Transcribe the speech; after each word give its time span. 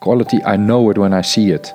Quality, 0.00 0.36
I 0.36 0.56
know 0.56 0.90
it 0.90 0.96
when 0.96 1.12
I 1.12 1.22
see 1.22 1.52
it. 1.52 1.74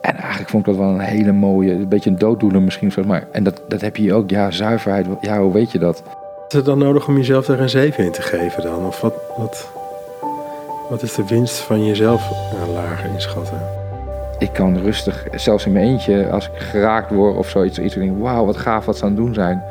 En 0.00 0.16
eigenlijk 0.16 0.50
vond 0.50 0.66
ik 0.66 0.72
dat 0.72 0.84
wel 0.84 0.94
een 0.94 1.00
hele 1.00 1.32
mooie, 1.32 1.72
een 1.72 1.88
beetje 1.88 2.10
een 2.10 2.18
dooddoener 2.18 2.62
misschien. 2.62 2.92
Maar, 3.06 3.26
en 3.32 3.44
dat, 3.44 3.60
dat 3.68 3.80
heb 3.80 3.96
je 3.96 4.02
hier 4.02 4.14
ook, 4.14 4.30
ja, 4.30 4.50
zuiverheid. 4.50 5.06
Ja, 5.20 5.38
hoe 5.40 5.52
weet 5.52 5.72
je 5.72 5.78
dat? 5.78 6.02
Is 6.48 6.54
het 6.56 6.64
dan 6.64 6.78
nodig 6.78 7.08
om 7.08 7.16
jezelf 7.16 7.46
daar 7.46 7.60
een 7.60 7.68
7 7.68 8.04
in 8.04 8.12
te 8.12 8.22
geven 8.22 8.62
dan? 8.62 8.86
Of 8.86 9.00
wat, 9.00 9.14
wat, 9.36 9.70
wat 10.88 11.02
is 11.02 11.14
de 11.14 11.26
winst 11.26 11.56
van 11.56 11.84
jezelf 11.84 12.30
uh, 12.30 12.74
lager 12.74 13.10
inschatten? 13.10 13.60
Ik 14.38 14.52
kan 14.52 14.78
rustig, 14.78 15.26
zelfs 15.34 15.66
in 15.66 15.72
mijn 15.72 15.86
eentje, 15.86 16.30
als 16.30 16.46
ik 16.46 16.58
geraakt 16.58 17.10
word 17.10 17.36
of 17.36 17.48
zoiets, 17.48 17.78
iets 17.78 17.94
denk 17.94 18.18
wauw, 18.18 18.44
wat 18.44 18.56
gaaf 18.56 18.84
wat 18.84 18.96
ze 18.96 19.04
aan 19.04 19.10
het 19.10 19.18
doen 19.18 19.34
zijn. 19.34 19.62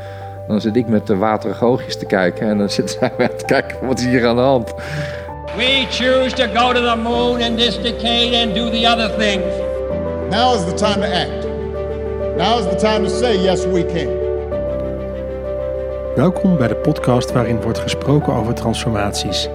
Dan 0.47 0.61
zit 0.61 0.75
ik 0.75 0.87
met 0.87 1.07
de 1.07 1.15
waterige 1.15 1.65
oogjes 1.65 1.97
te 1.97 2.05
kijken 2.05 2.47
en 2.47 2.57
dan 2.57 2.69
zitten 2.69 2.97
zij 2.99 3.27
te 3.37 3.45
kijken, 3.45 3.87
wat 3.87 3.99
is 3.99 4.05
hier 4.05 4.27
aan 4.27 4.35
de 4.35 4.41
hand? 4.41 4.73
We 5.57 5.85
choose 5.91 6.33
to 6.33 6.47
go 6.47 6.73
to 6.73 6.81
the 6.81 6.95
moon 6.95 7.39
in 7.39 7.55
this 7.55 7.77
decade 7.77 8.33
and 8.33 8.55
do 8.55 8.71
the 8.71 8.87
other 8.87 9.09
things. 9.17 9.45
Now 10.31 10.55
is 10.55 10.65
the 10.65 10.73
time 10.73 11.01
to 11.01 11.07
act. 11.07 11.45
Now 12.37 12.57
is 12.57 12.65
the 12.65 12.75
time 12.75 13.03
to 13.03 13.09
say 13.09 13.43
yes 13.43 13.65
we 13.65 13.85
can. 13.85 14.07
Welkom 16.15 16.57
bij 16.57 16.67
de 16.67 16.75
podcast 16.75 17.31
waarin 17.31 17.61
wordt 17.61 17.79
gesproken 17.79 18.33
over 18.33 18.53
transformaties. 18.53 19.49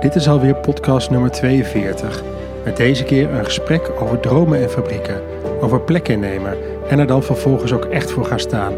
Dit 0.00 0.14
is 0.14 0.28
alweer 0.28 0.54
podcast 0.54 1.10
nummer 1.10 1.30
42. 1.30 2.22
Met 2.64 2.76
deze 2.76 3.04
keer 3.04 3.30
een 3.30 3.44
gesprek 3.44 3.90
over 4.00 4.20
dromen 4.20 4.62
en 4.62 4.70
fabrieken, 4.70 5.22
over 5.60 5.80
plek 5.80 6.08
innemen 6.08 6.56
en 6.88 6.98
er 6.98 7.06
dan 7.06 7.22
vervolgens 7.22 7.72
ook 7.72 7.84
echt 7.84 8.10
voor 8.10 8.24
gaan 8.24 8.40
staan. 8.40 8.74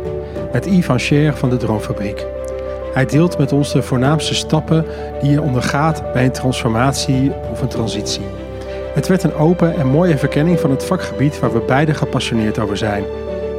Met 0.52 0.66
Yves 0.66 1.06
Cher 1.06 1.36
van 1.36 1.50
de 1.50 1.56
Droomfabriek. 1.56 2.26
Hij 2.92 3.06
deelt 3.06 3.38
met 3.38 3.52
ons 3.52 3.72
de 3.72 3.82
voornaamste 3.82 4.34
stappen 4.34 4.86
die 5.20 5.30
je 5.30 5.42
ondergaat 5.42 6.12
bij 6.12 6.24
een 6.24 6.32
transformatie 6.32 7.32
of 7.50 7.60
een 7.62 7.68
transitie. 7.68 8.22
Het 8.94 9.08
werd 9.08 9.22
een 9.22 9.34
open 9.34 9.76
en 9.76 9.86
mooie 9.86 10.18
verkenning 10.18 10.60
van 10.60 10.70
het 10.70 10.84
vakgebied 10.84 11.38
waar 11.38 11.52
we 11.52 11.60
beide 11.66 11.94
gepassioneerd 11.94 12.58
over 12.58 12.76
zijn. 12.76 13.04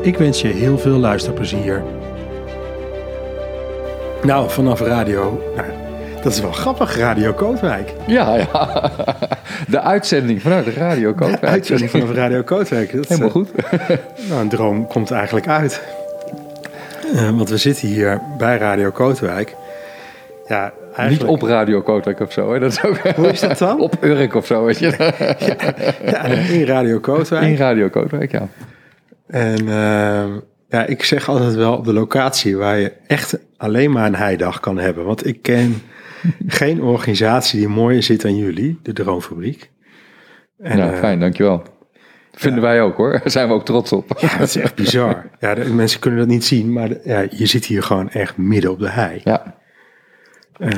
Ik 0.02 0.18
wens 0.18 0.42
je 0.42 0.48
heel 0.48 0.78
veel 0.78 0.98
luisterplezier. 0.98 1.84
Nou, 4.24 4.50
vanaf 4.50 4.82
radio. 4.82 5.42
Nou, 5.56 5.68
dat 6.24 6.32
is 6.32 6.42
wel 6.42 6.52
grappig, 6.52 6.98
Radio 6.98 7.34
Kootwijk. 7.34 7.94
Ja, 8.08 8.36
ja. 8.36 8.92
De 9.68 9.82
uitzending 9.82 10.42
vanuit 10.42 10.66
de 10.66 10.72
Radio 10.72 11.14
Kootwijk. 11.14 11.42
De 11.42 11.48
uitzending 11.48 11.90
vanaf 11.90 12.12
Radio 12.12 12.44
Kootwijk. 12.44 12.96
Dat 12.96 13.08
Helemaal 13.08 13.30
goed. 13.30 13.50
nou, 14.30 14.42
een 14.42 14.50
droom 14.50 14.88
komt 14.88 15.12
eigenlijk 15.12 15.48
uit. 15.48 15.82
Uh, 17.14 17.30
want 17.30 17.50
we 17.50 17.58
zitten 17.58 17.88
hier 17.88 18.22
bij 18.38 18.58
Radio 18.58 18.92
Kootwijk. 18.92 19.56
Ja, 20.48 20.74
Eigenlijk... 20.96 21.32
Niet 21.32 21.42
op 21.42 21.50
Radio 21.50 21.82
Kootwijk 21.82 22.20
of 22.20 22.32
zo. 22.32 22.54
Hè? 22.54 22.60
Dat 22.60 22.72
is 22.72 22.84
ook... 22.84 22.98
Hoe 22.98 23.28
is 23.28 23.40
dat 23.40 23.58
dan? 23.58 23.80
op 23.90 23.98
Urk 24.04 24.36
of 24.36 24.46
zo. 24.46 24.66
Weet 24.66 24.80
je? 24.80 25.14
ja, 26.06 26.24
in 26.26 26.66
Radio 26.66 27.00
Kootwijk. 27.00 27.44
In 27.44 27.56
Radio 27.56 27.90
Kootwijk, 27.90 28.32
ja. 28.32 28.48
En 29.28 29.64
uh, 29.64 30.36
ja, 30.70 30.86
ik 30.86 31.04
zeg 31.04 31.30
altijd 31.30 31.56
wel 31.56 31.78
op 31.78 31.86
de 31.86 31.94
locatie 31.94 32.58
waar 32.58 32.80
je 32.80 32.92
echt 33.08 33.38
alleen 33.58 33.92
maar 33.92 34.06
een 34.06 34.16
heidag 34.16 34.60
kan 34.60 34.78
hebben. 34.78 35.06
Want 35.06 35.26
ik 35.26 35.42
ken 35.42 35.82
geen 36.48 36.82
organisatie 36.82 37.60
die 37.60 37.68
mooier 37.68 38.04
zit 38.04 38.22
dan 38.22 38.36
jullie, 38.36 38.80
de 38.84 38.94
Droomfabriek. 38.94 39.70
En, 40.58 40.78
nou, 40.78 40.96
fijn, 40.96 41.20
dankjewel. 41.20 41.64
Vinden 42.42 42.62
wij 42.62 42.82
ook 42.82 42.98
hoor. 42.98 43.12
Daar 43.20 43.32
zijn 43.32 43.48
we 43.48 43.54
ook 43.54 43.66
trots 43.66 43.92
op. 43.92 44.18
Ja, 44.20 44.38
dat 44.38 44.48
is 44.48 44.56
echt 44.56 44.76
bizar. 44.76 45.30
Ja, 45.40 45.56
de, 45.56 45.74
mensen 45.74 46.00
kunnen 46.00 46.20
dat 46.20 46.28
niet 46.28 46.46
zien, 46.46 46.74
maar 46.74 46.90
ja, 47.04 47.26
je 47.30 47.46
zit 47.46 47.66
hier 47.66 47.84
gewoon 47.84 48.10
echt 48.10 48.38
midden 48.38 48.72
op 48.72 48.80
de 48.80 48.90
hei. 48.90 49.22
Ja. 49.24 49.56
Uh, 50.60 50.70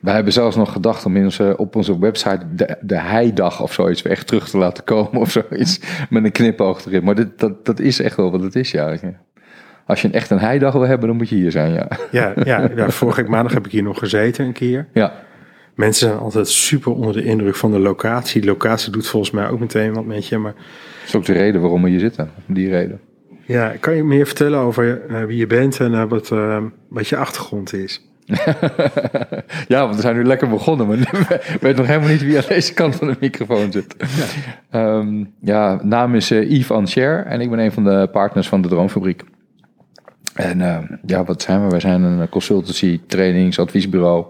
wij 0.00 0.14
hebben 0.14 0.32
zelfs 0.32 0.56
nog 0.56 0.72
gedacht 0.72 1.04
om 1.04 1.16
in 1.16 1.24
onze, 1.24 1.54
op 1.56 1.76
onze 1.76 1.98
website 1.98 2.40
de, 2.54 2.76
de 2.80 2.98
heidag 2.98 3.62
of 3.62 3.72
zoiets 3.72 4.02
weer 4.02 4.12
echt 4.12 4.26
terug 4.26 4.48
te 4.48 4.58
laten 4.58 4.84
komen 4.84 5.20
of 5.20 5.30
zoiets. 5.30 5.80
Met 6.10 6.24
een 6.24 6.32
knipoog 6.32 6.86
erin. 6.86 7.04
Maar 7.04 7.14
dit, 7.14 7.38
dat, 7.38 7.64
dat 7.64 7.80
is 7.80 8.00
echt 8.00 8.16
wel 8.16 8.30
wat 8.30 8.42
het 8.42 8.56
is, 8.56 8.70
ja. 8.70 8.96
Als 9.86 10.02
je 10.02 10.08
een 10.08 10.14
echt 10.14 10.30
een 10.30 10.38
heidag 10.38 10.72
wil 10.72 10.86
hebben, 10.86 11.08
dan 11.08 11.16
moet 11.16 11.28
je 11.28 11.34
hier 11.34 11.50
zijn, 11.50 11.72
ja. 11.72 11.88
Ja, 12.10 12.32
ja, 12.44 12.68
ja 12.76 12.90
vorige 12.90 13.22
maandag 13.22 13.52
heb 13.52 13.66
ik 13.66 13.72
hier 13.72 13.82
nog 13.82 13.98
gezeten 13.98 14.44
een 14.44 14.52
keer. 14.52 14.88
Ja. 14.92 15.12
Mensen 15.76 16.08
zijn 16.08 16.20
altijd 16.20 16.48
super 16.48 16.92
onder 16.92 17.12
de 17.12 17.24
indruk 17.24 17.54
van 17.54 17.70
de 17.70 17.78
locatie. 17.78 18.40
De 18.40 18.46
locatie 18.46 18.92
doet 18.92 19.06
volgens 19.06 19.32
mij 19.32 19.48
ook 19.48 19.60
meteen 19.60 19.94
wat 19.94 20.04
met 20.04 20.28
je, 20.28 20.38
maar... 20.38 20.52
Dat 20.52 21.08
is 21.08 21.14
ook 21.14 21.24
de 21.24 21.32
reden 21.32 21.60
waarom 21.60 21.82
we 21.82 21.88
hier 21.88 22.00
zitten, 22.00 22.30
die 22.46 22.68
reden. 22.68 23.00
Ja, 23.46 23.72
kan 23.80 23.96
je 23.96 24.04
meer 24.04 24.26
vertellen 24.26 24.58
over 24.58 25.02
uh, 25.10 25.24
wie 25.24 25.36
je 25.36 25.46
bent 25.46 25.80
en 25.80 25.92
uh, 25.92 26.04
wat, 26.08 26.30
uh, 26.30 26.62
wat 26.88 27.08
je 27.08 27.16
achtergrond 27.16 27.72
is? 27.72 28.08
ja, 29.68 29.80
want 29.80 29.94
we 29.94 30.00
zijn 30.00 30.16
nu 30.16 30.24
lekker 30.24 30.48
begonnen, 30.48 30.86
maar 30.86 30.98
ik 31.54 31.58
weet 31.60 31.76
nog 31.76 31.86
helemaal 31.86 32.08
niet 32.08 32.22
wie 32.22 32.36
aan 32.36 32.44
deze 32.48 32.74
kant 32.74 32.96
van 32.96 33.06
de 33.06 33.16
microfoon 33.20 33.72
zit. 33.72 33.96
Ja, 34.70 34.96
um, 34.96 35.32
ja 35.40 35.80
naam 35.82 36.14
is 36.14 36.28
Yves 36.28 36.70
Ancher 36.70 37.24
en 37.24 37.40
ik 37.40 37.50
ben 37.50 37.58
een 37.58 37.72
van 37.72 37.84
de 37.84 38.08
partners 38.12 38.48
van 38.48 38.62
de 38.62 38.68
Droomfabriek. 38.68 39.24
En 40.34 40.58
uh, 40.58 40.78
ja, 41.06 41.24
wat 41.24 41.42
zijn 41.42 41.62
we? 41.62 41.68
Wij 41.68 41.80
zijn 41.80 42.02
een 42.02 42.28
consultancy, 42.28 43.00
trainings, 43.06 43.58
adviesbureau 43.58 44.26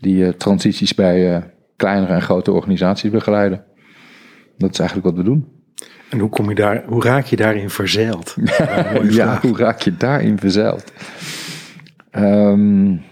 die 0.00 0.24
uh, 0.24 0.28
transities 0.28 0.94
bij 0.94 1.42
kleinere 1.76 2.12
en 2.12 2.22
grote 2.22 2.52
organisaties 2.52 3.10
begeleiden. 3.10 3.64
Dat 4.58 4.70
is 4.70 4.78
eigenlijk 4.78 5.08
wat 5.08 5.16
we 5.16 5.30
doen. 5.30 5.54
En 6.10 6.18
hoe, 6.18 6.28
kom 6.28 6.48
je 6.48 6.54
daar, 6.54 6.84
hoe 6.86 7.02
raak 7.02 7.24
je 7.24 7.36
daarin 7.36 7.70
verzeild? 7.70 8.36
ja, 9.10 9.38
hoe 9.40 9.56
raak 9.56 9.80
je 9.80 9.96
daarin 9.96 10.38
verzeild? 10.38 10.92
Um, 12.12 13.02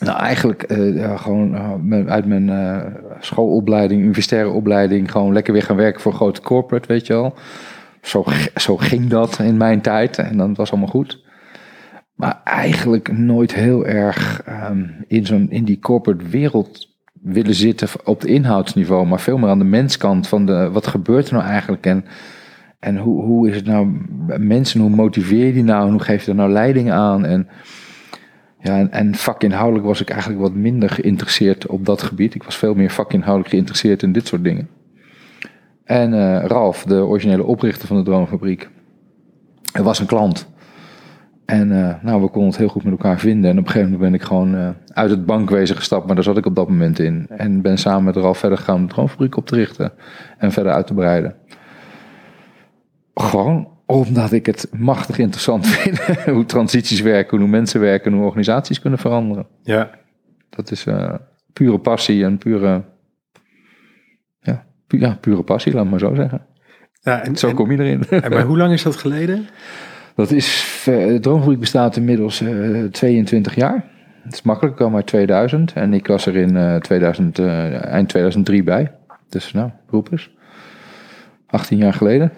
nou, 0.00 0.18
eigenlijk 0.18 0.72
uh, 0.72 0.96
ja, 0.96 1.16
gewoon 1.16 1.54
uh, 1.92 2.06
uit 2.06 2.26
mijn 2.26 2.48
uh, 2.48 2.80
schoolopleiding, 3.20 4.02
universitaire 4.02 4.48
opleiding, 4.50 5.10
gewoon 5.10 5.32
lekker 5.32 5.52
weer 5.52 5.62
gaan 5.62 5.76
werken 5.76 6.00
voor 6.00 6.12
een 6.12 6.18
grote 6.18 6.40
corporate, 6.40 6.88
weet 6.88 7.06
je 7.06 7.12
wel. 7.12 7.34
Zo, 8.02 8.24
zo 8.54 8.76
ging 8.76 9.08
dat 9.08 9.38
in 9.38 9.56
mijn 9.56 9.80
tijd 9.80 10.18
en 10.18 10.36
dan 10.36 10.54
was 10.54 10.70
allemaal 10.70 10.88
goed. 10.88 11.24
Maar 12.20 12.40
eigenlijk 12.44 13.12
nooit 13.12 13.54
heel 13.54 13.86
erg 13.86 14.42
um, 14.70 15.04
in, 15.06 15.26
zo'n, 15.26 15.50
in 15.50 15.64
die 15.64 15.78
corporate 15.78 16.28
wereld 16.28 16.88
willen 17.12 17.54
zitten 17.54 17.88
op 18.04 18.20
het 18.20 18.30
inhoudsniveau, 18.30 19.06
maar 19.06 19.20
veel 19.20 19.38
meer 19.38 19.48
aan 19.48 19.58
de 19.58 19.64
menskant 19.64 20.28
van 20.28 20.46
de, 20.46 20.70
wat 20.72 20.86
gebeurt 20.86 21.26
er 21.28 21.34
nou 21.34 21.44
eigenlijk 21.46 21.86
en, 21.86 22.04
en 22.78 22.96
hoe, 22.96 23.22
hoe 23.22 23.48
is 23.48 23.54
het 23.54 23.66
nou, 23.66 23.88
mensen, 24.38 24.80
hoe 24.80 24.90
motiveer 24.90 25.46
je 25.46 25.52
die 25.52 25.62
nou 25.62 25.86
en 25.86 25.92
hoe 25.92 26.02
geef 26.02 26.24
je 26.24 26.30
er 26.30 26.36
nou 26.36 26.50
leiding 26.50 26.90
aan 26.90 27.24
en 27.24 27.48
ja, 28.58 28.78
en, 28.78 28.92
en 28.92 29.14
vakinhoudelijk 29.14 29.86
was 29.86 30.00
ik 30.00 30.10
eigenlijk 30.10 30.40
wat 30.40 30.54
minder 30.54 30.90
geïnteresseerd 30.90 31.66
op 31.66 31.86
dat 31.86 32.02
gebied. 32.02 32.34
Ik 32.34 32.42
was 32.42 32.56
veel 32.56 32.74
meer 32.74 32.90
vakinhoudelijk 32.90 33.50
geïnteresseerd 33.50 34.02
in 34.02 34.12
dit 34.12 34.26
soort 34.26 34.44
dingen. 34.44 34.68
En 35.84 36.12
uh, 36.12 36.44
Ralf, 36.44 36.84
de 36.84 37.04
originele 37.04 37.44
oprichter 37.44 37.86
van 37.86 37.96
de 37.96 38.02
Droomfabriek, 38.02 38.68
was 39.72 39.98
een 39.98 40.06
klant. 40.06 40.49
En 41.50 41.70
uh, 41.70 41.94
nou, 42.02 42.22
we 42.22 42.28
konden 42.28 42.50
het 42.50 42.58
heel 42.58 42.68
goed 42.68 42.84
met 42.84 42.92
elkaar 42.92 43.18
vinden. 43.18 43.50
En 43.50 43.58
op 43.58 43.64
een 43.64 43.70
gegeven 43.70 43.92
moment 43.92 44.10
ben 44.10 44.20
ik 44.20 44.26
gewoon 44.26 44.54
uh, 44.54 44.68
uit 44.92 45.10
het 45.10 45.26
bankwezen 45.26 45.76
gestapt, 45.76 46.06
maar 46.06 46.14
daar 46.14 46.24
zat 46.24 46.36
ik 46.36 46.46
op 46.46 46.54
dat 46.54 46.68
moment 46.68 46.98
in. 46.98 47.26
En 47.28 47.62
ben 47.62 47.78
samen 47.78 48.04
met 48.04 48.16
Ralf 48.16 48.38
verder 48.38 48.58
gegaan 48.58 48.74
om 48.74 48.86
de 48.86 48.92
Droomfabriek 48.92 49.36
op 49.36 49.46
te 49.46 49.54
richten 49.54 49.92
en 50.38 50.52
verder 50.52 50.72
uit 50.72 50.86
te 50.86 50.94
breiden. 50.94 51.34
Gewoon 53.14 53.68
omdat 53.86 54.32
ik 54.32 54.46
het 54.46 54.68
machtig 54.72 55.18
interessant 55.18 55.66
vind 55.76 55.98
hoe 56.24 56.44
transities 56.44 57.00
werken, 57.00 57.38
hoe 57.38 57.48
mensen 57.48 57.80
werken, 57.80 58.12
hoe 58.12 58.24
organisaties 58.24 58.80
kunnen 58.80 58.98
veranderen. 58.98 59.46
Ja. 59.62 59.90
Dat 60.50 60.70
is 60.70 60.86
uh, 60.86 61.14
pure 61.52 61.78
passie 61.78 62.24
en 62.24 62.38
pure, 62.38 62.84
ja, 64.40 64.64
pu 64.86 65.00
ja, 65.00 65.18
pure 65.20 65.42
passie, 65.42 65.72
laat 65.72 65.90
maar 65.90 65.98
zo 65.98 66.14
zeggen. 66.14 66.46
Ja, 67.00 67.22
en, 67.22 67.36
zo 67.36 67.54
kom 67.54 67.70
je 67.70 67.78
erin. 67.78 68.04
En, 68.08 68.30
maar 68.30 68.44
hoe 68.44 68.56
lang 68.56 68.72
is 68.72 68.82
dat 68.82 68.96
geleden? 68.96 69.48
Dat 70.20 70.30
is, 70.30 70.80
de 70.84 71.18
Droomfabriek 71.20 71.58
bestaat 71.60 71.96
inmiddels 71.96 72.40
uh, 72.40 72.84
eh, 72.84 72.90
22 72.90 73.54
jaar. 73.54 73.84
Het 74.22 74.32
is 74.32 74.42
makkelijk, 74.42 74.72
ik 74.72 74.80
kwam 74.80 74.96
uit 74.96 75.06
2000 75.06 75.72
en 75.72 75.94
ik 75.94 76.06
was 76.06 76.26
er 76.26 76.36
in 76.36 76.56
uh, 76.56 76.76
2000, 76.76 77.38
eind 77.38 78.08
2003 78.08 78.62
bij. 78.62 78.92
Dus 79.28 79.52
nou, 79.52 79.70
roep 79.90 80.12
eens. 80.12 80.30
18 81.46 81.78
jaar 81.78 81.92
geleden. 81.92 82.32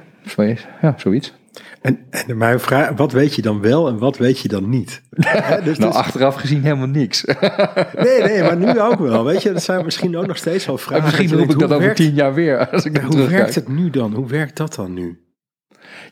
Ja, 0.83 0.95
zoiets. 0.97 1.35
En, 1.81 1.99
en 2.11 2.37
mijn 2.37 2.61
vraag, 2.61 2.91
wat 2.97 3.13
weet 3.13 3.35
je 3.35 3.43
dan 3.43 3.61
wel 3.61 3.89
en 3.89 3.99
wat 3.99 4.19
weet 4.19 4.39
je 4.39 4.49
dan 4.49 4.69
niet? 4.69 5.03
dus 5.65 5.79
nou, 5.79 5.93
achteraf 5.93 6.35
gezien 6.35 6.63
helemaal 6.63 6.87
niks. 6.87 7.25
nee, 8.05 8.23
nee, 8.23 8.43
maar 8.43 8.57
nu 8.57 8.81
ook 8.81 8.99
wel. 8.99 9.25
Weet 9.25 9.43
je, 9.43 9.53
dat 9.53 9.63
zijn 9.63 9.85
misschien 9.85 10.17
ook 10.17 10.27
nog 10.27 10.37
steeds 10.37 10.67
wel 10.67 10.79
vragen. 10.79 11.05
misschien 11.05 11.39
roep 11.39 11.51
ik 11.51 11.59
dat 11.59 11.73
over 11.73 11.95
tien 11.95 12.15
jaar 12.15 12.35
weer. 12.35 12.69
Als 12.69 12.85
ik 12.85 12.97
hoe 12.97 13.29
werkt 13.29 13.55
het 13.55 13.69
nu 13.69 13.91
dan? 13.91 14.15
Hoe 14.15 14.29
werkt 14.29 14.57
dat 14.57 14.75
dan 14.75 14.95
nu? 14.95 15.21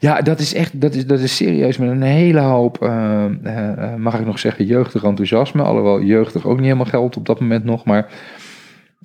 Ja, 0.00 0.20
dat 0.20 0.38
is 0.38 0.54
echt, 0.54 0.80
dat 0.80 0.94
is, 0.94 1.06
dat 1.06 1.18
is 1.18 1.36
serieus 1.36 1.78
met 1.78 1.90
een 1.90 2.02
hele 2.02 2.40
hoop, 2.40 2.82
uh, 2.82 3.24
uh, 3.44 3.94
mag 3.94 4.18
ik 4.18 4.26
nog 4.26 4.38
zeggen, 4.38 4.64
jeugdig 4.64 5.04
enthousiasme. 5.04 5.62
Alhoewel 5.62 6.02
jeugdig 6.02 6.46
ook 6.46 6.56
niet 6.56 6.64
helemaal 6.64 6.84
geldt 6.84 7.16
op 7.16 7.26
dat 7.26 7.40
moment 7.40 7.64
nog, 7.64 7.84
maar... 7.84 8.12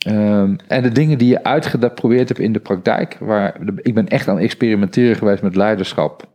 Um, 0.07 0.55
en 0.67 0.83
de 0.83 0.91
dingen 0.91 1.17
die 1.17 1.29
je 1.29 1.43
uitgeprobeerd 1.43 2.27
hebt 2.27 2.39
in 2.39 2.53
de 2.53 2.59
praktijk, 2.59 3.17
waar 3.19 3.57
ik 3.81 3.93
ben 3.93 4.07
echt 4.07 4.27
aan 4.27 4.35
het 4.35 4.43
experimenteren 4.43 5.15
geweest 5.15 5.43
met 5.43 5.55
leiderschap 5.55 6.27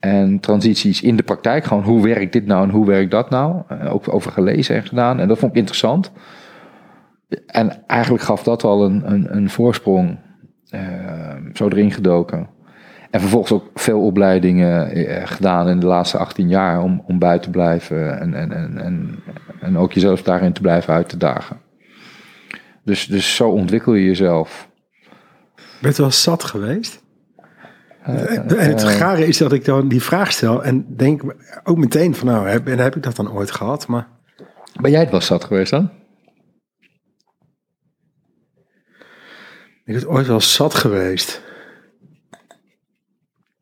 en 0.00 0.40
transities 0.40 1.02
in 1.02 1.16
de 1.16 1.22
praktijk. 1.22 1.64
Gewoon 1.64 1.82
hoe 1.82 2.02
werkt 2.02 2.32
dit 2.32 2.46
nou 2.46 2.62
en 2.64 2.70
hoe 2.70 2.86
werkt 2.86 3.10
dat 3.10 3.30
nou? 3.30 3.62
Uh, 3.72 3.94
ook 3.94 4.14
over 4.14 4.32
gelezen 4.32 4.76
en 4.76 4.86
gedaan. 4.86 5.20
En 5.20 5.28
dat 5.28 5.38
vond 5.38 5.52
ik 5.52 5.58
interessant. 5.58 6.12
en 7.46 7.86
eigenlijk 7.86 8.24
gaf 8.24 8.42
dat 8.42 8.64
al 8.64 8.84
een, 8.84 9.12
een, 9.12 9.36
een 9.36 9.50
voorsprong. 9.50 10.18
eh, 10.70 11.36
zo 11.54 11.68
erin 11.68 11.90
gedoken. 11.90 12.48
En 13.12 13.20
vervolgens 13.20 13.52
ook 13.52 13.64
veel 13.74 14.00
opleidingen 14.00 14.90
eh, 14.90 15.26
gedaan 15.26 15.68
in 15.68 15.80
de 15.80 15.86
laatste 15.86 16.18
18 16.18 16.48
jaar 16.48 16.82
om, 16.82 17.02
om 17.06 17.18
bij 17.18 17.38
te 17.38 17.50
blijven 17.50 18.20
en, 18.20 18.34
en, 18.34 18.52
en, 18.52 18.78
en, 18.78 19.22
en 19.60 19.78
ook 19.78 19.92
jezelf 19.92 20.22
daarin 20.22 20.52
te 20.52 20.60
blijven 20.60 20.94
uit 20.94 21.08
te 21.08 21.16
dagen. 21.16 21.60
Dus, 22.84 23.06
dus 23.06 23.34
zo 23.34 23.48
ontwikkel 23.48 23.94
je 23.94 24.04
jezelf. 24.04 24.68
Ben 25.80 25.90
je 25.90 26.02
wel 26.02 26.10
zat 26.10 26.44
geweest? 26.44 27.02
Eh, 28.02 28.36
en 28.36 28.48
het 28.48 28.84
gare 28.84 29.26
is 29.26 29.38
dat 29.38 29.52
ik 29.52 29.64
dan 29.64 29.88
die 29.88 30.02
vraag 30.02 30.32
stel 30.32 30.64
en 30.64 30.96
denk 30.96 31.22
ook 31.64 31.76
meteen 31.76 32.14
van 32.14 32.26
nou, 32.26 32.48
heb, 32.48 32.66
en 32.66 32.78
heb 32.78 32.96
ik 32.96 33.02
dat 33.02 33.16
dan 33.16 33.32
ooit 33.32 33.50
gehad? 33.50 33.86
Maar 33.86 34.08
Ben 34.80 34.90
jij 34.90 35.00
het 35.00 35.10
wel 35.10 35.20
zat 35.20 35.44
geweest 35.44 35.70
dan? 35.70 35.90
ik 39.84 39.94
ben 39.94 40.08
ooit 40.08 40.26
wel 40.26 40.40
zat 40.40 40.74
geweest. 40.74 41.50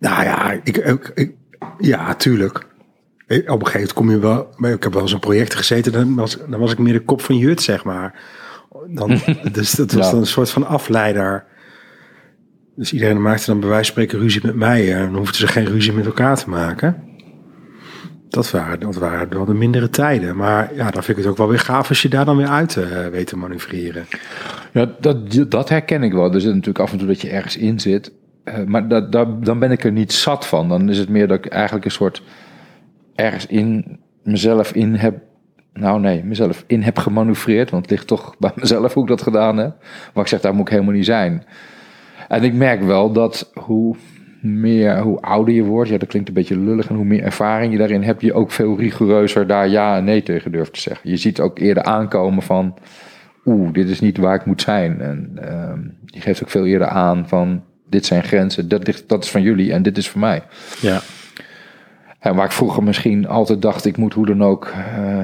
Nou 0.00 0.22
ja, 0.24 0.50
ik, 0.52 0.76
ik, 0.76 1.10
ik- 1.14 1.34
ja, 1.78 2.14
tuurlijk. 2.14 2.56
Op 2.56 2.66
een 3.30 3.44
gegeven 3.46 3.72
moment 3.72 3.92
kom 3.92 4.10
je 4.10 4.18
wel, 4.18 4.48
ik 4.72 4.82
heb 4.82 4.92
wel 4.92 5.02
eens 5.02 5.12
een 5.12 5.18
project 5.18 5.54
gezeten, 5.54 5.92
dan 5.92 6.14
was, 6.14 6.38
dan 6.48 6.60
was 6.60 6.72
ik 6.72 6.78
meer 6.78 6.92
de 6.92 7.04
kop 7.04 7.20
van 7.22 7.36
Jut, 7.36 7.62
zeg 7.62 7.84
maar. 7.84 8.20
Dan, 8.88 9.18
dus 9.52 9.70
dat 9.72 9.92
was 9.92 10.04
Ja. 10.04 10.10
dan 10.10 10.20
een 10.20 10.26
soort 10.26 10.50
van 10.50 10.66
afleider. 10.66 11.44
Dus 12.76 12.92
iedereen 12.92 13.22
maakte 13.22 13.46
dan 13.46 13.60
bij 13.60 13.68
wijze 13.68 13.84
van 13.84 13.92
spreken 14.02 14.18
ruzie 14.18 14.40
met 14.46 14.54
mij. 14.54 14.94
En 14.94 15.04
dan 15.06 15.16
hoefden 15.16 15.36
ze 15.36 15.46
geen 15.46 15.66
ruzie 15.66 15.92
met 15.92 16.06
elkaar 16.06 16.36
te 16.36 16.50
maken. 16.50 17.04
Dat 18.28 18.50
waren, 18.50 18.80
dat 18.80 18.94
waren 18.96 19.28
wel 19.30 19.44
de 19.44 19.54
mindere 19.54 19.90
tijden. 19.90 20.36
Maar 20.36 20.74
ja, 20.74 20.90
dan 20.90 21.02
vind 21.02 21.16
ik 21.18 21.22
het 21.24 21.32
ook 21.32 21.38
wel 21.38 21.48
weer 21.48 21.58
gaaf 21.58 21.88
als 21.88 22.02
je 22.02 22.08
daar 22.08 22.24
dan 22.24 22.36
weer 22.36 22.48
uit 22.48 22.76
eh, 22.76 23.06
weet 23.06 23.26
te 23.26 23.36
manoeuvreren. 23.36 24.06
Ja, 24.72 24.94
dat, 25.00 25.44
dat 25.48 25.68
herken 25.68 26.02
ik 26.02 26.12
wel. 26.12 26.34
Er 26.34 26.40
zit 26.40 26.50
natuurlijk 26.52 26.78
af 26.78 26.92
en 26.92 26.98
toe 26.98 27.06
dat 27.06 27.20
je 27.20 27.28
ergens 27.30 27.56
in 27.56 27.80
zit. 27.80 28.12
Eh, 28.52 28.64
maar 28.64 28.88
dat, 28.88 29.12
dat, 29.12 29.44
dan 29.44 29.58
ben 29.58 29.70
ik 29.70 29.84
er 29.84 29.92
niet 29.92 30.12
zat 30.12 30.46
van. 30.46 30.68
Dan 30.68 30.88
is 30.88 30.98
het 30.98 31.08
meer 31.08 31.28
dat 31.28 31.44
ik 31.44 31.46
eigenlijk 31.46 31.84
een 31.84 31.90
soort 31.90 32.22
ergens 33.14 33.46
in 33.46 33.98
mezelf 34.22 34.72
in 34.72 34.94
heb. 34.94 35.18
Nou 35.72 36.00
nee, 36.00 36.24
mezelf 36.24 36.64
in 36.66 36.82
heb 36.82 36.98
gemanoeuvreerd. 36.98 37.70
Want 37.70 37.82
het 37.82 37.90
ligt 37.90 38.06
toch 38.06 38.34
bij 38.38 38.52
mezelf 38.54 38.94
hoe 38.94 39.02
ik 39.02 39.08
dat 39.08 39.22
gedaan 39.22 39.56
heb. 39.56 39.74
Maar 40.14 40.24
ik 40.24 40.30
zeg, 40.30 40.40
daar 40.40 40.54
moet 40.54 40.66
ik 40.66 40.72
helemaal 40.72 40.94
niet 40.94 41.04
zijn. 41.04 41.44
En 42.28 42.42
ik 42.42 42.54
merk 42.54 42.82
wel 42.82 43.12
dat 43.12 43.50
hoe 43.54 43.96
meer, 44.40 45.00
hoe 45.00 45.20
ouder 45.20 45.54
je 45.54 45.64
wordt, 45.64 45.90
ja, 45.90 45.98
dat 45.98 46.08
klinkt 46.08 46.28
een 46.28 46.34
beetje 46.34 46.58
lullig, 46.58 46.88
en 46.88 46.94
hoe 46.94 47.04
meer 47.04 47.22
ervaring 47.22 47.72
je 47.72 47.78
daarin 47.78 48.02
hebt, 48.02 48.20
je 48.20 48.32
ook 48.32 48.50
veel 48.50 48.78
rigoureuzer 48.78 49.46
daar 49.46 49.68
ja 49.68 49.96
en 49.96 50.04
nee 50.04 50.22
tegen 50.22 50.52
durft 50.52 50.72
te 50.72 50.80
zeggen. 50.80 51.10
Je 51.10 51.16
ziet 51.16 51.40
ook 51.40 51.58
eerder 51.58 51.82
aankomen 51.82 52.42
van, 52.42 52.74
oeh, 53.44 53.72
dit 53.72 53.88
is 53.88 54.00
niet 54.00 54.18
waar 54.18 54.34
ik 54.34 54.44
moet 54.44 54.62
zijn. 54.62 55.00
En 55.00 55.30
ehm, 55.34 55.80
je 56.06 56.20
geeft 56.20 56.42
ook 56.42 56.50
veel 56.50 56.66
eerder 56.66 56.88
aan 56.88 57.28
van, 57.28 57.62
dit 57.90 58.06
zijn 58.06 58.22
grenzen, 58.22 58.68
dat, 58.68 58.86
ligt, 58.86 59.08
dat 59.08 59.24
is 59.24 59.30
van 59.30 59.42
jullie 59.42 59.72
en 59.72 59.82
dit 59.82 59.98
is 59.98 60.10
van 60.10 60.20
mij. 60.20 60.42
Ja. 60.80 61.00
En 62.18 62.34
waar 62.34 62.44
ik 62.44 62.52
vroeger 62.52 62.82
misschien 62.82 63.28
altijd 63.28 63.62
dacht, 63.62 63.84
ik 63.84 63.96
moet 63.96 64.14
hoe 64.14 64.26
dan 64.26 64.42
ook 64.42 64.66
eh, 64.66 64.76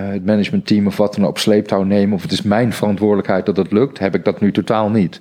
het 0.08 0.26
managementteam 0.26 0.86
of 0.86 0.96
wat 0.96 1.14
dan 1.14 1.26
op 1.26 1.38
sleeptouw 1.38 1.82
nemen, 1.82 2.14
of 2.14 2.22
het 2.22 2.32
is 2.32 2.42
mijn 2.42 2.72
verantwoordelijkheid 2.72 3.46
dat 3.46 3.56
het 3.56 3.72
lukt, 3.72 3.98
heb 3.98 4.14
ik 4.14 4.24
dat 4.24 4.40
nu 4.40 4.52
totaal 4.52 4.90
niet. 4.90 5.20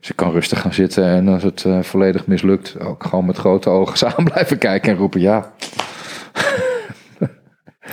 Dus 0.00 0.10
ik 0.10 0.16
kan 0.16 0.32
rustig 0.32 0.60
gaan 0.60 0.74
zitten 0.74 1.04
en 1.04 1.28
als 1.28 1.42
het 1.42 1.64
eh, 1.64 1.82
volledig 1.82 2.26
mislukt, 2.26 2.80
ook 2.80 3.04
gewoon 3.04 3.26
met 3.26 3.36
grote 3.36 3.68
ogen 3.68 3.96
samen 4.08 4.24
blijven 4.24 4.58
kijken 4.58 4.92
en 4.92 4.98
roepen, 4.98 5.20
ja, 5.20 5.52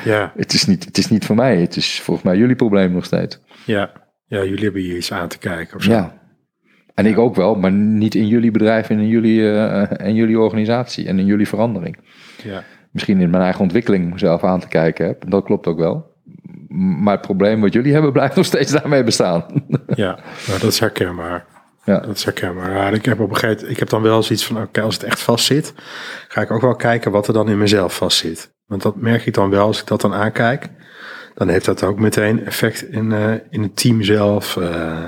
Ja, 0.03 0.33
het 0.35 0.53
is 0.53 0.65
niet, 0.65 0.85
het 0.85 0.97
is 0.97 1.09
niet 1.09 1.25
voor 1.25 1.35
mij, 1.35 1.57
het 1.57 1.75
is 1.75 2.01
volgens 2.01 2.25
mij 2.25 2.37
jullie 2.37 2.55
probleem 2.55 2.91
nog 2.91 3.05
steeds. 3.05 3.39
ja. 3.65 3.91
ja, 4.25 4.43
jullie 4.43 4.63
hebben 4.63 4.81
hier 4.81 4.97
iets 4.97 5.11
aan 5.11 5.27
te 5.27 5.37
kijken 5.37 5.75
of 5.75 5.83
zo. 5.83 5.91
Ja. 5.91 6.21
En 6.93 7.05
ik 7.05 7.17
ook 7.17 7.35
wel, 7.35 7.55
maar 7.55 7.71
niet 7.71 8.15
in 8.15 8.27
jullie 8.27 8.51
bedrijf 8.51 8.89
en 8.89 8.99
in 8.99 9.07
jullie, 9.07 9.51
eh, 9.51 10.01
en 10.01 10.15
jullie 10.15 10.39
organisatie 10.39 11.07
en 11.07 11.19
in 11.19 11.25
jullie 11.25 11.47
verandering. 11.47 11.97
Ja. 12.43 12.63
misschien 12.91 13.21
in 13.21 13.29
mijn 13.29 13.43
eigen 13.43 13.61
ontwikkeling 13.61 14.11
mezelf 14.11 14.43
aan 14.43 14.59
te 14.59 14.67
kijken 14.67 15.05
heb. 15.05 15.23
Dat 15.29 15.43
klopt 15.43 15.67
ook 15.67 15.77
wel. 15.77 16.11
Maar 16.69 17.13
het 17.13 17.21
probleem 17.21 17.61
wat 17.61 17.73
jullie 17.73 17.93
hebben 17.93 18.11
blijft 18.11 18.35
nog 18.41 18.45
steeds 18.45 18.71
daarmee 18.71 19.03
bestaan. 19.03 19.45
Ja, 19.95 20.19
nou, 20.47 20.59
dat 20.59 20.71
is 20.71 20.79
herkenbaar. 20.79 21.45
Ja. 21.83 21.99
Dat 21.99 22.15
is 22.15 22.23
herkenbaar. 22.23 22.71
Ja, 22.71 22.89
ik, 22.89 23.05
heb 23.05 23.19
op 23.19 23.29
een 23.29 23.35
gegeven, 23.35 23.69
ik 23.69 23.79
heb 23.79 23.89
dan 23.89 24.01
wel 24.01 24.23
zoiets 24.23 24.45
van, 24.45 24.61
oké, 24.61 24.81
als 24.81 24.93
het 24.93 25.03
echt 25.03 25.21
vast 25.21 25.45
zit, 25.45 25.73
ga 26.27 26.41
ik 26.41 26.51
ook 26.51 26.61
wel 26.61 26.75
kijken 26.75 27.11
wat 27.11 27.27
er 27.27 27.33
dan 27.33 27.49
in 27.49 27.57
mezelf 27.57 27.95
vast 27.95 28.17
zit. 28.17 28.53
Want 28.65 28.81
dat 28.81 28.95
merk 28.95 29.25
ik 29.25 29.33
dan 29.33 29.49
wel 29.49 29.65
als 29.65 29.81
ik 29.81 29.87
dat 29.87 30.01
dan 30.01 30.13
aankijk. 30.13 30.69
Dan 31.33 31.49
heeft 31.49 31.65
dat 31.65 31.83
ook 31.83 31.99
meteen 31.99 32.45
effect 32.45 32.83
in, 32.83 33.11
eh, 33.11 33.33
in 33.49 33.61
het 33.61 33.75
team 33.75 34.03
zelf, 34.03 34.57
eh, 34.57 35.05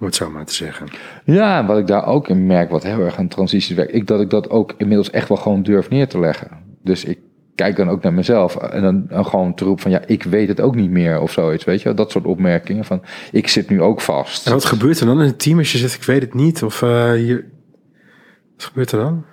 om 0.00 0.06
het 0.06 0.14
zo 0.14 0.30
maar 0.30 0.44
te 0.44 0.54
zeggen. 0.54 0.86
Ja, 1.24 1.66
wat 1.66 1.78
ik 1.78 1.86
daar 1.86 2.06
ook 2.06 2.28
in 2.28 2.46
merk, 2.46 2.70
wat 2.70 2.82
heel 2.82 3.00
erg 3.00 3.18
aan 3.18 3.28
transities 3.28 3.76
werkt, 3.76 3.94
ik 3.94 4.06
dat 4.06 4.20
ik 4.20 4.30
dat 4.30 4.50
ook 4.50 4.74
inmiddels 4.76 5.10
echt 5.10 5.28
wel 5.28 5.36
gewoon 5.38 5.62
durf 5.62 5.90
neer 5.90 6.08
te 6.08 6.20
leggen. 6.20 6.48
Dus 6.82 7.04
ik 7.04 7.18
kijk 7.54 7.76
dan 7.76 7.88
ook 7.88 8.02
naar 8.02 8.12
mezelf 8.12 8.56
en 8.56 8.82
dan, 8.82 9.06
dan 9.08 9.26
gewoon 9.26 9.54
te 9.54 9.64
roepen 9.64 9.82
van 9.82 9.90
ja, 9.90 10.02
ik 10.06 10.22
weet 10.22 10.48
het 10.48 10.60
ook 10.60 10.74
niet 10.74 10.90
meer 10.90 11.20
of 11.20 11.32
zoiets, 11.32 11.64
weet 11.64 11.82
je? 11.82 11.94
Dat 11.94 12.10
soort 12.10 12.24
opmerkingen 12.24 12.84
van 12.84 13.02
ik 13.32 13.48
zit 13.48 13.68
nu 13.68 13.82
ook 13.82 14.00
vast. 14.00 14.46
En 14.46 14.52
wat 14.52 14.64
gebeurt 14.64 15.00
er 15.00 15.06
dan 15.06 15.20
in 15.20 15.26
het 15.26 15.38
team 15.38 15.58
als 15.58 15.72
je 15.72 15.78
zegt, 15.78 15.94
ik 15.94 16.02
weet 16.02 16.22
het 16.22 16.34
niet? 16.34 16.62
Of 16.62 16.82
eh, 16.82 17.26
je, 17.26 17.44
wat 18.56 18.64
gebeurt 18.64 18.92
er 18.92 18.98
dan? 18.98 19.24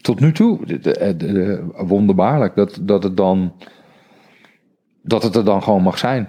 Tot 0.00 0.20
nu 0.20 0.32
toe, 0.32 0.66
de- 0.66 0.78
de- 0.78 1.16
de- 1.16 1.64
wonderbaarlijk 1.86 2.54
dat, 2.54 2.78
dat 2.82 3.02
het 3.02 3.16
dan, 3.16 3.52
dat 5.02 5.22
het 5.22 5.36
er 5.36 5.44
dan 5.44 5.62
gewoon 5.62 5.82
mag 5.82 5.98
zijn. 5.98 6.28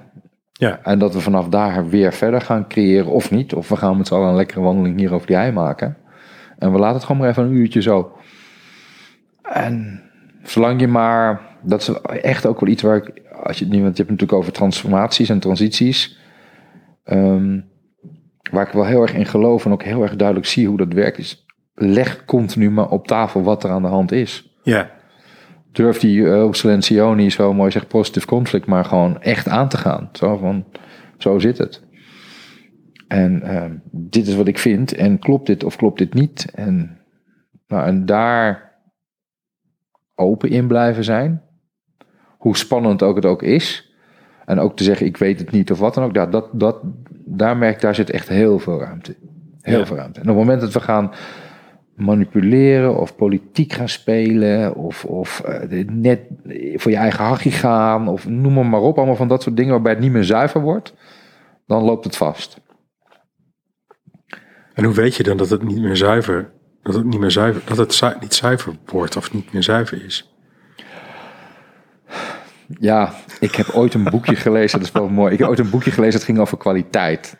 Ja, 0.57 0.79
En 0.83 0.99
dat 0.99 1.13
we 1.13 1.19
vanaf 1.19 1.47
daar 1.47 1.89
weer 1.89 2.13
verder 2.13 2.41
gaan 2.41 2.67
creëren 2.67 3.11
of 3.11 3.31
niet. 3.31 3.53
Of 3.53 3.69
we 3.69 3.75
gaan 3.75 3.97
met 3.97 4.07
z'n 4.07 4.13
allen 4.13 4.29
een 4.29 4.35
lekkere 4.35 4.61
wandeling 4.61 4.99
hier 4.99 5.13
over 5.13 5.27
die 5.27 5.35
hei 5.35 5.51
maken. 5.51 5.97
En 6.57 6.71
we 6.71 6.79
laten 6.79 6.95
het 6.95 7.03
gewoon 7.03 7.21
maar 7.21 7.29
even 7.29 7.43
een 7.43 7.55
uurtje 7.55 7.81
zo. 7.81 8.17
En 9.41 10.03
zolang 10.43 10.79
je 10.79 10.87
maar... 10.87 11.41
Dat 11.61 11.81
is 11.81 11.89
echt 12.21 12.45
ook 12.45 12.59
wel 12.59 12.69
iets 12.69 12.81
waar 12.81 12.95
ik... 12.95 13.21
Als 13.43 13.57
je, 13.57 13.63
het 13.63 13.73
niet, 13.73 13.83
want 13.83 13.97
je 13.97 14.03
hebt 14.03 14.09
het 14.09 14.09
natuurlijk 14.09 14.33
over 14.33 14.51
transformaties 14.51 15.29
en 15.29 15.39
transities. 15.39 16.19
ehm, 17.03 17.59
waar 18.51 18.67
ik 18.67 18.73
wel 18.73 18.85
heel 18.85 19.01
erg 19.01 19.13
in 19.13 19.25
geloof 19.25 19.65
en 19.65 19.71
ook 19.71 19.83
heel 19.83 20.01
erg 20.01 20.15
duidelijk 20.15 20.47
zie 20.47 20.67
hoe 20.67 20.77
dat 20.77 20.93
werkt. 20.93 21.17
Is 21.17 21.45
leg 21.75 22.25
continu 22.25 22.71
maar 22.71 22.89
op 22.89 23.07
tafel 23.07 23.43
wat 23.43 23.63
er 23.63 23.69
aan 23.69 23.81
de 23.81 23.87
hand 23.87 24.11
is 24.11 24.55
ja, 24.63 24.91
durf 25.75 25.99
die 25.99 26.17
uh, 26.19 26.51
Silencioni 26.51 27.29
zo 27.29 27.53
mooi 27.53 27.71
zegt 27.71 27.87
positive 27.87 28.25
conflict 28.25 28.65
maar 28.65 28.85
gewoon 28.85 29.21
echt 29.21 29.47
aan 29.47 29.69
te 29.69 29.77
gaan. 29.77 30.09
Zo 30.13 30.37
van, 30.37 30.65
zo 31.17 31.39
zit 31.39 31.57
het. 31.57 31.83
En 33.07 33.41
ehm, 33.41 33.75
dit 33.91 34.27
is 34.27 34.35
wat 34.35 34.47
ik 34.47 34.59
vind 34.59 34.93
en 34.93 35.19
klopt 35.19 35.47
dit 35.47 35.63
of 35.63 35.75
klopt 35.75 35.97
dit 35.97 36.13
niet? 36.13 36.51
En, 36.53 36.97
nou, 37.67 37.87
en 37.87 38.05
daar 38.05 38.73
open 40.15 40.49
in 40.49 40.67
blijven 40.67 41.03
zijn. 41.03 41.41
Hoe 42.37 42.57
spannend 42.57 43.03
ook 43.03 43.15
het 43.15 43.25
ook 43.25 43.41
is. 43.43 43.93
En 44.45 44.59
ook 44.59 44.75
te 44.75 44.83
zeggen 44.83 45.05
ik 45.05 45.17
weet 45.17 45.39
het 45.39 45.51
niet 45.51 45.71
of 45.71 45.79
wat 45.79 45.93
dan 45.93 46.03
ook. 46.03 46.15
Ja, 46.15 46.25
dat, 46.25 46.49
dat, 46.51 46.79
daar 47.25 47.57
merk 47.57 47.81
daar 47.81 47.95
zit 47.95 48.09
echt 48.09 48.27
heel 48.27 48.59
veel 48.59 48.79
ruimte. 48.79 49.15
Heel 49.61 49.79
Ja. 49.79 49.85
veel 49.85 49.95
ruimte. 49.95 50.19
En 50.19 50.29
op 50.29 50.35
het 50.35 50.45
moment 50.45 50.61
dat 50.61 50.73
we 50.73 50.79
gaan 50.79 51.11
manipuleren 51.95 52.97
of 52.99 53.15
politiek 53.15 53.73
gaan 53.73 53.89
spelen 53.89 54.75
of, 54.75 55.05
of 55.05 55.39
eh, 55.39 55.87
net 55.87 56.19
voor 56.73 56.91
je 56.91 56.97
eigen 56.97 57.23
hachje 57.23 57.51
gaan 57.51 58.07
of 58.07 58.27
noem 58.27 58.53
maar, 58.53 58.65
maar 58.65 58.81
op, 58.81 58.97
allemaal 58.97 59.15
van 59.15 59.27
dat 59.27 59.43
soort 59.43 59.57
dingen 59.57 59.71
waarbij 59.71 59.91
het 59.91 60.01
niet 60.01 60.11
meer 60.11 60.23
zuiver 60.23 60.61
wordt, 60.61 60.93
dan 61.67 61.83
loopt 61.83 62.03
het 62.05 62.17
vast. 62.17 62.61
En 64.73 64.83
hoe 64.83 64.93
weet 64.93 65.15
je 65.15 65.23
dan 65.23 65.37
dat 65.37 65.49
het 65.49 65.63
niet 65.63 65.81
meer 65.81 65.95
zuiver, 65.95 66.51
dat 66.83 66.93
het 66.95 67.05
niet 67.05 67.19
meer 67.19 67.31
zuiver, 67.31 67.61
dat 67.65 67.77
het 67.77 67.93
zu- 67.93 68.17
niet 68.19 68.33
zuiver 68.33 68.73
wordt 68.85 69.15
of 69.17 69.33
niet 69.33 69.53
meer 69.53 69.63
zuiver 69.63 70.05
is? 70.05 70.35
Ja, 72.79 73.13
ik 73.39 73.55
heb 73.55 73.69
ooit 73.73 73.93
een 73.93 74.03
boekje 74.03 74.35
gelezen, 74.35 74.79
dat 74.79 74.87
is 74.87 74.93
wel 74.93 75.07
mooi. 75.07 75.33
Ik 75.33 75.39
heb 75.39 75.47
ooit 75.47 75.59
een 75.59 75.69
boekje 75.69 75.91
gelezen 75.91 76.13
dat 76.13 76.23
ging 76.23 76.39
over 76.39 76.57
kwaliteit. 76.57 77.37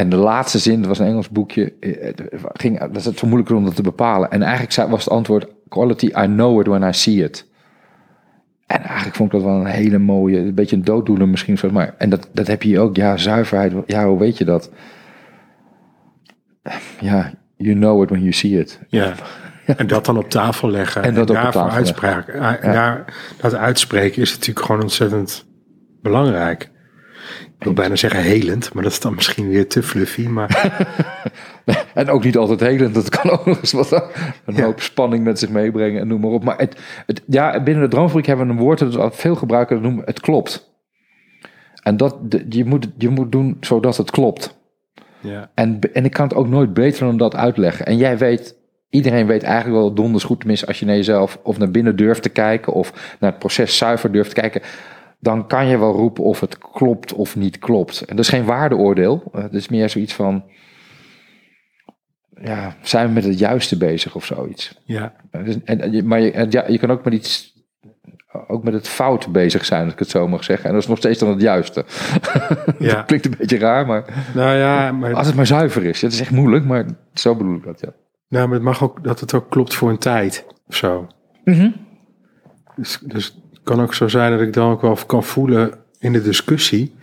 En 0.00 0.08
de 0.08 0.16
laatste 0.16 0.58
zin, 0.58 0.78
dat 0.78 0.88
was 0.88 0.98
een 0.98 1.06
Engels 1.06 1.28
boekje, 1.28 1.72
eh, 1.80 2.02
het 2.02 2.22
ging, 2.52 2.78
dat 2.78 2.96
is 2.96 3.04
het 3.04 3.18
zo 3.18 3.26
moeilijk 3.26 3.50
om 3.50 3.64
dat 3.64 3.76
te 3.76 3.82
bepalen. 3.82 4.30
En 4.30 4.42
eigenlijk 4.42 4.90
was 4.90 5.04
het 5.04 5.12
antwoord, 5.12 5.46
quality, 5.68 6.06
I 6.06 6.26
know 6.26 6.60
it 6.60 6.66
when 6.66 6.82
I 6.88 6.92
see 6.92 7.24
it. 7.24 7.48
En 8.66 8.82
eigenlijk 8.82 9.16
vond 9.16 9.32
ik 9.32 9.40
dat 9.40 9.48
wel 9.48 9.60
een 9.60 9.66
hele 9.66 9.98
mooie, 9.98 10.38
een 10.38 10.54
beetje 10.54 10.76
een 10.76 10.84
dooddoener 10.84 11.28
misschien. 11.28 11.58
Maar, 11.72 11.94
en 11.98 12.10
dat, 12.10 12.28
dat 12.32 12.46
heb 12.46 12.62
je 12.62 12.68
hier 12.68 12.80
ook, 12.80 12.96
ja, 12.96 13.16
zuiverheid, 13.16 13.72
ja, 13.86 14.06
hoe 14.06 14.18
weet 14.18 14.38
je 14.38 14.44
dat? 14.44 14.70
Ja, 17.00 17.32
you 17.56 17.74
know 17.74 18.02
it 18.02 18.08
when 18.08 18.20
you 18.20 18.32
see 18.32 18.58
it. 18.58 18.80
Ja. 18.88 19.14
En 19.76 19.86
dat 19.86 20.04
dan 20.04 20.18
op 20.18 20.30
tafel 20.30 20.70
leggen. 20.70 21.02
En 21.08 21.14
dat 21.14 21.30
ook 21.30 21.36
op 21.36 21.42
daarvoor 21.42 21.62
tafel 21.62 21.76
uitspraak. 21.76 22.28
En 22.28 22.72
daar, 22.72 23.04
dat 23.40 23.54
uitspreken 23.54 24.22
is 24.22 24.32
natuurlijk 24.32 24.66
gewoon 24.66 24.82
ontzettend 24.82 25.46
belangrijk. 26.02 26.70
Ik 27.60 27.66
wil 27.66 27.74
bijna 27.74 27.96
zeggen 27.96 28.20
helend, 28.22 28.74
maar 28.74 28.82
dat 28.82 28.92
is 28.92 29.00
dan 29.00 29.14
misschien 29.14 29.48
weer 29.48 29.68
te 29.68 29.82
fluffy. 29.82 30.26
Maar 30.26 30.78
En 31.94 32.08
ook 32.08 32.24
niet 32.24 32.36
altijd 32.36 32.60
helend. 32.60 32.94
Dat 32.94 33.08
kan 33.08 33.30
ook 33.30 33.46
nog 33.46 33.58
eens 33.58 33.72
wat 33.72 33.92
een 33.92 34.54
Ja. 34.54 34.64
hoop 34.64 34.80
spanning 34.80 35.24
met 35.24 35.38
zich 35.38 35.48
meebrengen 35.48 36.00
en 36.00 36.08
noem 36.08 36.20
maar 36.20 36.30
op. 36.30 36.44
Maar 36.44 36.58
het, 36.58 36.80
het, 37.06 37.22
ja, 37.26 37.62
binnen 37.62 37.82
de 37.82 37.88
droomfabriek 37.88 38.26
hebben 38.26 38.46
we 38.46 38.52
een 38.52 38.58
woord 38.58 38.78
dat 38.78 38.94
we 38.94 39.08
veel 39.12 39.34
gebruiken. 39.34 39.74
Dat 39.76 39.84
noemen 39.84 40.04
het 40.04 40.20
klopt. 40.20 40.72
En 41.82 41.96
dat, 41.96 42.16
je, 42.48 42.64
moet, 42.64 42.88
je 42.98 43.08
moet 43.08 43.32
doen 43.32 43.56
zodat 43.60 43.96
het 43.96 44.10
klopt. 44.10 44.58
Ja. 45.20 45.50
En, 45.54 45.78
en 45.92 46.04
ik 46.04 46.12
kan 46.12 46.24
het 46.28 46.36
ook 46.36 46.48
nooit 46.48 46.74
beter 46.74 47.06
dan 47.06 47.16
dat 47.16 47.34
uitleggen. 47.34 47.86
En 47.86 47.96
jij 47.96 48.18
weet, 48.18 48.56
iedereen 48.90 49.26
weet 49.26 49.42
eigenlijk 49.42 49.76
wel 49.82 49.94
donders 49.94 50.24
goed, 50.24 50.38
tenminste 50.38 50.66
als 50.66 50.78
je 50.78 50.86
naar 50.86 50.96
jezelf 50.96 51.38
of 51.42 51.58
naar 51.58 51.70
binnen 51.70 51.96
durft 51.96 52.22
te 52.22 52.28
kijken 52.28 52.72
of 52.72 53.16
naar 53.20 53.30
het 53.30 53.38
proces 53.38 53.76
zuiver 53.76 54.12
durft 54.12 54.34
te 54.34 54.40
kijken, 54.40 54.62
dan 55.20 55.46
kan 55.46 55.66
je 55.66 55.78
wel 55.78 55.92
roepen 55.92 56.24
of 56.24 56.40
het 56.40 56.58
klopt 56.58 57.12
of 57.12 57.36
niet 57.36 57.58
klopt. 57.58 58.00
En 58.00 58.16
dat 58.16 58.24
is 58.24 58.30
geen 58.30 58.44
waardeoordeel. 58.44 59.22
Eh, 59.32 59.42
Het 59.42 59.52
is 59.54 59.68
meer 59.68 59.88
zoiets 59.90 60.14
van, 60.14 60.44
ja, 62.42 62.76
zijn 62.82 63.06
we 63.06 63.12
met 63.12 63.24
het 63.24 63.38
juiste 63.38 63.76
bezig 63.76 64.14
of 64.14 64.24
zoiets. 64.24 64.80
Ja. 64.84 65.12
Eh, 65.30 65.44
dus- 65.44 65.62
En, 65.64 66.06
maar 66.06 66.20
je, 66.20 66.46
ja, 66.50 66.68
je 66.68 66.78
kan 66.78 66.90
ook 66.90 67.04
met 67.04 67.12
iets, 67.14 67.58
ook 68.48 68.64
met 68.64 68.72
het 68.74 68.88
fout 68.88 69.32
bezig 69.32 69.64
zijn, 69.64 69.84
als 69.84 69.92
ik 69.92 69.98
het 69.98 70.08
zo 70.10 70.28
mag 70.28 70.44
zeggen. 70.44 70.66
En 70.66 70.72
dat 70.72 70.82
is 70.82 70.88
nog 70.88 70.98
steeds 70.98 71.18
dan 71.18 71.28
het 71.28 71.40
juiste. 71.40 71.84
Ja. 72.78 72.94
dat 72.94 73.04
klinkt 73.04 73.24
een 73.26 73.34
beetje 73.38 73.58
raar, 73.58 73.86
maar 73.86 74.30
Nou 74.34 74.56
ja, 74.56 74.92
maar, 74.92 75.14
als 75.14 75.26
het 75.26 75.36
maar 75.36 75.46
zuiver 75.46 75.84
is. 75.84 76.02
Het 76.02 76.12
is 76.12 76.20
echt 76.20 76.30
moeilijk, 76.30 76.64
maar 76.64 76.84
zo 77.14 77.34
bedoel 77.36 77.56
ik 77.56 77.64
dat, 77.64 77.80
ja. 77.80 77.92
nou, 78.28 78.44
maar 78.46 78.54
het 78.56 78.64
mag 78.64 78.82
ook 78.82 79.04
dat 79.04 79.20
het 79.20 79.34
ook 79.34 79.50
klopt 79.50 79.74
voor 79.74 79.90
een 79.90 79.98
tijd 79.98 80.46
of 80.66 80.76
zo. 80.76 81.06
Mhm. 81.44 81.70
Dus, 82.76 82.98
dus 83.04 83.39
kan 83.64 83.80
ook 83.80 83.94
zo 83.94 84.08
zijn 84.08 84.30
dat 84.32 84.40
ik 84.40 84.52
dan 84.52 84.70
ook 84.70 84.80
wel 84.80 84.98
kan 85.06 85.24
voelen 85.24 85.72
in 85.98 86.12
de 86.12 86.22
discussie 86.22 86.94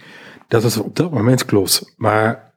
dat 0.48 0.64
het 0.64 0.80
op 0.80 0.96
dat 0.96 1.12
moment 1.12 1.46
klopt. 1.46 1.94
Maar 1.98 2.54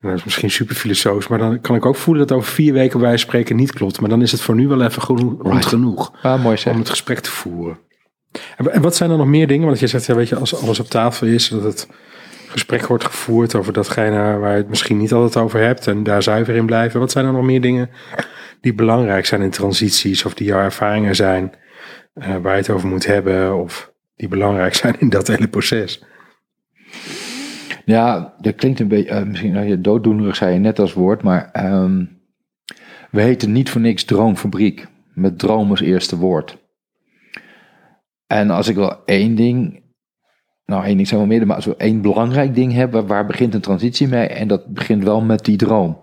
dat 0.00 0.14
is 0.14 0.24
misschien 0.24 0.50
super 0.50 1.26
maar 1.28 1.38
dan 1.38 1.60
kan 1.60 1.76
ik 1.76 1.86
ook 1.86 1.96
voelen 1.96 2.26
dat 2.26 2.36
over 2.36 2.52
vier 2.52 2.72
weken 2.72 3.00
bij 3.00 3.16
spreken 3.16 3.56
niet 3.56 3.72
klopt. 3.72 4.00
Maar 4.00 4.10
dan 4.10 4.22
is 4.22 4.32
het 4.32 4.40
voor 4.40 4.54
nu 4.54 4.68
wel 4.68 4.82
even 4.82 5.02
goed 5.02 5.36
Right. 5.42 5.66
genoeg 5.66 6.12
Ah, 6.22 6.42
mooi 6.42 6.58
om 6.66 6.78
het 6.78 6.90
gesprek 6.90 7.18
te 7.18 7.30
voeren. 7.30 7.78
En, 8.56 8.72
en 8.72 8.82
wat 8.82 8.96
zijn 8.96 9.10
er 9.10 9.16
nog 9.16 9.26
meer 9.26 9.46
dingen? 9.46 9.66
Want 9.66 9.78
je 9.78 9.86
zegt, 9.86 10.06
ja, 10.06 10.14
weet 10.14 10.28
je, 10.28 10.36
als 10.36 10.62
alles 10.62 10.80
op 10.80 10.86
tafel 10.86 11.26
is, 11.26 11.48
dat 11.48 11.62
het 11.62 11.88
gesprek 12.48 12.86
wordt 12.86 13.04
gevoerd 13.04 13.54
over 13.54 13.72
datgene 13.72 14.38
waar 14.38 14.50
je 14.50 14.56
het 14.56 14.68
misschien 14.68 14.96
niet 14.96 15.12
altijd 15.12 15.44
over 15.44 15.60
hebt 15.60 15.86
en 15.86 16.02
daar 16.02 16.22
zuiver 16.22 16.54
in 16.54 16.66
blijven. 16.66 17.00
Wat 17.00 17.10
zijn 17.10 17.26
er 17.26 17.32
nog 17.32 17.44
meer 17.44 17.60
dingen 17.60 17.90
die 18.60 18.74
belangrijk 18.74 19.26
zijn 19.26 19.42
in 19.42 19.50
transities 19.50 20.24
of 20.24 20.34
die 20.34 20.46
jouw 20.46 20.60
ervaringen 20.60 21.16
zijn 21.16 21.52
eh, 22.12 22.36
waar 22.36 22.52
je 22.52 22.60
het 22.60 22.70
over 22.70 22.88
moet 22.88 23.06
hebben 23.06 23.56
of 23.62 23.92
die 24.16 24.28
belangrijk 24.28 24.74
zijn 24.74 25.00
in 25.00 25.08
dat 25.08 25.26
hele 25.26 25.48
proces? 25.48 26.04
Ja, 27.84 28.34
dat 28.40 28.54
klinkt 28.54 28.80
een 28.80 28.88
beetje, 28.88 29.10
eh, 29.10 29.22
misschien 29.22 29.52
nou, 29.52 29.66
je 29.66 29.80
dooddoenerig 29.80 30.36
zei 30.36 30.52
je 30.52 30.58
net 30.58 30.78
als 30.78 30.92
woord, 30.92 31.22
maar 31.22 31.50
ehm, 31.52 32.04
we 33.10 33.20
heten 33.20 33.52
niet 33.52 33.70
voor 33.70 33.80
niks 33.80 34.04
Droomfabriek, 34.04 34.86
met 35.14 35.38
droom 35.38 35.70
als 35.70 35.80
eerste 35.80 36.16
woord. 36.16 36.58
En 38.26 38.50
als 38.50 38.68
ik 38.68 38.76
wel 38.76 39.04
één 39.04 39.34
ding, 39.34 39.82
nou 40.64 40.84
één 40.84 40.96
ding 40.96 41.08
zijn 41.08 41.20
wel 41.20 41.28
meer, 41.28 41.46
maar 41.46 41.56
als 41.56 41.64
we 41.64 41.76
één 41.76 42.00
belangrijk 42.00 42.54
ding 42.54 42.72
hebben, 42.72 43.06
waar 43.06 43.26
begint 43.26 43.54
een 43.54 43.60
transitie 43.60 44.08
mee? 44.08 44.26
En 44.26 44.48
dat 44.48 44.66
begint 44.66 45.04
wel 45.04 45.20
met 45.20 45.44
die 45.44 45.56
droom. 45.56 46.00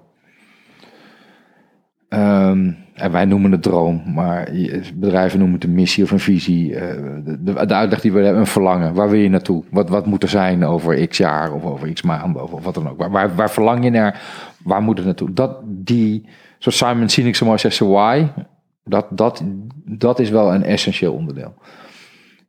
Ehm, 2.10 2.72
en 2.96 3.12
wij 3.12 3.26
noemen 3.26 3.52
het 3.52 3.62
droom, 3.62 4.04
maar 4.14 4.50
bedrijven 4.94 5.40
noemen 5.40 5.56
het 5.56 5.64
een 5.64 5.74
missie 5.74 6.04
of 6.04 6.12
een 6.12 6.20
visie. 6.20 6.76
Eh, 6.76 7.04
de, 7.26 7.66
de, 7.66 7.76
uitleg 7.76 8.02
die 8.02 8.12
we 8.12 8.22
hebben, 8.22 8.42
een 8.42 8.48
verlangen. 8.48 8.94
Waar 8.94 9.10
wil 9.10 9.20
je 9.20 9.30
naartoe? 9.30 9.64
Wat, 9.70 9.90
wat 9.90 10.06
moet 10.06 10.24
er 10.24 10.30
zijn 10.30 10.66
over 10.66 11.08
x 11.08 11.18
jaar 11.18 11.54
of 11.54 11.64
over 11.64 11.94
x 11.94 12.02
maanden 12.02 12.44
of, 12.44 12.52
of 12.52 12.64
wat 12.64 12.74
dan 12.74 12.90
ook? 12.90 13.08
Waar, 13.10 13.36
waar, 13.36 13.52
verlang 13.52 13.84
je 13.84 13.90
naar? 13.90 14.22
Waar 14.64 14.82
moet 14.82 14.98
het 14.98 15.06
naartoe? 15.06 15.34
Dat, 15.34 15.58
die, 15.64 16.26
zoals 16.58 16.78
Simon 16.78 17.10
Sinek 17.10 17.36
zo 17.36 17.46
mooi 17.46 17.58
zegt, 17.58 17.76
so 17.76 17.88
why, 17.88 18.28
dat, 18.84 19.06
dat, 19.10 19.44
dat 19.86 20.20
is 20.20 20.30
wel 20.30 20.54
een 20.54 20.64
essentieel 20.64 21.14
onderdeel. 21.14 21.54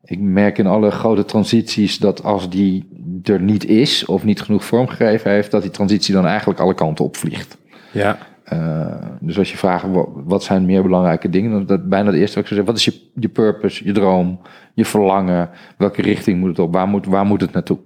Ik 0.05 0.21
merk 0.21 0.59
in 0.59 0.67
alle 0.67 0.91
grote 0.91 1.25
transities 1.25 1.99
dat 1.99 2.25
als 2.25 2.51
die 2.51 2.89
er 3.23 3.41
niet 3.41 3.65
is 3.65 4.05
of 4.05 4.25
niet 4.25 4.43
genoeg 4.43 4.65
vormgegeven 4.65 5.31
heeft, 5.31 5.51
dat 5.51 5.63
die 5.63 5.71
transitie 5.71 6.15
dan 6.15 6.27
eigenlijk 6.27 6.61
alle 6.61 6.75
kanten 6.75 7.05
opvliegt. 7.05 7.57
Ja, 7.93 8.19
Uh, 8.53 8.95
dus 9.21 9.39
als 9.39 9.51
je 9.51 9.57
vraagt 9.57 9.85
wa- 9.91 10.09
wat 10.13 10.43
zijn 10.43 10.67
meer 10.67 10.83
belangrijke 10.83 11.31
dingen, 11.31 11.51
dan 11.51 11.67
dat 11.67 11.89
bijna 11.89 12.07
het 12.11 12.17
eerste 12.19 12.35
wat 12.41 12.51
ik 12.51 12.55
zou 12.55 12.65
zeggen. 12.65 12.65
Wat 12.65 12.77
is 12.77 12.85
je, 12.85 13.21
je 13.21 13.29
purpose, 13.29 13.85
je 13.85 13.93
droom, 13.93 14.41
je 14.75 14.85
verlangen? 14.85 15.51
Welke 15.79 16.03
richting 16.03 16.39
moet 16.39 16.49
het 16.49 16.59
op? 16.59 16.73
Waar 16.73 16.89
moet, 16.89 17.07
waar 17.07 17.25
moet 17.27 17.41
het 17.41 17.53
naartoe? 17.53 17.79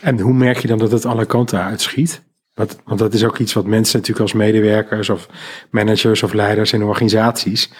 en 0.00 0.20
hoe 0.20 0.32
merk 0.32 0.56
je 0.58 0.68
dan 0.68 0.78
dat 0.78 0.90
het 0.92 1.04
alle 1.04 1.26
kanten 1.26 1.62
uitschiet? 1.62 2.22
Want, 2.54 2.80
want 2.84 2.98
dat 2.98 3.14
is 3.14 3.24
ook 3.24 3.38
iets 3.38 3.52
wat 3.52 3.66
mensen 3.66 3.98
natuurlijk 3.98 4.32
als 4.32 4.32
medewerkers 4.42 5.08
of 5.10 5.28
managers 5.70 6.22
of 6.22 6.32
leiders 6.32 6.72
in 6.72 6.82
organisaties. 6.82 7.72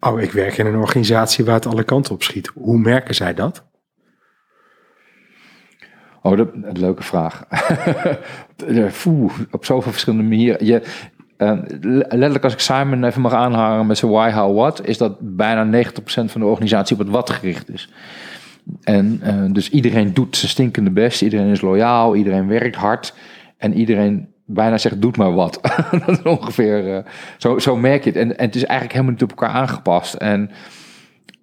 Oh, 0.00 0.20
ik 0.20 0.32
werk 0.32 0.58
in 0.58 0.66
een 0.66 0.76
organisatie 0.76 1.44
waar 1.44 1.54
het 1.54 1.66
alle 1.66 1.84
kanten 1.84 2.14
op 2.14 2.22
schiet. 2.22 2.50
Hoe 2.54 2.78
merken 2.78 3.14
zij 3.14 3.34
dat? 3.34 3.68
Oh, 6.22 6.36
dat 6.36 6.48
een 6.62 6.78
leuke 6.78 7.02
vraag. 7.02 7.44
Ja, 8.66 8.90
Foeh, 8.90 9.32
op 9.50 9.64
zoveel 9.64 9.90
verschillende 9.92 10.24
manieren. 10.28 10.66
Je, 10.66 10.82
eh, 11.40 11.52
letterlijk 11.80 12.44
als 12.44 12.52
ik 12.52 12.60
Simon 12.60 13.04
even 13.04 13.20
mag 13.20 13.32
aanhangen 13.32 13.86
met 13.86 13.98
zijn 13.98 14.10
why, 14.10 14.30
how, 14.30 14.56
what, 14.56 14.86
is 14.86 14.98
dat 14.98 15.16
bijna 15.20 15.84
90% 15.84 15.90
van 16.04 16.40
de 16.40 16.46
organisatie 16.46 16.96
op 16.96 17.02
het 17.02 17.10
wat 17.10 17.30
gericht 17.30 17.70
is. 17.70 17.88
En 18.82 19.20
eh, 19.22 19.34
dus 19.52 19.70
iedereen 19.70 20.14
doet 20.14 20.36
zijn 20.36 20.50
stinkende 20.50 20.90
best, 20.90 21.22
iedereen 21.22 21.50
is 21.50 21.60
loyaal, 21.60 22.16
iedereen 22.16 22.48
werkt 22.48 22.76
hard 22.76 23.14
en 23.56 23.74
iedereen 23.74 24.28
bijna 24.44 24.78
zegt 24.78 25.00
doet 25.00 25.16
maar 25.16 25.34
wat. 25.34 25.60
dat 26.06 26.08
is 26.08 26.22
ongeveer, 26.22 26.96
eh, 26.96 27.04
zo, 27.38 27.58
zo 27.58 27.76
merk 27.76 28.04
je 28.04 28.10
het. 28.10 28.18
En, 28.18 28.38
en 28.38 28.46
het 28.46 28.54
is 28.54 28.64
eigenlijk 28.64 28.92
helemaal 28.92 29.12
niet 29.12 29.22
op 29.22 29.30
elkaar 29.30 29.54
aangepast. 29.54 30.14
En 30.14 30.50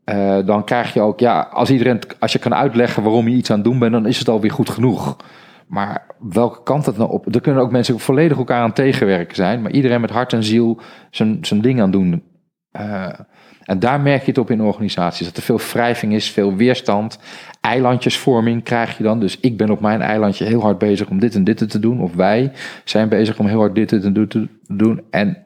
eh, 0.04 0.38
dan 0.46 0.64
krijg 0.64 0.94
je 0.94 1.02
ook, 1.02 1.20
ja, 1.20 1.40
als 1.52 1.70
iedereen, 1.70 2.00
als 2.20 2.32
je 2.32 2.40
kan 2.40 2.56
uitleggen 2.56 3.04
waarom 3.04 3.28
je 3.28 3.36
iets 3.36 3.50
aan 3.50 3.56
het 3.56 3.66
doen 3.66 3.80
bent, 3.80 3.92
dan 3.92 4.06
is 4.06 4.20
het 4.20 4.30
alweer 4.30 4.52
goed 4.52 4.70
genoeg. 4.70 5.18
Maar 5.68 6.07
welke 6.20 6.64
kant 6.64 6.86
het 6.86 6.98
nou 6.98 7.12
op? 7.12 7.36
Er 7.36 7.42
kunnen 7.42 7.62
ook 7.62 7.72
mensen 7.72 8.00
volledig 8.00 8.38
elkaar 8.38 8.62
aan 8.62 8.74
tegenwerken 8.74 9.36
zijn, 9.36 9.62
maar 9.62 9.72
iedereen 9.72 10.02
met 10.02 10.10
hart 10.10 10.34
en 10.34 10.44
ziel 10.44 10.80
zijn, 11.12 11.38
zijn 11.42 11.62
ding 11.62 11.82
aan 11.82 11.92
doen. 11.92 12.24
Eh, 12.72 13.20
en 13.64 13.80
daar 13.80 14.02
merk 14.02 14.22
je 14.22 14.28
het 14.28 14.38
op 14.38 14.52
in 14.52 14.62
organisaties. 14.62 15.26
Dat 15.26 15.38
er 15.38 15.44
veel 15.44 15.60
wrijving 15.60 16.14
is, 16.14 16.32
veel 16.32 16.56
weerstand. 16.56 17.20
Eilandjesvorming 17.62 18.64
krijg 18.64 18.98
je 18.98 19.04
dan. 19.04 19.20
Dus 19.20 19.40
ik 19.40 19.58
ben 19.58 19.70
op 19.70 19.80
mijn 19.80 20.02
eilandje 20.02 20.46
heel 20.46 20.62
hard 20.62 20.78
bezig 20.78 21.10
om 21.10 21.20
dit 21.20 21.36
en 21.36 21.44
dit 21.44 21.70
te 21.70 21.80
doen. 21.80 22.02
Of 22.02 22.14
wij 22.14 22.52
zijn 22.84 23.10
bezig 23.10 23.40
om 23.40 23.48
heel 23.48 23.60
hard 23.60 23.76
dit 23.76 23.92
en 23.92 24.14
dit 24.14 24.30
te 24.30 24.48
doen. 24.68 25.02
En 25.10 25.38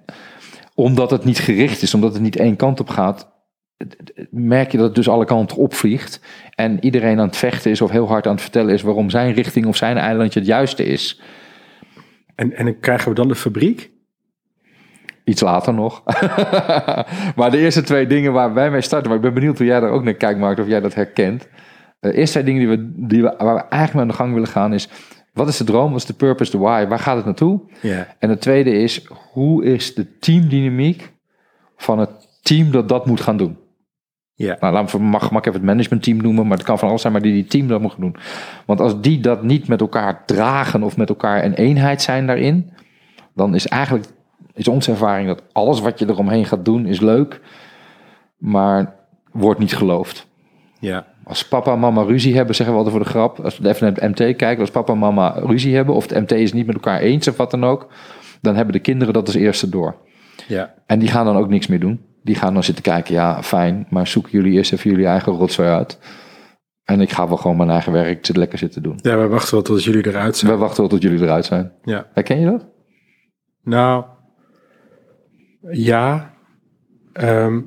omdat 0.75 1.11
het 1.11 1.25
niet 1.25 1.39
gericht 1.39 1.81
is, 1.81 1.93
omdat 1.93 2.13
het 2.13 2.21
niet 2.21 2.35
één 2.35 2.55
kant 2.55 2.79
op 2.79 2.89
gaat, 2.89 3.30
merk 4.29 4.71
je 4.71 4.77
dat 4.77 4.85
het 4.85 4.95
dus 4.95 5.09
alle 5.09 5.25
kanten 5.25 5.57
opvliegt. 5.57 6.21
En 6.55 6.83
iedereen 6.83 7.19
aan 7.19 7.27
het 7.27 7.37
vechten 7.37 7.71
is 7.71 7.81
of 7.81 7.91
heel 7.91 8.07
hard 8.07 8.25
aan 8.25 8.33
het 8.33 8.41
vertellen 8.41 8.73
is 8.73 8.81
waarom 8.81 9.09
zijn 9.09 9.33
richting 9.33 9.65
of 9.65 9.75
zijn 9.75 9.97
eilandje 9.97 10.39
het 10.39 10.47
juiste 10.47 10.85
is. 10.85 11.21
En, 12.35 12.55
en 12.55 12.65
dan 12.65 12.79
krijgen 12.79 13.09
we 13.09 13.15
dan 13.15 13.27
de 13.27 13.35
fabriek? 13.35 13.91
Iets 15.23 15.41
later 15.41 15.73
nog. 15.73 16.03
maar 17.35 17.51
de 17.51 17.57
eerste 17.57 17.81
twee 17.81 18.07
dingen 18.07 18.33
waar 18.33 18.53
wij 18.53 18.71
mee 18.71 18.81
starten, 18.81 19.07
maar 19.07 19.17
ik 19.17 19.23
ben 19.23 19.33
benieuwd 19.33 19.57
hoe 19.57 19.67
jij 19.67 19.79
daar 19.79 19.89
ook 19.89 20.03
naar 20.03 20.13
kijkt, 20.13 20.39
Mark, 20.39 20.59
of 20.59 20.67
jij 20.67 20.79
dat 20.79 20.93
herkent. 20.93 21.47
De 21.99 22.13
eerste 22.13 22.39
twee 22.39 22.53
dingen 22.53 22.67
die 22.67 22.77
we, 22.77 23.07
die 23.07 23.21
we, 23.21 23.33
waar 23.37 23.55
we 23.55 23.61
eigenlijk 23.61 23.93
mee 23.93 24.01
aan 24.01 24.07
de 24.07 24.13
gang 24.13 24.33
willen 24.33 24.47
gaan 24.47 24.73
is, 24.73 24.89
wat 25.33 25.47
is 25.47 25.57
de 25.57 25.63
droom, 25.63 25.91
wat 25.91 25.99
is 25.99 26.05
de 26.05 26.13
purpose, 26.13 26.51
de 26.51 26.57
why, 26.57 26.87
waar 26.87 26.99
gaat 26.99 27.15
het 27.15 27.25
naartoe? 27.25 27.61
En 28.19 28.29
het 28.29 28.41
tweede 28.41 28.71
is, 28.71 29.07
hoe 29.31 29.63
is 29.63 29.93
de 29.93 30.17
teamdynamiek 30.17 31.13
van 31.77 31.99
het 31.99 32.09
team 32.41 32.71
dat 32.71 32.89
dat 32.89 33.05
moet 33.05 33.21
gaan 33.21 33.37
doen? 33.37 33.57
Ja. 34.41 34.57
Nou, 34.59 34.73
laten 34.73 34.97
we 34.97 35.03
mag, 35.03 35.31
even 35.31 35.53
het 35.53 35.63
managementteam 35.63 36.17
noemen, 36.17 36.47
maar 36.47 36.57
het 36.57 36.65
kan 36.65 36.79
van 36.79 36.89
alles 36.89 37.01
zijn, 37.01 37.13
maar 37.13 37.21
die 37.21 37.33
die 37.33 37.45
team 37.45 37.67
dat 37.67 37.81
moet 37.81 37.95
doen. 37.97 38.15
Want 38.65 38.79
als 38.79 39.01
die 39.01 39.19
dat 39.19 39.43
niet 39.43 39.67
met 39.67 39.81
elkaar 39.81 40.23
dragen 40.25 40.83
of 40.83 40.97
met 40.97 41.09
elkaar 41.09 41.43
een 41.43 41.53
eenheid 41.53 42.01
zijn 42.01 42.27
daarin, 42.27 42.73
dan 43.33 43.55
is 43.55 43.67
eigenlijk 43.67 44.05
is 44.53 44.67
onze 44.67 44.91
ervaring 44.91 45.27
dat 45.27 45.43
alles 45.51 45.79
wat 45.79 45.99
je 45.99 46.09
eromheen 46.09 46.45
gaat 46.45 46.65
doen 46.65 46.85
is 46.85 46.99
leuk, 46.99 47.41
maar 48.37 48.95
wordt 49.31 49.59
niet 49.59 49.75
geloofd. 49.75 50.27
Ja. 50.79 51.05
Als 51.23 51.47
papa 51.47 51.73
en 51.73 51.79
mama 51.79 52.01
ruzie 52.01 52.35
hebben, 52.35 52.55
zeggen 52.55 52.75
we 52.75 52.81
altijd 52.81 52.97
voor 52.97 53.05
de 53.05 53.11
grap, 53.11 53.39
als 53.39 53.57
we 53.57 53.69
even 53.69 53.85
naar 53.85 54.01
het 54.01 54.19
MT 54.19 54.35
kijken, 54.35 54.59
als 54.59 54.71
papa 54.71 54.93
en 54.93 54.99
mama 54.99 55.29
ruzie 55.29 55.75
hebben, 55.75 55.95
of 55.95 56.09
het 56.09 56.19
MT 56.21 56.31
is 56.31 56.53
niet 56.53 56.65
met 56.65 56.75
elkaar 56.75 56.99
eens 56.99 57.27
of 57.27 57.37
wat 57.37 57.51
dan 57.51 57.63
ook, 57.63 57.87
dan 58.41 58.55
hebben 58.55 58.73
de 58.73 58.79
kinderen 58.79 59.13
dat 59.13 59.25
als 59.25 59.35
eerste 59.35 59.69
door. 59.69 59.95
Ja. 60.47 60.73
En 60.85 60.99
die 60.99 61.09
gaan 61.09 61.25
dan 61.25 61.37
ook 61.37 61.49
niks 61.49 61.67
meer 61.67 61.79
doen. 61.79 62.01
Die 62.23 62.35
gaan 62.35 62.53
dan 62.53 62.63
zitten 62.63 62.83
kijken, 62.83 63.13
ja, 63.13 63.43
fijn, 63.43 63.87
maar 63.89 64.07
zoeken 64.07 64.31
jullie 64.31 64.51
eerst 64.51 64.73
even 64.73 64.89
jullie 64.89 65.05
eigen 65.05 65.33
rotzooi 65.33 65.69
uit. 65.69 65.99
En 66.83 67.01
ik 67.01 67.11
ga 67.11 67.27
wel 67.27 67.37
gewoon 67.37 67.57
mijn 67.57 67.69
eigen 67.69 67.91
werk 67.91 68.13
zitten 68.15 68.37
lekker 68.37 68.57
zitten 68.57 68.83
doen. 68.83 68.99
Ja, 69.01 69.17
we 69.17 69.27
wachten 69.27 69.53
wel 69.53 69.61
tot 69.61 69.83
jullie 69.83 70.07
eruit 70.07 70.37
zijn. 70.37 70.51
We 70.51 70.57
wachten 70.57 70.79
wel 70.79 70.89
tot 70.89 71.01
jullie 71.01 71.21
eruit 71.21 71.45
zijn. 71.45 71.71
Ja. 71.83 72.07
Herken 72.13 72.39
je 72.39 72.45
dat? 72.45 72.65
Nou, 73.63 74.05
ja. 75.71 76.33
Ehm, 77.13 77.59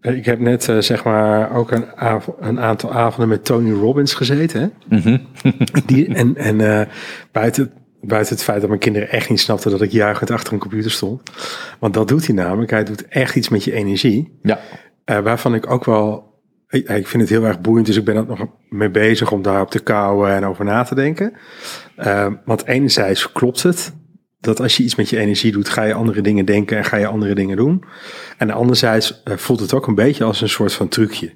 ik 0.00 0.24
heb 0.24 0.38
net 0.38 0.68
eh, 0.68 0.78
zeg 0.78 1.04
maar 1.04 1.56
ook 1.56 1.70
een, 1.70 1.84
een 2.40 2.60
aantal 2.60 2.92
avonden 2.92 3.28
met 3.28 3.44
Tony 3.44 3.72
Robbins 3.72 4.14
gezeten. 4.14 4.60
Hè? 4.60 4.96
Mhm. 4.96 5.18
Die, 5.86 6.14
en 6.14 6.36
en 6.36 6.60
eh, 6.60 6.86
buiten, 7.32 7.72
buiten 8.02 8.34
het 8.34 8.44
feit 8.44 8.60
dat 8.60 8.68
mijn 8.68 8.80
kinderen 8.80 9.10
echt 9.10 9.30
niet 9.30 9.40
snapten 9.40 9.70
dat 9.70 9.82
ik 9.82 9.90
juichend 9.90 10.30
achter 10.30 10.52
een 10.52 10.58
computer 10.58 10.90
stond. 10.90 11.22
Want 11.78 11.94
dat 11.94 12.08
doet 12.08 12.26
hij 12.26 12.34
namelijk. 12.34 12.70
Hij 12.70 12.84
doet 12.84 13.08
echt 13.08 13.36
iets 13.36 13.48
met 13.48 13.64
je 13.64 13.72
energie. 13.72 14.38
Ja. 14.42 14.60
Eh, 15.04 15.18
waarvan 15.18 15.54
ik 15.54 15.70
ook 15.70 15.84
wel 15.84 16.32
ik, 16.72 16.88
ik 16.88 17.06
vind 17.06 17.22
het 17.22 17.30
heel 17.30 17.44
erg 17.44 17.60
boeiend, 17.60 17.86
dus 17.86 17.96
ik 17.96 18.04
ben 18.04 18.16
er 18.16 18.26
nog 18.26 18.46
mee 18.68 18.90
bezig 18.90 19.32
om 19.32 19.42
daarop 19.42 19.70
te 19.70 19.82
kouwen 19.82 20.30
en 20.30 20.44
over 20.44 20.64
na 20.64 20.82
te 20.82 20.94
denken. 20.94 21.32
Uh, 21.98 22.26
want 22.44 22.66
enerzijds 22.66 23.32
klopt 23.32 23.62
het, 23.62 23.92
dat 24.40 24.60
als 24.60 24.76
je 24.76 24.82
iets 24.82 24.94
met 24.94 25.08
je 25.08 25.18
energie 25.18 25.52
doet, 25.52 25.68
ga 25.68 25.82
je 25.82 25.94
andere 25.94 26.20
dingen 26.20 26.44
denken 26.44 26.76
en 26.76 26.84
ga 26.84 26.96
je 26.96 27.06
andere 27.06 27.34
dingen 27.34 27.56
doen. 27.56 27.84
En 28.38 28.50
anderzijds 28.50 29.22
uh, 29.24 29.36
voelt 29.36 29.60
het 29.60 29.74
ook 29.74 29.86
een 29.86 29.94
beetje 29.94 30.24
als 30.24 30.40
een 30.40 30.48
soort 30.48 30.72
van 30.72 30.88
trucje. 30.88 31.34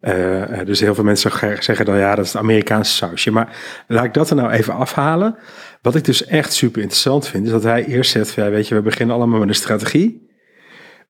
Uh, 0.00 0.64
dus 0.64 0.80
heel 0.80 0.94
veel 0.94 1.04
mensen 1.04 1.62
zeggen 1.62 1.84
dan 1.84 1.98
ja, 1.98 2.14
dat 2.14 2.24
is 2.24 2.32
het 2.32 2.42
Amerikaanse 2.42 2.92
sausje. 2.92 3.30
Maar 3.30 3.56
laat 3.86 4.04
ik 4.04 4.14
dat 4.14 4.30
er 4.30 4.36
nou 4.36 4.50
even 4.50 4.74
afhalen. 4.74 5.36
Wat 5.82 5.94
ik 5.94 6.04
dus 6.04 6.24
echt 6.24 6.52
super 6.52 6.80
interessant 6.80 7.28
vind, 7.28 7.46
is 7.46 7.52
dat 7.52 7.62
hij 7.62 7.84
eerst 7.84 8.10
zegt: 8.10 8.34
ja, 8.34 8.50
weet 8.50 8.68
je, 8.68 8.74
we 8.74 8.82
beginnen 8.82 9.16
allemaal 9.16 9.38
met 9.38 9.48
een 9.48 9.54
strategie. 9.54 10.30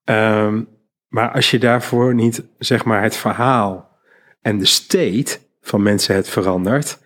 Um, 0.05 0.67
maar 1.07 1.31
als 1.31 1.51
je 1.51 1.59
daarvoor 1.59 2.13
niet, 2.13 2.43
zeg 2.57 2.85
maar, 2.85 3.01
het 3.01 3.15
verhaal 3.15 3.97
en 4.41 4.57
de 4.57 4.65
state 4.65 5.39
van 5.61 5.83
mensen 5.83 6.15
het 6.15 6.29
verandert, 6.29 6.99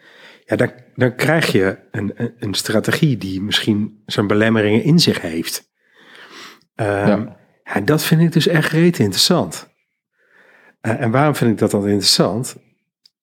ja, 0.45 0.55
dan, 0.55 0.71
dan 0.95 1.15
krijg 1.15 1.51
je 1.51 1.77
een, 1.91 2.11
een, 2.15 2.33
een 2.39 2.53
strategie 2.53 3.17
die 3.17 3.41
misschien 3.41 4.03
zijn 4.05 4.27
belemmeringen 4.27 4.83
in 4.83 4.99
zich 4.99 5.21
heeft. 5.21 5.71
Um, 6.75 6.85
ja. 6.85 7.37
ja. 7.63 7.79
dat 7.79 8.03
vind 8.03 8.21
ik 8.21 8.31
dus 8.31 8.47
echt 8.47 8.71
reet 8.71 8.99
interessant. 8.99 9.69
Uh, 10.81 11.01
en 11.01 11.11
waarom 11.11 11.35
vind 11.35 11.51
ik 11.51 11.57
dat 11.57 11.71
dan 11.71 11.87
interessant? 11.87 12.55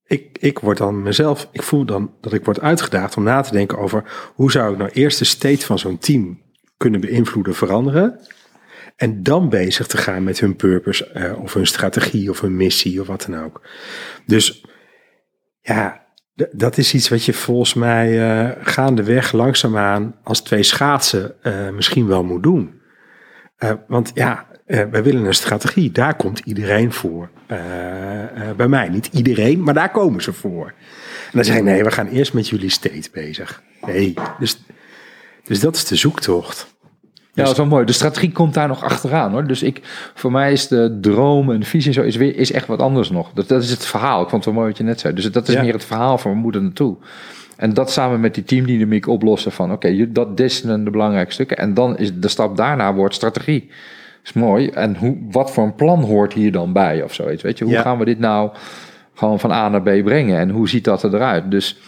Ik, 0.06 0.38
ik 0.38 0.58
word 0.58 0.78
dan 0.78 1.02
mezelf, 1.02 1.48
ik 1.52 1.62
voel 1.62 1.84
dan 1.84 2.14
dat 2.20 2.32
ik 2.32 2.44
word 2.44 2.60
uitgedaagd 2.60 3.16
om 3.16 3.22
na 3.22 3.40
te 3.40 3.52
denken 3.52 3.78
over 3.78 4.32
hoe 4.34 4.50
zou 4.50 4.72
ik 4.72 4.78
nou 4.78 4.90
eerst 4.90 5.18
de 5.18 5.24
state 5.24 5.66
van 5.66 5.78
zo'n 5.78 5.98
team 5.98 6.42
kunnen 6.76 7.00
beïnvloeden, 7.00 7.54
veranderen. 7.54 8.20
En 8.96 9.22
dan 9.22 9.48
bezig 9.48 9.86
te 9.86 9.96
gaan 9.96 10.24
met 10.24 10.40
hun 10.40 10.56
purpose 10.56 11.10
uh, 11.14 11.42
of 11.42 11.54
hun 11.54 11.66
strategie 11.66 12.30
of 12.30 12.40
hun 12.40 12.56
missie 12.56 13.00
of 13.00 13.06
wat 13.06 13.26
dan 13.28 13.44
ook. 13.44 13.68
Dus 14.26 14.64
ja, 15.60 16.06
dat 16.52 16.78
is 16.78 16.94
iets 16.94 17.08
wat 17.08 17.24
je 17.24 17.32
volgens 17.32 17.74
mij 17.74 18.10
uh, 18.10 18.50
gaandeweg 18.60 19.32
langzaamaan 19.32 20.16
als 20.22 20.40
twee 20.40 20.62
schaatsen 20.62 21.34
uh, 21.42 21.70
misschien 21.70 22.06
wel 22.06 22.24
moet 22.24 22.42
doen. 22.42 22.80
want 23.86 24.10
ja, 24.14 24.46
wij 24.66 25.02
willen 25.02 25.24
een 25.24 25.34
strategie. 25.34 25.92
Daar 25.92 26.16
komt 26.16 26.38
iedereen 26.38 26.92
voor. 26.92 27.28
bij 28.56 28.68
mij 28.68 28.88
niet 28.88 29.08
iedereen, 29.12 29.62
maar 29.62 29.74
daar 29.74 29.90
komen 29.90 30.22
ze 30.22 30.32
voor. 30.32 30.66
En 30.66 31.32
dan 31.32 31.44
zeg 31.44 31.56
ik, 31.56 31.62
nee, 31.62 31.84
we 31.84 31.90
gaan 31.90 32.08
eerst 32.08 32.32
met 32.32 32.48
jullie 32.48 32.70
state 32.70 33.08
bezig. 33.12 33.62
Nee, 33.86 34.14
dus, 34.38 34.64
dus 35.44 35.60
dat 35.60 35.76
is 35.76 35.84
de 35.84 35.96
zoektocht. 35.96 36.74
Ja, 37.34 37.42
dat 37.42 37.52
is 37.52 37.58
wel 37.58 37.66
mooi. 37.66 37.84
De 37.84 37.92
strategie 37.92 38.32
komt 38.32 38.54
daar 38.54 38.68
nog 38.68 38.82
achteraan 38.82 39.32
hoor. 39.32 39.46
Dus 39.46 39.62
ik, 39.62 39.80
voor 40.14 40.32
mij 40.32 40.52
is 40.52 40.68
de 40.68 40.98
droom 41.00 41.50
en 41.50 41.60
de 41.60 41.66
visie 41.66 41.92
zo 41.92 42.02
is, 42.02 42.16
weer, 42.16 42.36
is 42.36 42.52
echt 42.52 42.66
wat 42.66 42.78
anders 42.78 43.10
nog. 43.10 43.32
Dat, 43.32 43.48
dat 43.48 43.62
is 43.62 43.70
het 43.70 43.86
verhaal. 43.86 44.22
Ik 44.22 44.28
vond 44.28 44.44
het 44.44 44.44
wel 44.44 44.54
mooi 44.54 44.68
wat 44.68 44.78
je 44.78 44.84
net 44.84 45.00
zei. 45.00 45.14
Dus 45.14 45.32
dat 45.32 45.48
is 45.48 45.56
meer 45.56 45.72
het 45.72 45.84
verhaal 45.84 46.18
van 46.18 46.30
we 46.30 46.36
moeten 46.36 46.62
naartoe. 46.62 46.96
En 47.56 47.74
dat 47.74 47.90
samen 47.90 48.20
met 48.20 48.34
die 48.34 48.44
teamdynamiek 48.44 49.06
oplossen 49.06 49.52
van 49.52 49.72
oké, 49.72 49.86
okay, 49.86 50.12
dat 50.12 50.36
dit 50.36 50.52
zijn 50.52 50.84
de 50.84 50.90
belangrijke 50.90 51.32
stukken. 51.32 51.56
En 51.56 51.74
dan 51.74 51.98
is 51.98 52.10
de 52.14 52.28
stap 52.28 52.56
daarna 52.56 52.94
wordt 52.94 53.14
strategie. 53.14 53.70
Is 54.24 54.32
mooi. 54.32 54.68
En 54.68 54.96
hoe, 54.96 55.16
wat 55.30 55.50
voor 55.50 55.64
een 55.64 55.74
plan 55.74 56.02
hoort 56.02 56.32
hier 56.32 56.52
dan 56.52 56.72
bij 56.72 57.02
of 57.02 57.14
zoiets? 57.14 57.42
Weet 57.42 57.58
je, 57.58 57.64
hoe 57.64 57.76
gaan 57.76 57.98
we 57.98 58.04
dit 58.04 58.18
nou 58.18 58.50
gewoon 59.14 59.40
van 59.40 59.50
A 59.50 59.68
naar 59.68 59.82
B 59.82 60.04
brengen? 60.04 60.38
En 60.38 60.50
hoe 60.50 60.68
ziet 60.68 60.84
dat 60.84 61.04
eruit? 61.04 61.50
Dus 61.50 61.78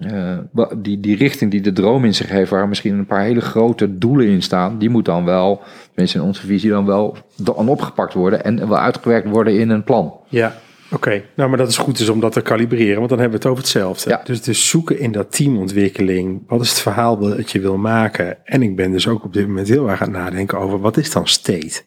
uh, 0.00 0.38
die, 0.76 1.00
die 1.00 1.16
richting 1.16 1.50
die 1.50 1.60
de 1.60 1.72
droom 1.72 2.04
in 2.04 2.14
zich 2.14 2.28
heeft, 2.28 2.50
waar 2.50 2.68
misschien 2.68 2.98
een 2.98 3.06
paar 3.06 3.22
hele 3.22 3.40
grote 3.40 3.98
doelen 3.98 4.26
in 4.26 4.42
staan, 4.42 4.78
die 4.78 4.90
moet 4.90 5.04
dan 5.04 5.24
wel, 5.24 5.60
mensen 5.94 6.20
in 6.20 6.26
onze 6.26 6.46
visie, 6.46 6.70
dan 6.70 6.86
wel 6.86 7.16
dan 7.36 7.68
opgepakt 7.68 8.14
worden 8.14 8.44
en 8.44 8.68
wel 8.68 8.78
uitgewerkt 8.78 9.28
worden 9.28 9.58
in 9.58 9.70
een 9.70 9.84
plan. 9.84 10.14
Ja, 10.28 10.54
oké. 10.92 11.22
Nou, 11.36 11.48
maar 11.48 11.58
dat 11.58 11.68
is 11.68 11.76
goed 11.76 11.98
dus 11.98 12.08
om 12.08 12.20
dat 12.20 12.32
te 12.32 12.40
kalibreren, 12.40 12.96
want 12.96 13.08
dan 13.08 13.18
hebben 13.18 13.40
we 13.40 13.44
het 13.44 13.52
over 13.52 13.62
hetzelfde. 13.62 14.10
Ja. 14.10 14.20
Dus, 14.24 14.42
dus 14.42 14.68
zoeken 14.68 14.98
in 14.98 15.12
dat 15.12 15.36
teamontwikkeling, 15.36 16.42
wat 16.46 16.60
is 16.60 16.68
het 16.68 16.78
verhaal 16.78 17.18
dat 17.18 17.50
je 17.50 17.60
wil 17.60 17.76
maken? 17.76 18.46
En 18.46 18.62
ik 18.62 18.76
ben 18.76 18.92
dus 18.92 19.08
ook 19.08 19.24
op 19.24 19.32
dit 19.32 19.46
moment 19.46 19.68
heel 19.68 19.90
erg 19.90 20.02
aan 20.02 20.12
het 20.12 20.22
nadenken 20.22 20.58
over, 20.58 20.80
wat 20.80 20.96
is 20.96 21.10
dan 21.10 21.26
state? 21.26 21.82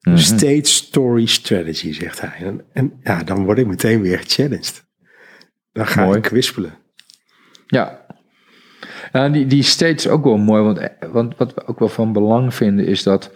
Mm 0.00 0.12
-hmm. 0.12 0.22
State 0.22 0.68
Story 0.70 1.26
Strategy, 1.26 1.92
zegt 1.92 2.20
hij. 2.20 2.34
En, 2.38 2.64
en 2.72 2.92
ja, 3.02 3.22
dan 3.22 3.44
word 3.44 3.58
ik 3.58 3.66
meteen 3.66 4.00
weer 4.00 4.18
gechallenged. 4.18 4.84
Dan 5.72 5.86
ga 5.86 6.04
mooi. 6.04 6.16
ik 6.16 6.22
kwispelen. 6.22 6.74
Ja. 7.66 8.06
Nou, 9.12 9.32
die, 9.32 9.46
die 9.46 9.62
state 9.62 9.94
is 9.94 10.08
ook 10.08 10.24
wel 10.24 10.36
mooi, 10.36 10.62
want, 10.62 10.80
want 11.12 11.36
wat 11.36 11.54
we 11.54 11.66
ook 11.66 11.78
wel 11.78 11.88
van 11.88 12.12
belang 12.12 12.54
vinden 12.54 12.86
is 12.86 13.02
dat 13.02 13.30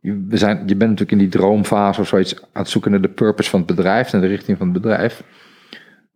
we 0.00 0.36
zijn, 0.36 0.56
je 0.56 0.76
bent 0.76 0.90
natuurlijk 0.90 1.10
in 1.10 1.18
die 1.18 1.28
droomfase 1.28 2.00
of 2.00 2.08
zoiets 2.08 2.42
aan 2.42 2.62
het 2.62 2.68
zoeken 2.68 2.90
naar 2.90 3.00
de 3.00 3.08
purpose 3.08 3.50
van 3.50 3.58
het 3.58 3.76
bedrijf, 3.76 4.12
naar 4.12 4.20
de 4.20 4.26
richting 4.26 4.58
van 4.58 4.68
het 4.68 4.82
bedrijf. 4.82 5.22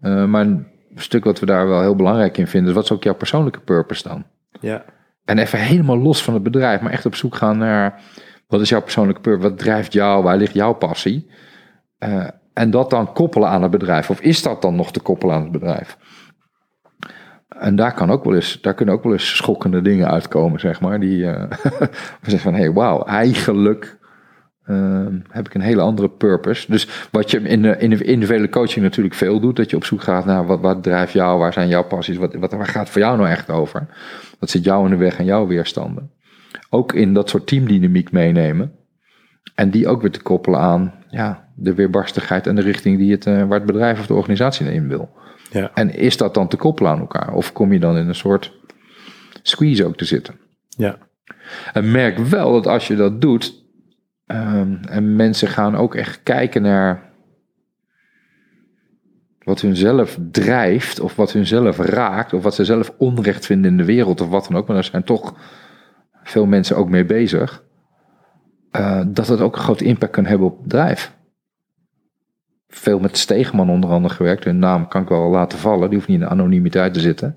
Uh, 0.01 0.25
maar 0.25 0.45
een 0.45 0.66
stuk 0.95 1.25
wat 1.25 1.40
we 1.40 1.47
daar 1.47 1.68
wel 1.68 1.81
heel 1.81 1.97
belangrijk 1.97 2.38
in 2.38 2.47
vinden, 2.47 2.68
is 2.68 2.75
wat 2.75 2.85
is 2.85 2.92
ook 2.92 3.03
jouw 3.03 3.14
persoonlijke 3.14 3.61
purpose 3.61 4.09
dan? 4.09 4.25
Ja. 4.61 4.85
En 5.25 5.38
even 5.38 5.59
helemaal 5.59 5.99
los 5.99 6.23
van 6.23 6.35
het 6.35 6.42
bedrijf, 6.42 6.81
maar 6.81 6.92
echt 6.92 7.07
op 7.07 7.14
zoek 7.14 7.35
gaan 7.35 7.59
naar 7.59 8.01
wat 8.47 8.61
is 8.61 8.68
jouw 8.68 8.83
persoonlijke 8.83 9.21
purpose, 9.21 9.49
wat 9.49 9.59
drijft 9.59 9.92
jou, 9.92 10.23
waar 10.23 10.37
ligt 10.37 10.55
jouw 10.55 10.73
passie? 10.73 11.31
Uh, 11.99 12.29
en 12.53 12.71
dat 12.71 12.90
dan 12.90 13.12
koppelen 13.12 13.49
aan 13.49 13.62
het 13.62 13.71
bedrijf. 13.71 14.11
Of 14.11 14.21
is 14.21 14.42
dat 14.42 14.62
dan 14.62 14.77
nog 14.77 14.92
te 14.92 15.01
koppelen 15.01 15.35
aan 15.35 15.42
het 15.42 15.53
bedrijf? 15.53 15.97
En 17.62 17.77
daar, 17.77 17.94
kan 17.94 18.11
ook 18.11 18.25
wel 18.25 18.35
eens, 18.35 18.59
daar 18.61 18.75
kunnen 18.75 18.94
ook 18.94 19.03
wel 19.03 19.12
eens 19.12 19.37
schokkende 19.37 19.83
dingen 19.83 20.11
uitkomen, 20.11 20.61
zeg 20.61 20.81
maar. 20.81 21.01
Die 21.01 21.18
uh, 21.25 21.42
zeggen 22.22 22.38
van, 22.38 22.55
hé, 22.55 22.61
hey, 22.61 22.72
wauw, 22.72 23.05
eigenlijk 23.05 23.98
uh, 24.66 25.07
heb 25.29 25.46
ik 25.46 25.55
een 25.55 25.61
hele 25.61 25.81
andere 25.81 26.09
purpose. 26.09 26.70
Dus 26.70 27.09
wat 27.11 27.31
je 27.31 27.40
in 27.40 27.62
de, 27.62 27.77
in 28.05 28.51
coaching 28.51 28.85
natuurlijk 28.85 29.14
veel 29.14 29.40
doet, 29.40 29.57
dat 29.57 29.70
je 29.70 29.77
op 29.77 29.85
zoek 29.85 30.03
gaat 30.03 30.25
naar 30.25 30.46
wat, 30.46 30.61
wat 30.61 30.83
drijft 30.83 31.12
jou, 31.12 31.38
waar 31.38 31.53
zijn 31.53 31.68
jouw 31.68 31.85
passies, 31.85 32.16
wat, 32.16 32.35
wat, 32.35 32.53
waar 32.53 32.66
gaat 32.66 32.83
het 32.83 32.90
voor 32.90 33.01
jou 33.01 33.16
nou 33.16 33.29
echt 33.29 33.51
over? 33.51 33.87
Wat 34.38 34.51
zit 34.51 34.64
jou 34.64 34.85
in 34.85 34.90
de 34.90 34.96
weg 34.96 35.18
en 35.18 35.25
jouw 35.25 35.46
weerstanden? 35.46 36.11
Ook 36.70 36.92
in 36.92 37.14
dat 37.14 37.29
soort 37.29 37.46
teamdynamiek 37.46 38.12
meenemen. 38.12 38.72
En 39.55 39.70
die 39.70 39.88
ook 39.88 40.01
weer 40.01 40.11
te 40.11 40.22
koppelen 40.22 40.61
aan 40.61 40.94
ja, 41.09 41.48
de 41.55 41.75
weerbarstigheid 41.75 42.46
en 42.46 42.55
de 42.55 42.62
richting 42.62 42.98
die 42.98 43.12
het, 43.12 43.27
uh, 43.27 43.42
waar 43.42 43.59
het 43.59 43.66
bedrijf 43.66 43.98
of 43.98 44.07
de 44.07 44.14
organisatie 44.14 44.72
in 44.72 44.88
wil. 44.88 45.11
Ja. 45.53 45.71
En 45.75 45.95
is 45.95 46.17
dat 46.17 46.35
dan 46.35 46.49
te 46.49 46.57
koppelen 46.57 46.93
aan 46.93 47.01
elkaar? 47.01 47.35
Of 47.35 47.53
kom 47.53 47.73
je 47.73 47.81
dan 47.81 47.97
in 47.97 48.09
een 48.09 48.15
soort 48.15 48.53
squeeze 49.43 49.85
ook 49.85 49.97
te 49.97 50.05
zitten? 50.05 50.35
Ja. 50.69 50.99
En 51.73 51.91
merk 51.91 52.19
wel 52.19 52.53
dat 52.53 52.67
als 52.67 52.87
je 52.87 52.97
dat 52.97 53.21
doet, 53.21 53.65
um, 54.27 54.81
en 54.88 55.17
mensen 55.17 55.49
gaan 55.49 55.77
ook 55.77 55.95
echt 55.95 56.23
kijken 56.23 56.62
naar 56.62 57.11
wat 59.38 59.61
hun 59.61 59.77
zelf 59.77 60.19
drijft, 60.31 61.01
of 61.01 61.17
wat 61.17 61.33
hun 61.33 61.47
zelf 61.47 61.79
raakt, 61.79 62.33
of 62.33 62.43
wat 62.43 62.55
ze 62.55 62.65
zelf 62.65 62.95
onrecht 62.99 63.47
vinden 63.47 63.71
in 63.71 63.77
de 63.77 63.85
wereld, 63.85 64.21
of 64.21 64.29
wat 64.29 64.47
dan 64.49 64.57
ook, 64.57 64.67
maar 64.67 64.77
daar 64.77 64.85
zijn 64.85 65.05
toch 65.05 65.35
veel 66.23 66.47
mensen 66.47 66.77
ook 66.77 66.88
mee 66.88 67.05
bezig. 67.05 67.62
Uh, 68.77 69.03
dat 69.07 69.29
het 69.29 69.41
ook 69.41 69.57
een 69.57 69.62
grote 69.62 69.85
impact 69.85 70.12
kan 70.12 70.25
hebben 70.27 70.47
op 70.47 70.55
het 70.55 70.62
bedrijf. 70.62 71.12
Veel 72.75 72.99
met 72.99 73.19
Stegeman 73.19 73.71
onder 73.71 73.91
andere 73.91 74.15
gewerkt. 74.15 74.45
Hun 74.45 74.59
naam 74.59 74.89
kan 74.89 75.03
ik 75.03 75.09
wel 75.09 75.31
laten 75.31 75.59
vallen. 75.59 75.89
Die 75.89 75.99
hoeft 75.99 76.09
niet 76.09 76.21
in 76.21 76.25
de 76.25 76.31
anonimiteit 76.31 76.95
te 76.95 77.01
zitten. 77.01 77.37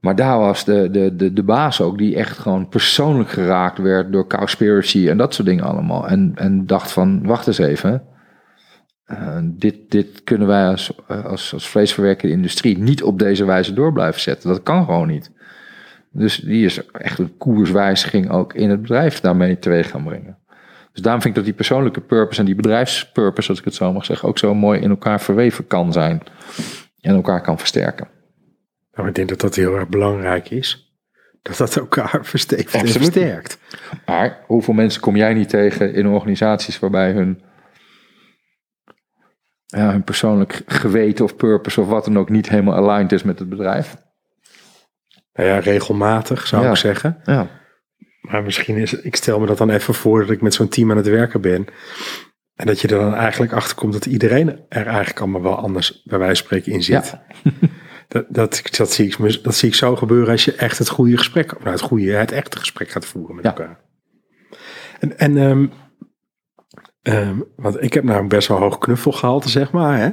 Maar 0.00 0.16
daar 0.16 0.38
was 0.38 0.64
de, 0.64 0.88
de, 0.90 1.16
de, 1.16 1.32
de 1.32 1.42
baas 1.42 1.80
ook, 1.80 1.98
die 1.98 2.16
echt 2.16 2.38
gewoon 2.38 2.68
persoonlijk 2.68 3.30
geraakt 3.30 3.78
werd 3.78 4.12
door 4.12 4.26
Cowspiracy 4.26 5.08
en 5.08 5.16
dat 5.16 5.34
soort 5.34 5.48
dingen 5.48 5.64
allemaal. 5.64 6.08
En, 6.08 6.32
en 6.34 6.66
dacht 6.66 6.92
van, 6.92 7.26
wacht 7.26 7.46
eens 7.46 7.58
even. 7.58 8.02
Uh, 9.06 9.38
dit, 9.42 9.90
dit 9.90 10.24
kunnen 10.24 10.48
wij 10.48 10.66
als, 10.66 10.92
als, 11.06 11.52
als 11.52 11.68
vleesverwerkende 11.68 12.34
industrie 12.34 12.78
niet 12.78 13.02
op 13.02 13.18
deze 13.18 13.44
wijze 13.44 13.72
door 13.72 13.92
blijven 13.92 14.20
zetten. 14.20 14.48
Dat 14.48 14.62
kan 14.62 14.84
gewoon 14.84 15.08
niet. 15.08 15.30
Dus 16.10 16.36
die 16.36 16.64
is 16.64 16.86
echt 16.92 17.18
een 17.18 17.36
koerswijziging 17.36 18.30
ook 18.30 18.54
in 18.54 18.70
het 18.70 18.82
bedrijf 18.82 19.20
daarmee 19.20 19.58
teweeg 19.58 19.90
gaan 19.90 20.04
brengen. 20.04 20.38
Dus 20.98 21.06
daarom 21.06 21.22
vind 21.22 21.36
ik 21.36 21.44
dat 21.44 21.50
die 21.54 21.64
persoonlijke 21.66 22.00
purpose 22.00 22.40
en 22.40 22.46
die 22.46 22.54
bedrijfspurpose, 22.54 23.48
als 23.48 23.58
ik 23.58 23.64
het 23.64 23.74
zo 23.74 23.92
mag 23.92 24.04
zeggen, 24.04 24.28
ook 24.28 24.38
zo 24.38 24.54
mooi 24.54 24.80
in 24.80 24.90
elkaar 24.90 25.20
verweven 25.20 25.66
kan 25.66 25.92
zijn. 25.92 26.22
En 27.00 27.14
elkaar 27.14 27.40
kan 27.40 27.58
versterken. 27.58 28.08
Nou, 28.92 29.08
ik 29.08 29.14
denk 29.14 29.28
dat 29.28 29.40
dat 29.40 29.54
heel 29.54 29.74
erg 29.74 29.88
belangrijk 29.88 30.50
is. 30.50 30.92
Dat 31.42 31.56
dat 31.56 31.76
elkaar 31.76 32.20
verstevigt 32.34 32.74
en 32.74 32.88
versterkt. 32.88 33.58
Maar 34.06 34.44
hoeveel 34.46 34.74
mensen 34.74 35.00
kom 35.00 35.16
jij 35.16 35.34
niet 35.34 35.48
tegen 35.48 35.94
in 35.94 36.06
organisaties 36.06 36.78
waarbij 36.78 37.12
hun, 37.12 37.42
ja, 39.66 39.90
hun 39.90 40.04
persoonlijk 40.04 40.62
geweten 40.66 41.24
of 41.24 41.36
purpose 41.36 41.80
of 41.80 41.88
wat 41.88 42.04
dan 42.04 42.18
ook 42.18 42.28
niet 42.28 42.48
helemaal 42.48 42.74
aligned 42.74 43.12
is 43.12 43.22
met 43.22 43.38
het 43.38 43.48
bedrijf? 43.48 43.96
Nou 45.32 45.48
ja, 45.48 45.58
regelmatig 45.58 46.46
zou 46.46 46.64
ja. 46.64 46.70
ik 46.70 46.76
zeggen. 46.76 47.20
Ja. 47.24 47.57
Maar 48.20 48.42
misschien 48.42 48.76
is, 48.76 48.92
ik 48.94 49.16
stel 49.16 49.40
me 49.40 49.46
dat 49.46 49.58
dan 49.58 49.70
even 49.70 49.94
voor 49.94 50.20
dat 50.20 50.30
ik 50.30 50.40
met 50.40 50.54
zo'n 50.54 50.68
team 50.68 50.90
aan 50.90 50.96
het 50.96 51.08
werken 51.08 51.40
ben. 51.40 51.66
En 52.54 52.66
dat 52.66 52.80
je 52.80 52.88
er 52.88 52.98
dan 52.98 53.14
eigenlijk 53.14 53.52
achter 53.52 53.76
komt 53.76 53.92
dat 53.92 54.06
iedereen 54.06 54.48
er 54.68 54.86
eigenlijk 54.86 55.20
allemaal 55.20 55.42
wel 55.42 55.56
anders 55.56 56.02
bij 56.04 56.18
wijze 56.18 56.34
van 56.36 56.44
spreken 56.44 56.72
in 56.72 56.82
zit. 56.82 57.16
Ja. 57.42 57.52
dat, 58.08 58.26
dat, 58.28 58.62
dat, 58.76 58.92
zie 58.92 59.06
ik, 59.06 59.42
dat 59.42 59.54
zie 59.54 59.68
ik 59.68 59.74
zo 59.74 59.96
gebeuren 59.96 60.30
als 60.30 60.44
je 60.44 60.54
echt 60.54 60.78
het 60.78 60.88
goede 60.88 61.16
gesprek, 61.16 61.52
nou 61.58 61.70
het 61.70 61.80
goede, 61.80 62.12
het 62.12 62.32
echte 62.32 62.58
gesprek 62.58 62.90
gaat 62.90 63.06
voeren 63.06 63.34
met 63.34 63.44
Ja. 63.44 63.50
elkaar. 63.50 63.80
En, 65.00 65.18
en 65.18 65.36
um, 65.36 65.72
Ehm, 67.08 67.40
want 67.56 67.82
ik 67.82 67.94
heb 67.94 68.04
nou 68.04 68.26
best 68.26 68.48
wel 68.48 68.58
hoog 68.58 68.78
knuffelgehalte, 68.78 69.48
zeg 69.48 69.72
maar. 69.72 69.98
Hè? 69.98 70.10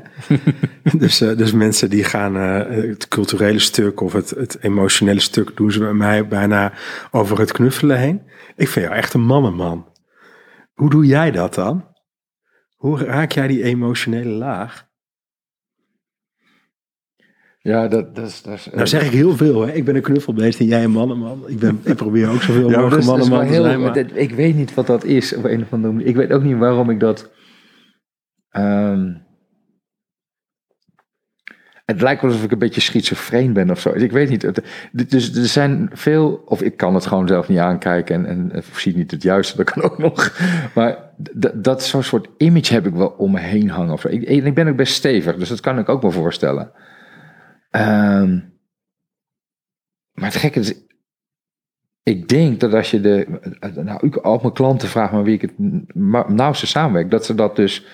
dus, 0.97 1.21
eh, 1.21 1.37
dus 1.37 1.51
mensen 1.51 1.89
die 1.89 2.03
gaan 2.03 2.37
eh, 2.37 2.89
het 2.89 3.07
culturele 3.07 3.59
stuk 3.59 4.01
of 4.01 4.13
het, 4.13 4.29
het 4.29 4.63
emotionele 4.63 5.19
stuk 5.19 5.57
doen 5.57 5.71
ze 5.71 5.79
bij 5.79 5.93
mij 5.93 6.27
bijna 6.27 6.73
over 7.11 7.39
het 7.39 7.51
knuffelen 7.51 7.97
heen. 7.97 8.21
Ik 8.55 8.67
vind 8.67 8.85
jou 8.85 8.97
echt 8.97 9.13
een 9.13 9.25
mannenman. 9.25 9.87
Hoe 10.73 10.89
doe 10.89 11.05
jij 11.05 11.31
dat 11.31 11.53
dan? 11.53 11.85
Hoe 12.75 13.03
raak 13.03 13.31
jij 13.31 13.47
die 13.47 13.63
emotionele 13.63 14.29
laag? 14.29 14.84
Ja, 17.65 17.87
dat, 17.87 18.15
dat 18.15 18.27
is... 18.27 18.41
Dat 18.41 18.53
is 18.53 18.69
Nou 18.73 18.87
zeg 18.87 19.05
ik 19.05 19.11
heel 19.11 19.35
veel, 19.35 19.61
hè? 19.65 19.71
Ik 19.73 19.85
ben 19.85 19.95
een 19.95 20.01
knuffelbeest 20.01 20.59
en 20.59 20.65
jij 20.65 20.83
een 20.83 20.91
mannenman. 20.91 21.43
Ik, 21.47 21.59
ben, 21.59 21.79
ik 21.83 21.95
probeer 21.95 22.29
ook 22.29 22.41
zoveel 22.41 22.69
Ja, 22.69 22.79
mogelijk 22.79 23.05
wel 23.05 23.17
mannenman 23.17 23.47
te 23.47 23.53
zijn. 23.53 23.79
Maar... 23.81 23.93
dat- 23.93 24.05
Ik 24.13 24.31
weet 24.31 24.55
niet 24.55 24.73
wat 24.73 24.87
dat 24.87 25.03
is 25.03 25.35
op 25.35 25.43
een 25.43 25.61
of 25.61 25.73
andere 25.73 25.93
manier. 25.93 26.07
Ik 26.07 26.15
weet 26.15 26.31
ook 26.31 26.43
niet 26.43 26.57
waarom 26.57 26.89
ik 26.89 26.99
dat. 26.99 27.31
ehm, 28.49 29.13
het 31.85 32.01
lijkt 32.01 32.21
wel 32.21 32.29
alsof 32.31 32.45
ik 32.45 32.51
een 32.51 32.59
beetje 32.59 32.81
schizofreen 32.81 33.53
ben 33.53 33.69
of 33.71 33.79
zo. 33.79 33.89
Ik 33.93 34.11
weet 34.11 34.29
niet. 34.29 34.61
Dus 35.09 35.35
er 35.35 35.45
zijn 35.45 35.89
veel, 35.93 36.41
of 36.45 36.61
ik 36.61 36.77
kan 36.77 36.93
het 36.93 37.05
gewoon 37.05 37.27
zelf 37.27 37.49
niet 37.49 37.57
aankijken 37.59 38.15
en, 38.25 38.51
en 38.51 38.57
of 38.57 38.79
zie 38.79 38.95
niet 38.95 39.11
het 39.11 39.21
juiste, 39.23 39.57
dat 39.57 39.71
kan 39.71 39.83
ook 39.91 39.97
nog. 39.97 40.39
Maar 40.75 40.97
dat 41.55 41.83
zo'n 41.83 42.03
soort 42.03 42.27
image 42.37 42.73
heb 42.73 42.85
ik 42.87 42.93
wel 42.93 43.07
om 43.17 43.31
me 43.31 43.39
heen 43.39 43.69
hangen 43.69 43.93
of 43.93 44.01
zo. 44.01 44.07
Ik, 44.07 44.21
ik 44.23 44.53
ben 44.55 44.67
ook 44.67 44.75
best 44.75 44.93
stevig, 44.93 45.35
dus 45.35 45.49
dat 45.49 45.59
kan 45.59 45.79
ik 45.79 45.89
ook 45.89 46.01
wel 46.01 46.11
voorstellen. 46.11 46.71
Ehm, 47.75 48.39
maar 50.13 50.25
het 50.29 50.35
gekke 50.35 50.59
is, 50.59 50.73
ik 52.03 52.27
denk 52.27 52.59
dat 52.59 52.73
als 52.73 52.91
je 52.91 53.01
de. 53.01 53.27
Nou, 53.83 54.07
ik, 54.07 54.15
al 54.15 54.39
mijn 54.41 54.53
klanten 54.53 54.87
vragen 54.89 55.15
maar 55.15 55.23
wie 55.23 55.33
ik 55.33 55.41
het 55.41 55.53
nauwste 56.27 56.67
samenwerk, 56.67 57.11
dat 57.11 57.25
ze 57.25 57.35
dat 57.35 57.55
dus. 57.55 57.85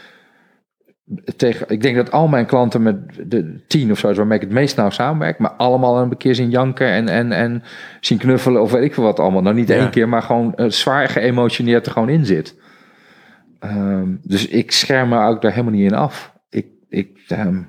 Tegen, 1.35 1.69
ik 1.69 1.81
denk 1.81 1.95
dat 1.95 2.11
al 2.11 2.27
mijn 2.27 2.45
klanten 2.45 2.81
met 2.81 3.29
de 3.29 3.63
tien 3.67 3.91
of 3.91 3.99
zo 3.99 4.09
is 4.09 4.17
waarmee 4.17 4.37
ik 4.37 4.43
het 4.43 4.53
meest 4.53 4.75
nauw 4.75 4.89
samenwerk, 4.89 5.39
maar 5.39 5.51
allemaal 5.51 6.01
een 6.01 6.17
keer 6.17 6.35
zien 6.35 6.49
janken 6.49 6.87
en, 6.87 7.07
en, 7.07 7.31
en 7.31 7.63
zien 7.99 8.17
knuffelen 8.17 8.61
of 8.61 8.71
weet 8.71 8.83
ik 8.83 8.93
veel 8.93 9.03
wat 9.03 9.19
allemaal. 9.19 9.41
Nou, 9.41 9.55
niet 9.55 9.67
Ja. 9.67 9.75
één 9.75 9.89
keer, 9.89 10.09
maar 10.09 10.21
gewoon 10.21 10.55
eh, 10.55 10.69
zwaar 10.69 11.09
geëmotioneerd 11.09 11.85
er 11.85 11.91
gewoon 11.91 12.09
in 12.09 12.25
zit. 12.25 12.59
Ehm, 13.59 14.15
dus 14.21 14.47
ik 14.47 14.71
scherm 14.71 15.09
me 15.09 15.25
ook 15.25 15.41
daar 15.41 15.51
helemaal 15.51 15.73
niet 15.73 15.91
in 15.91 15.97
af. 15.97 16.33
Ik, 16.49 16.67
ik, 16.89 17.19
ehm, 17.27 17.61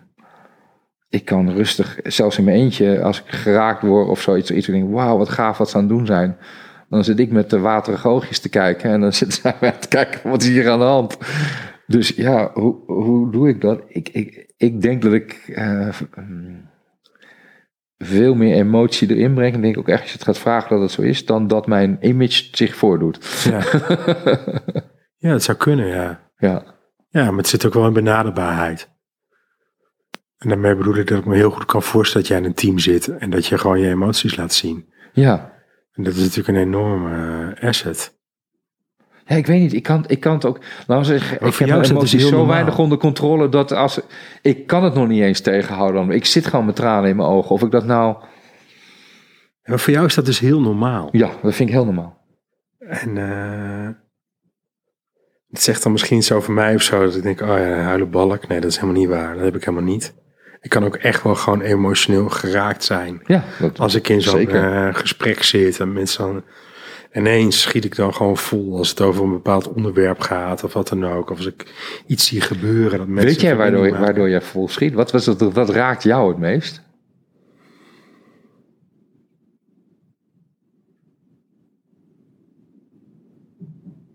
ik 1.13 1.25
kan 1.25 1.53
rustig, 1.53 1.99
zelfs 2.03 2.39
in 2.39 2.45
mijn 2.45 2.57
eentje, 2.57 3.03
als 3.03 3.19
ik 3.19 3.25
geraakt 3.27 3.83
word 3.83 4.09
of 4.09 4.21
zoiets, 4.21 4.51
iets 4.51 4.67
denk, 4.67 4.93
wauw, 4.93 5.17
wat 5.17 5.29
gaaf 5.29 5.59
wat 5.59 5.71
ze 5.71 5.77
aan 5.77 5.83
het 5.83 5.93
doen 5.93 6.07
zijn. 6.07 6.37
Dan 6.89 7.05
zit 7.05 7.19
ik 7.19 7.31
met 7.31 7.51
de 7.51 7.59
waterige 7.59 8.09
oogjes 8.09 8.39
te 8.39 8.49
kijken 8.49 8.91
en 8.91 9.01
dan 9.01 9.13
zitten 9.23 9.41
zij 9.41 9.55
aan 9.61 9.79
te 9.79 9.89
kijken, 9.89 10.31
wat 10.31 10.43
is 10.43 10.49
hier 10.49 10.71
aan 10.71 10.79
de 10.79 10.85
hand? 10.85 11.19
Dus 11.87 12.09
ja, 12.09 12.51
hoe, 12.55 12.77
hoe 12.87 13.33
doe 13.33 13.49
ik 13.49 13.61
dat? 13.61 13.83
Ik, 13.89 14.09
ik, 14.09 14.53
ik 14.57 14.83
denk 14.83 15.03
dat 15.03 15.13
ik 15.13 15.33
eh, 15.55 15.89
veel 17.99 18.35
meer 18.35 18.55
emotie 18.55 19.15
erin 19.15 19.35
breng. 19.35 19.55
En 19.55 19.61
denk 19.61 19.79
ook 19.79 19.89
echt, 19.89 20.01
als 20.01 20.11
je 20.11 20.17
het 20.17 20.27
gaat 20.27 20.39
vragen 20.39 20.71
dat 20.71 20.81
het 20.81 20.91
zo 20.91 21.03
is, 21.03 21.27
dan 21.27 21.47
dat 21.47 21.67
mijn 21.67 21.97
image 22.01 22.49
zich 22.53 22.77
voordoet. 22.77 23.45
Ja. 23.45 23.63
ja, 25.25 25.31
dat 25.31 25.43
zou 25.43 25.59
kunnen, 25.59 25.87
ja. 25.87 26.31
Ja, 26.37 26.65
Ja, 27.11 27.25
maar 27.25 27.39
het 27.39 27.49
zit 27.49 27.67
ook 27.67 27.75
wel 27.75 27.87
in 27.87 27.93
benaderbaarheid. 27.93 28.92
En 30.43 30.49
daarmee 30.49 30.77
bedoel 30.77 30.97
ik 30.97 31.07
dat 31.07 31.19
ik 31.19 31.25
me 31.25 31.37
heel 31.37 31.51
goed 31.51 31.65
kan 31.65 31.83
voorstellen 31.83 32.29
dat 32.29 32.37
jij 32.37 32.43
in 32.43 32.51
een 32.51 32.55
team 32.55 32.79
zit 32.79 33.09
en 33.09 33.31
dat 33.31 33.47
je 33.47 33.59
gewoon 33.59 33.81
je 33.81 33.89
emoties 33.89 34.37
laat 34.37 34.53
zien. 34.53 34.93
ja. 35.13 35.51
En 35.93 36.03
dat 36.03 36.15
is 36.15 36.21
natuurlijk 36.21 36.49
een 36.49 36.65
enorme 36.65 37.55
eh, 37.55 37.69
asset. 37.69 38.21
Ja, 39.27 39.37
ik 39.37 39.47
weet 39.47 39.61
niet. 39.61 39.73
Ik 39.73 39.83
kan, 39.83 40.05
ik 40.07 40.21
kan 40.21 40.35
het 40.35 40.45
ook. 40.45 40.61
Nou, 40.87 41.05
zeg, 41.05 41.33
ik 41.33 41.39
voor 41.39 41.47
heb 41.47 41.69
mijn 41.69 41.81
dus 41.81 41.91
emoties 41.91 42.23
zo 42.23 42.31
normaal. 42.31 42.47
weinig 42.47 42.79
onder 42.79 42.99
controle 42.99 43.49
dat 43.49 43.73
als 43.73 44.01
ik 44.43 44.67
kan 44.67 44.85
het 44.85 44.95
nog 44.95 45.09
niet 45.09 45.23
eens 45.23 45.41
tegenhouden. 45.41 46.11
Ik 46.11 46.25
zit 46.25 46.47
gewoon 46.47 46.65
met 46.65 46.77
tranen 46.77 47.11
in 47.11 47.17
mijn 47.17 47.29
ogen. 47.29 47.51
Of 47.51 47.63
ik 47.63 47.71
dat 47.71 47.85
nou. 47.85 48.17
Maar 49.65 49.81
voor 49.81 49.93
jou 49.93 50.07
is 50.07 50.15
dat 50.15 50.27
dus 50.27 50.39
heel 50.39 50.61
normaal. 50.61 51.09
Ja, 51.13 51.31
dat 51.43 51.55
vind 51.55 51.69
ik 51.69 51.75
heel 51.75 51.85
normaal. 51.85 52.21
En 52.79 53.19
eh, 53.19 53.89
het 55.51 55.63
zegt 55.63 55.83
dan 55.83 55.93
misschien 55.93 56.17
iets 56.17 56.33
over 56.33 56.53
mij 56.53 56.75
of 56.75 56.83
zo. 56.83 57.05
Dat 57.05 57.17
ik 57.17 57.23
denk, 57.23 57.41
oh 57.41 57.47
ja, 57.47 57.75
huilen 57.75 58.11
balk. 58.11 58.49
Nee, 58.49 58.61
dat 58.61 58.71
is 58.71 58.77
helemaal 58.77 59.01
niet 59.01 59.09
waar. 59.09 59.35
Dat 59.35 59.45
heb 59.45 59.55
ik 59.55 59.65
helemaal 59.65 59.91
niet. 59.91 60.15
Ik 60.63 60.71
kan 60.71 60.85
ook 60.85 60.97
echt 60.97 61.23
wel 61.23 61.35
gewoon 61.35 61.61
emotioneel 61.61 62.29
geraakt 62.29 62.85
zijn. 62.85 63.23
Ja, 63.27 63.45
dat, 63.61 63.79
Als 63.79 63.95
ik 63.95 64.09
in 64.09 64.23
zo'n 64.23 64.49
eh, 64.49 64.95
gesprek 64.95 65.43
zit 65.43 65.81
en 65.81 65.93
mensen 65.93 66.25
dan... 66.25 66.43
Ineens 67.15 67.61
schiet 67.61 67.85
ik 67.85 67.97
dan 67.97 68.15
gewoon 68.15 68.37
vol 68.37 68.79
als 68.79 68.91
het 68.91 69.01
over 69.01 69.25
een 69.25 69.33
bepaald 69.33 69.73
onderwerp 69.73 70.21
gaat 70.21 70.65
of 70.65 70.73
wat 70.73 70.89
dan 70.89 71.07
ook. 71.07 71.31
Of 71.31 71.37
als 71.37 71.47
ik 71.47 71.67
iets 72.07 72.27
zie 72.27 72.41
gebeuren. 72.41 72.99
Dat 72.99 73.07
mensen 73.07 73.31
weet 73.31 73.41
jij 73.41 73.57
waardoor, 73.57 73.99
waardoor 73.99 74.29
jij 74.29 74.41
vol 74.41 74.69
schiet? 74.69 74.95
Wat, 74.95 75.13
was 75.13 75.27
het, 75.27 75.41
wat 75.41 75.71
raakt 75.71 76.03
jou 76.03 76.29
het 76.29 76.39
meest? 76.39 76.83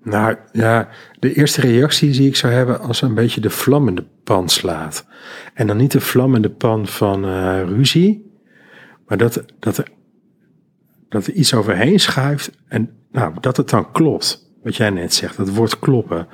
Nou 0.08 0.36
ja, 0.52 0.88
de 1.20 1.34
eerste 1.34 1.62
reactie 1.62 2.14
zie 2.14 2.28
ik 2.28 2.36
zou 2.36 2.54
hebben 2.54 2.80
als 2.80 3.02
een 3.02 3.14
beetje 3.14 3.42
de 3.42 3.50
vlammende 3.50 4.06
pan 4.24 4.50
slaat. 4.50 5.06
En 5.54 5.68
dan 5.68 5.78
niet 5.78 5.92
de 5.92 6.02
vlammende 6.02 6.50
pan 6.50 6.88
van 6.88 7.26
eh, 7.26 7.62
ruzie, 7.64 8.32
maar 9.08 9.18
dat, 9.18 9.46
dat, 9.60 9.78
er, 9.78 9.88
dat 11.10 11.28
er 11.28 11.34
iets 11.34 11.54
overheen 11.54 12.00
schuift 12.00 12.52
en 12.68 12.90
nou, 13.12 13.34
dat 13.40 13.58
het 13.58 13.70
dan 13.70 13.92
klopt. 13.92 14.52
Wat 14.64 14.76
jij 14.76 14.90
net 14.90 15.14
zegt, 15.14 15.38
dat 15.38 15.50
woord 15.50 15.80
kloppen. 15.80 16.28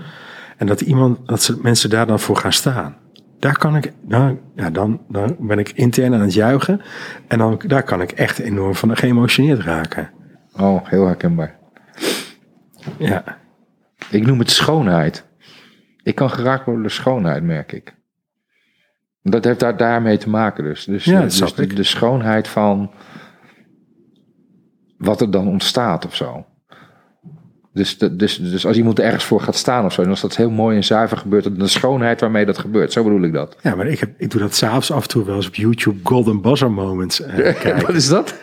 En 0.58 0.68
dat 0.68 0.82
iemand, 0.82 1.28
dat 1.28 1.44
ze, 1.44 1.58
mensen 1.62 1.90
daar 1.90 2.08
dan 2.08 2.20
voor 2.20 2.38
gaan 2.38 2.54
staan. 2.54 2.98
Daar 3.40 3.58
kan 3.58 3.76
ik, 3.76 3.94
dan, 4.02 4.40
ja, 4.56 4.70
dan, 4.70 5.02
dan 5.10 5.36
ben 5.40 5.60
ik 5.60 5.70
intern 5.70 6.14
aan 6.14 6.22
het 6.22 6.34
juichen. 6.34 6.82
En 7.28 7.38
dan, 7.38 7.62
daar 7.68 7.84
kan 7.84 8.02
ik 8.02 8.12
echt 8.12 8.40
enorm 8.40 8.76
van 8.76 8.98
geëmotioneerd 8.98 9.60
raken. 9.60 10.12
Oh, 10.60 10.88
heel 10.88 11.06
herkenbaar. 11.06 11.60
Ja, 12.98 13.42
Ik 14.12 14.26
noem 14.26 14.40
het 14.40 14.50
schoonheid. 14.52 15.26
Ik 16.04 16.16
kan 16.16 16.30
geraakt 16.30 16.66
worden 16.66 16.82
door 16.82 16.92
schoonheid, 16.92 17.44
merk 17.44 17.72
ik. 17.72 17.96
Dat 19.22 19.44
heeft 19.44 19.60
daar, 19.60 19.78
daarmee 19.78 20.18
te 20.18 20.30
maken 20.30 20.64
dus. 20.64 20.86
Dus, 20.86 21.04
Ja, 21.06 21.14
dat 21.14 21.24
dus 21.24 21.36
snap 21.36 21.56
de, 21.56 21.64
ik. 21.64 21.76
de 21.76 21.84
schoonheid 21.84 22.48
van 22.48 22.92
wat 24.98 25.22
er 25.22 25.32
dan 25.32 25.48
ontstaat 25.48 26.06
of 26.06 26.16
zo. 26.16 26.46
Dus, 27.74 27.98
de- 27.98 28.16
dus, 28.16 28.38
dus 28.38 28.66
als 28.66 28.78
iemand 28.78 29.00
ergens 29.00 29.24
voor 29.24 29.42
gaat 29.42 29.56
staan 29.56 29.86
of 29.86 29.94
zo, 29.94 30.04
dan 30.04 30.12
is 30.12 30.22
dat 30.22 30.36
heel 30.36 30.50
mooi 30.50 30.76
en 30.78 30.84
zuiver 30.84 31.18
gebeurd. 31.18 31.60
De 31.60 31.68
schoonheid 31.68 32.20
waarmee 32.22 32.46
dat 32.46 32.58
gebeurt, 32.58 32.92
zo 32.92 33.04
bedoel 33.04 33.24
ik 33.24 33.34
dat. 33.34 33.58
Ja, 33.62 33.76
maar 33.76 33.88
ik, 33.88 34.00
heb, 34.00 34.14
ik 34.18 34.32
doe 34.32 34.42
dat 34.42 34.56
s'avonds 34.56 34.92
af 34.92 35.02
en 35.04 35.10
toe 35.10 35.26
wel 35.26 35.36
eens 35.36 35.48
op 35.48 35.56
YouTube 35.56 36.00
Golden 36.04 36.42
Buzzer 36.42 36.72
Moments 36.72 37.22
eh, 37.22 37.36
kijken. 37.62 37.82
Wat 37.86 37.96
is 37.96 38.08
dat? 38.08 38.36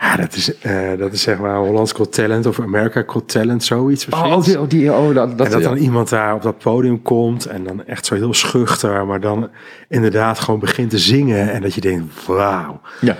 Ja, 0.00 0.16
dat 0.16 0.34
is, 0.34 0.58
eh, 0.58 0.98
dat 0.98 1.12
is 1.12 1.22
zeg 1.22 1.38
maar 1.38 1.56
Hollands 1.56 1.92
Got 1.92 2.12
Talent 2.12 2.46
of 2.46 2.60
America 2.60 3.02
Got 3.06 3.28
Talent, 3.28 3.64
zoiets. 3.64 4.06
Oh, 4.08 4.42
die, 4.44 4.60
oh, 4.60 4.68
die, 4.68 4.92
oh 4.92 5.14
dat, 5.14 5.38
dat, 5.38 5.46
en 5.46 5.52
dat 5.52 5.62
ja. 5.62 5.68
dan 5.68 5.76
iemand 5.76 6.08
daar 6.08 6.34
op 6.34 6.42
dat 6.42 6.58
podium 6.58 7.02
komt 7.02 7.46
en 7.46 7.64
dan 7.64 7.84
echt 7.86 8.06
zo 8.06 8.14
heel 8.14 8.34
schuchter, 8.34 9.06
maar 9.06 9.20
dan 9.20 9.50
inderdaad 9.88 10.38
gewoon 10.38 10.60
begint 10.60 10.90
te 10.90 10.98
zingen 10.98 11.52
en 11.52 11.62
dat 11.62 11.74
je 11.74 11.80
denkt, 11.80 12.26
wauw. 12.26 12.80
Ja. 13.00 13.16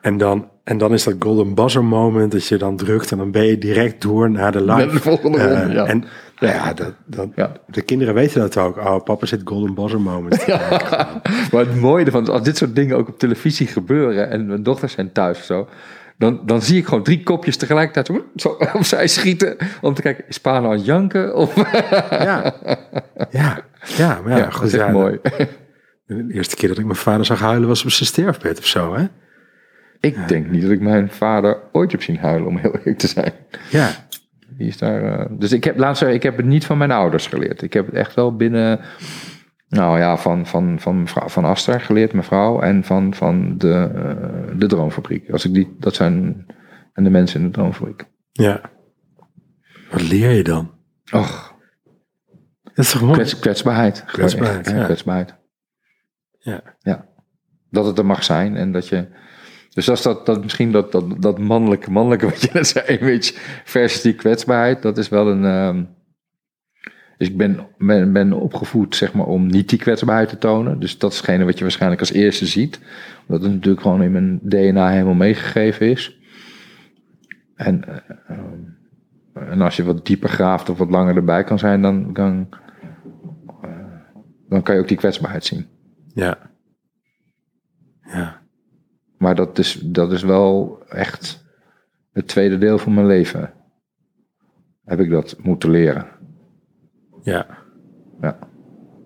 En 0.00 0.16
dan, 0.16 0.48
en 0.64 0.78
dan 0.78 0.92
is 0.92 1.04
dat 1.04 1.14
Golden 1.18 1.54
Buzzer 1.54 1.84
Moment 1.84 2.32
dat 2.32 2.46
je 2.46 2.56
dan 2.56 2.76
drukt 2.76 3.10
en 3.10 3.18
dan 3.18 3.30
ben 3.30 3.44
je 3.46 3.58
direct 3.58 4.02
door 4.02 4.30
naar 4.30 4.52
de 4.52 4.64
live. 4.64 4.90
De 4.92 5.00
volgende 5.00 5.38
Eh, 5.38 5.58
ronde, 5.60 5.74
ja. 5.74 5.84
En 5.86 6.04
nou 6.40 6.54
ja, 6.54 6.72
dat, 6.72 6.92
dat, 7.06 7.28
Ja. 7.34 7.52
de 7.66 7.82
kinderen 7.82 8.14
weten 8.14 8.40
dat 8.40 8.56
ook. 8.56 8.76
Oh, 8.76 9.02
papa 9.04 9.26
zit 9.26 9.40
Golden 9.44 9.74
Buzzer 9.74 10.00
Moment. 10.00 10.46
Maar 11.52 11.64
het 11.66 11.80
mooie 11.80 12.04
ervan 12.04 12.22
is, 12.22 12.28
als 12.28 12.42
dit 12.42 12.56
soort 12.56 12.74
dingen 12.74 12.96
ook 12.96 13.08
op 13.08 13.18
televisie 13.18 13.66
gebeuren 13.66 14.30
en 14.30 14.46
mijn 14.46 14.62
dochters 14.62 14.92
zijn 14.92 15.12
thuis 15.12 15.38
of 15.38 15.44
zo, 15.44 15.68
dan, 16.24 16.40
dan 16.46 16.62
zie 16.62 16.78
ik 16.78 16.86
gewoon 16.86 17.02
drie 17.02 17.22
kopjes 17.22 17.56
tegelijkertijd 17.56 18.22
zo, 18.36 18.56
opzij 18.72 19.08
schieten 19.08 19.56
om 19.80 19.94
te 19.94 20.02
kijken, 20.02 20.24
is 20.28 20.40
pa 20.40 20.60
nou 20.60 20.72
aan 20.72 20.82
janken? 20.82 21.36
Of, 21.36 21.54
Ja, 22.10 22.54
ja, 23.30 23.64
ja, 23.96 24.20
maar 24.24 24.30
ja, 24.30 24.36
ja, 24.36 24.50
goed. 24.50 24.60
dat 24.60 24.72
is 24.72 24.86
ja, 24.86 24.88
mooi. 24.88 25.18
De 26.06 26.26
eerste 26.28 26.56
keer 26.56 26.68
dat 26.68 26.78
ik 26.78 26.84
mijn 26.84 26.96
vader 26.96 27.26
zag 27.26 27.40
huilen 27.40 27.68
was 27.68 27.84
op 27.84 27.90
zijn 27.90 28.08
sterfbed 28.08 28.58
of 28.58 28.66
zo, 28.66 28.94
hè? 28.94 29.06
Ik 30.00 30.28
denk 30.28 30.50
niet 30.50 30.62
dat 30.62 30.70
ik 30.70 30.80
mijn 30.80 31.10
vader 31.10 31.58
ooit 31.72 31.92
heb 31.92 32.02
zien 32.02 32.18
huilen, 32.18 32.48
om 32.48 32.56
heel 32.56 32.76
eerlijk 32.76 32.98
te 32.98 33.06
zijn. 33.06 33.32
Ja, 33.70 33.90
Die 34.56 34.68
is 34.68 34.78
daar, 34.78 35.02
eh, 35.02 35.26
dus 35.30 35.52
ik 35.52 35.64
heb, 35.64 35.78
laat 35.78 35.98
zeggen, 35.98 36.16
ik 36.16 36.22
heb 36.22 36.36
het 36.36 36.46
niet 36.46 36.64
van 36.64 36.78
mijn 36.78 36.90
ouders 36.90 37.26
geleerd. 37.26 37.62
Ik 37.62 37.72
heb 37.72 37.86
het 37.86 37.94
echt 37.94 38.14
wel 38.14 38.36
binnen, 38.36 38.80
nou 39.68 39.98
ja, 39.98 40.16
van, 40.16 40.46
van, 40.46 40.80
van, 40.80 41.00
mevrouw- 41.00 41.28
van 41.28 41.44
Aster 41.44 41.80
geleerd, 41.80 42.12
mevrouw, 42.12 42.60
en 42.60 42.84
van, 42.84 43.14
van 43.14 43.58
de, 43.58 43.90
eh, 43.94 44.58
de 44.58 44.66
Droomfabriek. 44.66 45.30
Als 45.30 45.44
ik 45.44 45.54
die, 45.54 45.76
dat 45.78 45.94
zijn, 45.94 46.46
en 46.92 47.04
de 47.04 47.10
mensen 47.10 47.40
in 47.40 47.46
de 47.46 47.52
Droomfabriek. 47.52 48.04
ja. 48.32 48.60
Wat 49.90 50.02
leer 50.08 50.30
je 50.30 50.42
dan? 50.42 50.70
Och, 51.12 51.54
Dat 52.62 52.84
is 52.84 52.90
toch 52.90 53.00
mooi? 53.02 53.12
kwets, 53.12 53.38
kwetsbaarheid. 53.38 54.04
Kwetsbaarheid, 54.04 54.66
ja. 54.70 54.84
kwetsbaarheid. 54.84 55.34
Ja. 56.38 56.62
ja. 56.80 57.06
Dat 57.70 57.86
het 57.86 57.98
er 57.98 58.06
mag 58.06 58.24
zijn 58.24 58.56
en 58.56 58.72
dat 58.72 58.88
je... 58.88 59.06
Dus 59.70 59.90
als 59.90 60.02
dat, 60.02 60.26
dat 60.26 60.42
misschien 60.42 60.72
dat, 60.72 60.92
dat, 60.92 61.22
dat 61.22 61.38
mannelijke, 61.38 61.90
mannelijke 61.90 62.26
wat 62.30 62.42
je 62.42 62.48
net 62.52 62.66
zei, 62.66 62.98
image 62.98 63.32
versus 63.64 64.02
die 64.02 64.14
kwetsbaarheid, 64.14 64.82
dat 64.82 64.98
is 64.98 65.08
wel 65.08 65.30
een... 65.30 65.44
ehm, 65.44 65.84
Dus 67.18 67.28
ik 67.28 67.36
ben, 67.36 67.66
ben, 67.78 68.12
ben 68.12 68.32
opgevoed 68.32 68.96
zeg 68.96 69.12
maar, 69.12 69.26
om 69.26 69.46
niet 69.46 69.68
die 69.68 69.78
kwetsbaarheid 69.78 70.28
te 70.28 70.38
tonen. 70.38 70.80
Dus 70.80 70.98
dat 70.98 71.12
is 71.12 71.16
hetgene 71.16 71.44
wat 71.44 71.56
je 71.56 71.62
waarschijnlijk 71.62 72.00
als 72.00 72.12
eerste 72.12 72.46
ziet. 72.46 72.80
Omdat 73.26 73.42
het 73.42 73.52
natuurlijk 73.52 73.82
gewoon 73.82 74.02
in 74.02 74.12
mijn 74.12 74.40
DNA 74.42 74.90
helemaal 74.90 75.14
meegegeven 75.14 75.90
is. 75.90 76.18
En, 77.54 77.84
eh, 77.84 78.32
en 79.34 79.60
als 79.60 79.76
je 79.76 79.84
wat 79.84 80.06
dieper 80.06 80.28
graaft 80.28 80.68
of 80.68 80.78
wat 80.78 80.90
langer 80.90 81.16
erbij 81.16 81.44
kan 81.44 81.58
zijn, 81.58 81.82
dan, 81.82 82.12
dan, 82.12 82.48
eh, 83.62 83.70
dan 84.48 84.62
kan 84.62 84.74
je 84.74 84.80
ook 84.80 84.88
die 84.88 84.96
kwetsbaarheid 84.96 85.44
zien. 85.44 85.66
Ja. 86.14 86.38
Ja. 88.00 88.42
Maar 89.18 89.34
dat 89.34 89.58
is, 89.58 89.80
dat 89.82 90.12
is 90.12 90.22
wel 90.22 90.82
echt 90.88 91.44
het 92.12 92.28
tweede 92.28 92.58
deel 92.58 92.78
van 92.78 92.94
mijn 92.94 93.06
leven. 93.06 93.52
Heb 94.84 95.00
ik 95.00 95.10
dat 95.10 95.36
moeten 95.42 95.70
leren. 95.70 96.06
Ja. 97.24 97.46
Ja. 98.20 98.38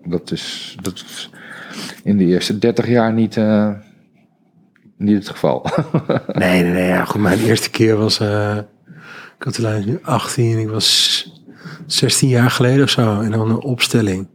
Dat 0.03 0.31
is, 0.31 0.77
dat 0.81 0.93
is 0.93 1.29
in 2.03 2.17
de 2.17 2.25
eerste 2.25 2.57
30 2.57 2.87
jaar 2.87 3.13
niet, 3.13 3.37
eh, 3.37 3.71
niet 4.97 5.15
het 5.17 5.29
geval. 5.29 5.65
Nee, 6.27 6.63
nee, 6.63 6.71
nee. 6.71 6.87
Ja, 6.87 7.05
goed, 7.05 7.21
mijn 7.21 7.39
eerste 7.39 7.69
keer 7.69 7.95
was... 7.95 8.19
eh 8.19 8.57
ik 9.39 9.45
had 9.45 9.55
de 9.55 9.81
nu 9.85 9.99
18. 10.01 10.59
Ik 10.59 10.69
was 10.69 11.33
16 11.85 12.29
jaar 12.29 12.51
geleden 12.51 12.83
of 12.83 12.89
zo. 12.89 13.21
En 13.21 13.31
dan 13.31 13.49
een 13.49 13.61
opstelling. 13.61 14.27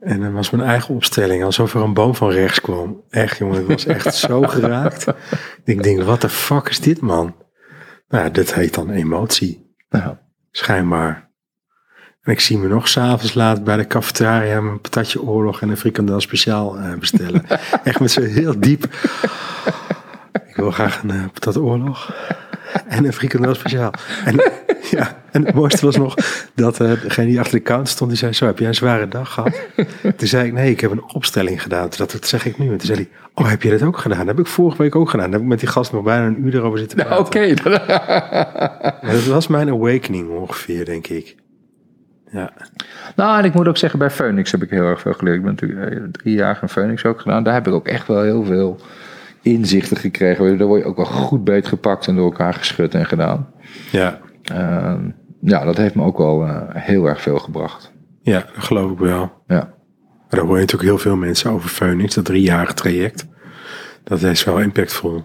En 0.00 0.20
dat 0.20 0.32
was 0.32 0.50
mijn 0.50 0.68
eigen 0.68 0.94
opstelling. 0.94 1.44
Alsof 1.44 1.74
er 1.74 1.82
een 1.82 1.94
boom 1.94 2.14
van 2.14 2.30
rechts 2.30 2.60
kwam. 2.60 3.02
Echt, 3.10 3.38
jongen. 3.38 3.60
Ik 3.60 3.66
was 3.66 3.86
echt 3.86 4.14
zo 4.14 4.42
geraakt. 4.56 5.06
Ik 5.64 5.82
denk, 5.82 6.02
wat 6.02 6.20
de 6.20 6.28
fuck 6.28 6.68
is 6.68 6.80
dit, 6.80 7.00
man? 7.00 7.34
Nou, 8.08 8.24
ja, 8.24 8.30
dit 8.30 8.54
heet 8.54 8.74
dan 8.74 8.90
emotie. 8.90 9.74
Ja. 9.88 10.20
Schijnbaar. 10.50 11.29
En 12.30 12.36
ik 12.36 12.42
zie 12.42 12.58
me 12.58 12.68
nog 12.68 12.88
s'avonds 12.88 13.34
laat 13.34 13.64
bij 13.64 13.76
de 13.76 13.86
cafetaria 13.86 14.56
een 14.56 14.80
patatje 14.80 15.22
oorlog 15.22 15.60
en 15.60 15.68
een 15.68 15.76
frikandel 15.76 16.20
speciaal 16.20 16.78
eh, 16.78 16.94
bestellen. 16.98 17.44
Echt 17.84 18.00
met 18.00 18.10
zo 18.10 18.22
heel 18.22 18.60
diep. 18.60 18.84
Ik 20.46 20.56
wil 20.56 20.70
graag 20.70 21.02
een 21.02 21.10
eh, 21.10 21.24
patat 21.32 21.56
oorlog 21.56 22.14
en 22.86 23.04
een 23.04 23.12
frikandel 23.12 23.54
speciaal. 23.54 23.92
En, 24.24 24.34
ja, 24.96 25.22
en 25.30 25.46
het 25.46 25.54
mooiste 25.54 25.84
was 25.84 25.96
nog 25.96 26.14
dat 26.54 26.80
eh, 26.80 27.02
degene 27.02 27.26
die 27.26 27.38
achter 27.40 27.58
de 27.58 27.62
counter 27.62 27.92
stond, 27.92 28.10
die 28.10 28.18
zei 28.18 28.32
zo, 28.32 28.46
heb 28.46 28.58
jij 28.58 28.68
een 28.68 28.74
zware 28.74 29.08
dag 29.08 29.32
gehad? 29.32 29.60
Toen 30.16 30.28
zei 30.28 30.46
ik, 30.46 30.52
nee, 30.52 30.70
ik 30.70 30.80
heb 30.80 30.90
een 30.90 31.12
opstelling 31.12 31.62
gedaan. 31.62 31.88
Toen 31.88 32.06
dat 32.06 32.26
zeg 32.26 32.46
ik 32.46 32.58
nu. 32.58 32.64
En 32.70 32.76
toen 32.76 32.86
zei 32.86 32.98
hij, 32.98 33.08
oh, 33.34 33.48
heb 33.48 33.62
je 33.62 33.70
dat 33.70 33.82
ook 33.82 33.98
gedaan? 33.98 34.18
Dat 34.18 34.26
heb 34.26 34.38
ik 34.38 34.46
vorige 34.46 34.82
week 34.82 34.96
ook 34.96 35.10
gedaan. 35.10 35.24
Daar 35.24 35.34
heb 35.34 35.42
ik 35.42 35.48
met 35.48 35.60
die 35.60 35.68
gast 35.68 35.92
nog 35.92 36.02
bijna 36.02 36.26
een 36.26 36.46
uur 36.46 36.54
erover 36.54 36.78
zitten 36.78 36.98
Nou. 36.98 37.20
Oké. 37.20 37.54
Dat 39.12 39.24
was 39.24 39.46
mijn 39.46 39.68
awakening 39.68 40.28
ongeveer, 40.28 40.84
denk 40.84 41.06
ik. 41.06 41.38
Ja. 42.30 42.50
Nou, 43.16 43.38
en 43.38 43.44
ik 43.44 43.54
moet 43.54 43.68
ook 43.68 43.76
zeggen, 43.76 43.98
bij 43.98 44.10
Phoenix 44.10 44.52
heb 44.52 44.62
ik 44.62 44.70
heel 44.70 44.84
erg 44.84 45.00
veel 45.00 45.12
geleerd. 45.12 45.36
Ik 45.36 45.42
ben 45.42 45.50
natuurlijk 45.50 45.90
eh, 45.92 46.02
drie 46.12 46.34
jaar 46.34 46.58
in 46.62 46.68
Phoenix 46.68 47.04
ook 47.04 47.20
gedaan. 47.20 47.42
Daar 47.42 47.54
heb 47.54 47.66
ik 47.66 47.72
ook 47.72 47.86
echt 47.88 48.06
wel 48.06 48.22
heel 48.22 48.44
veel 48.44 48.80
inzichten 49.42 49.96
gekregen. 49.96 50.58
Daar 50.58 50.66
word 50.66 50.80
je 50.82 50.86
ook 50.88 50.96
wel 50.96 51.04
goed 51.06 51.44
beet 51.44 51.66
gepakt 51.66 52.06
en 52.06 52.14
door 52.16 52.24
elkaar 52.30 52.54
geschud 52.54 52.94
en 52.94 53.06
gedaan. 53.06 53.48
Ja, 53.90 54.18
Ehm, 54.44 55.10
ja, 55.40 55.64
dat 55.64 55.76
heeft 55.76 55.94
me 55.94 56.04
ook 56.04 56.18
wel 56.18 56.46
eh, 56.46 56.56
heel 56.72 57.06
erg 57.06 57.20
veel 57.22 57.38
gebracht. 57.38 57.92
ja, 58.22 58.38
dat 58.54 58.64
geloof 58.64 58.90
ik 58.92 58.98
wel. 58.98 59.32
Ja. 59.46 59.56
Maar 60.28 60.38
daar 60.38 60.40
hoor 60.40 60.54
je 60.54 60.60
natuurlijk 60.60 60.90
heel 60.90 60.98
veel 60.98 61.16
mensen 61.16 61.50
over 61.50 61.68
Phoenix, 61.68 62.14
dat 62.14 62.24
driejarige 62.24 62.74
traject. 62.74 63.26
Dat 64.04 64.22
is 64.22 64.44
wel 64.44 64.58
impactvol. 64.60 65.22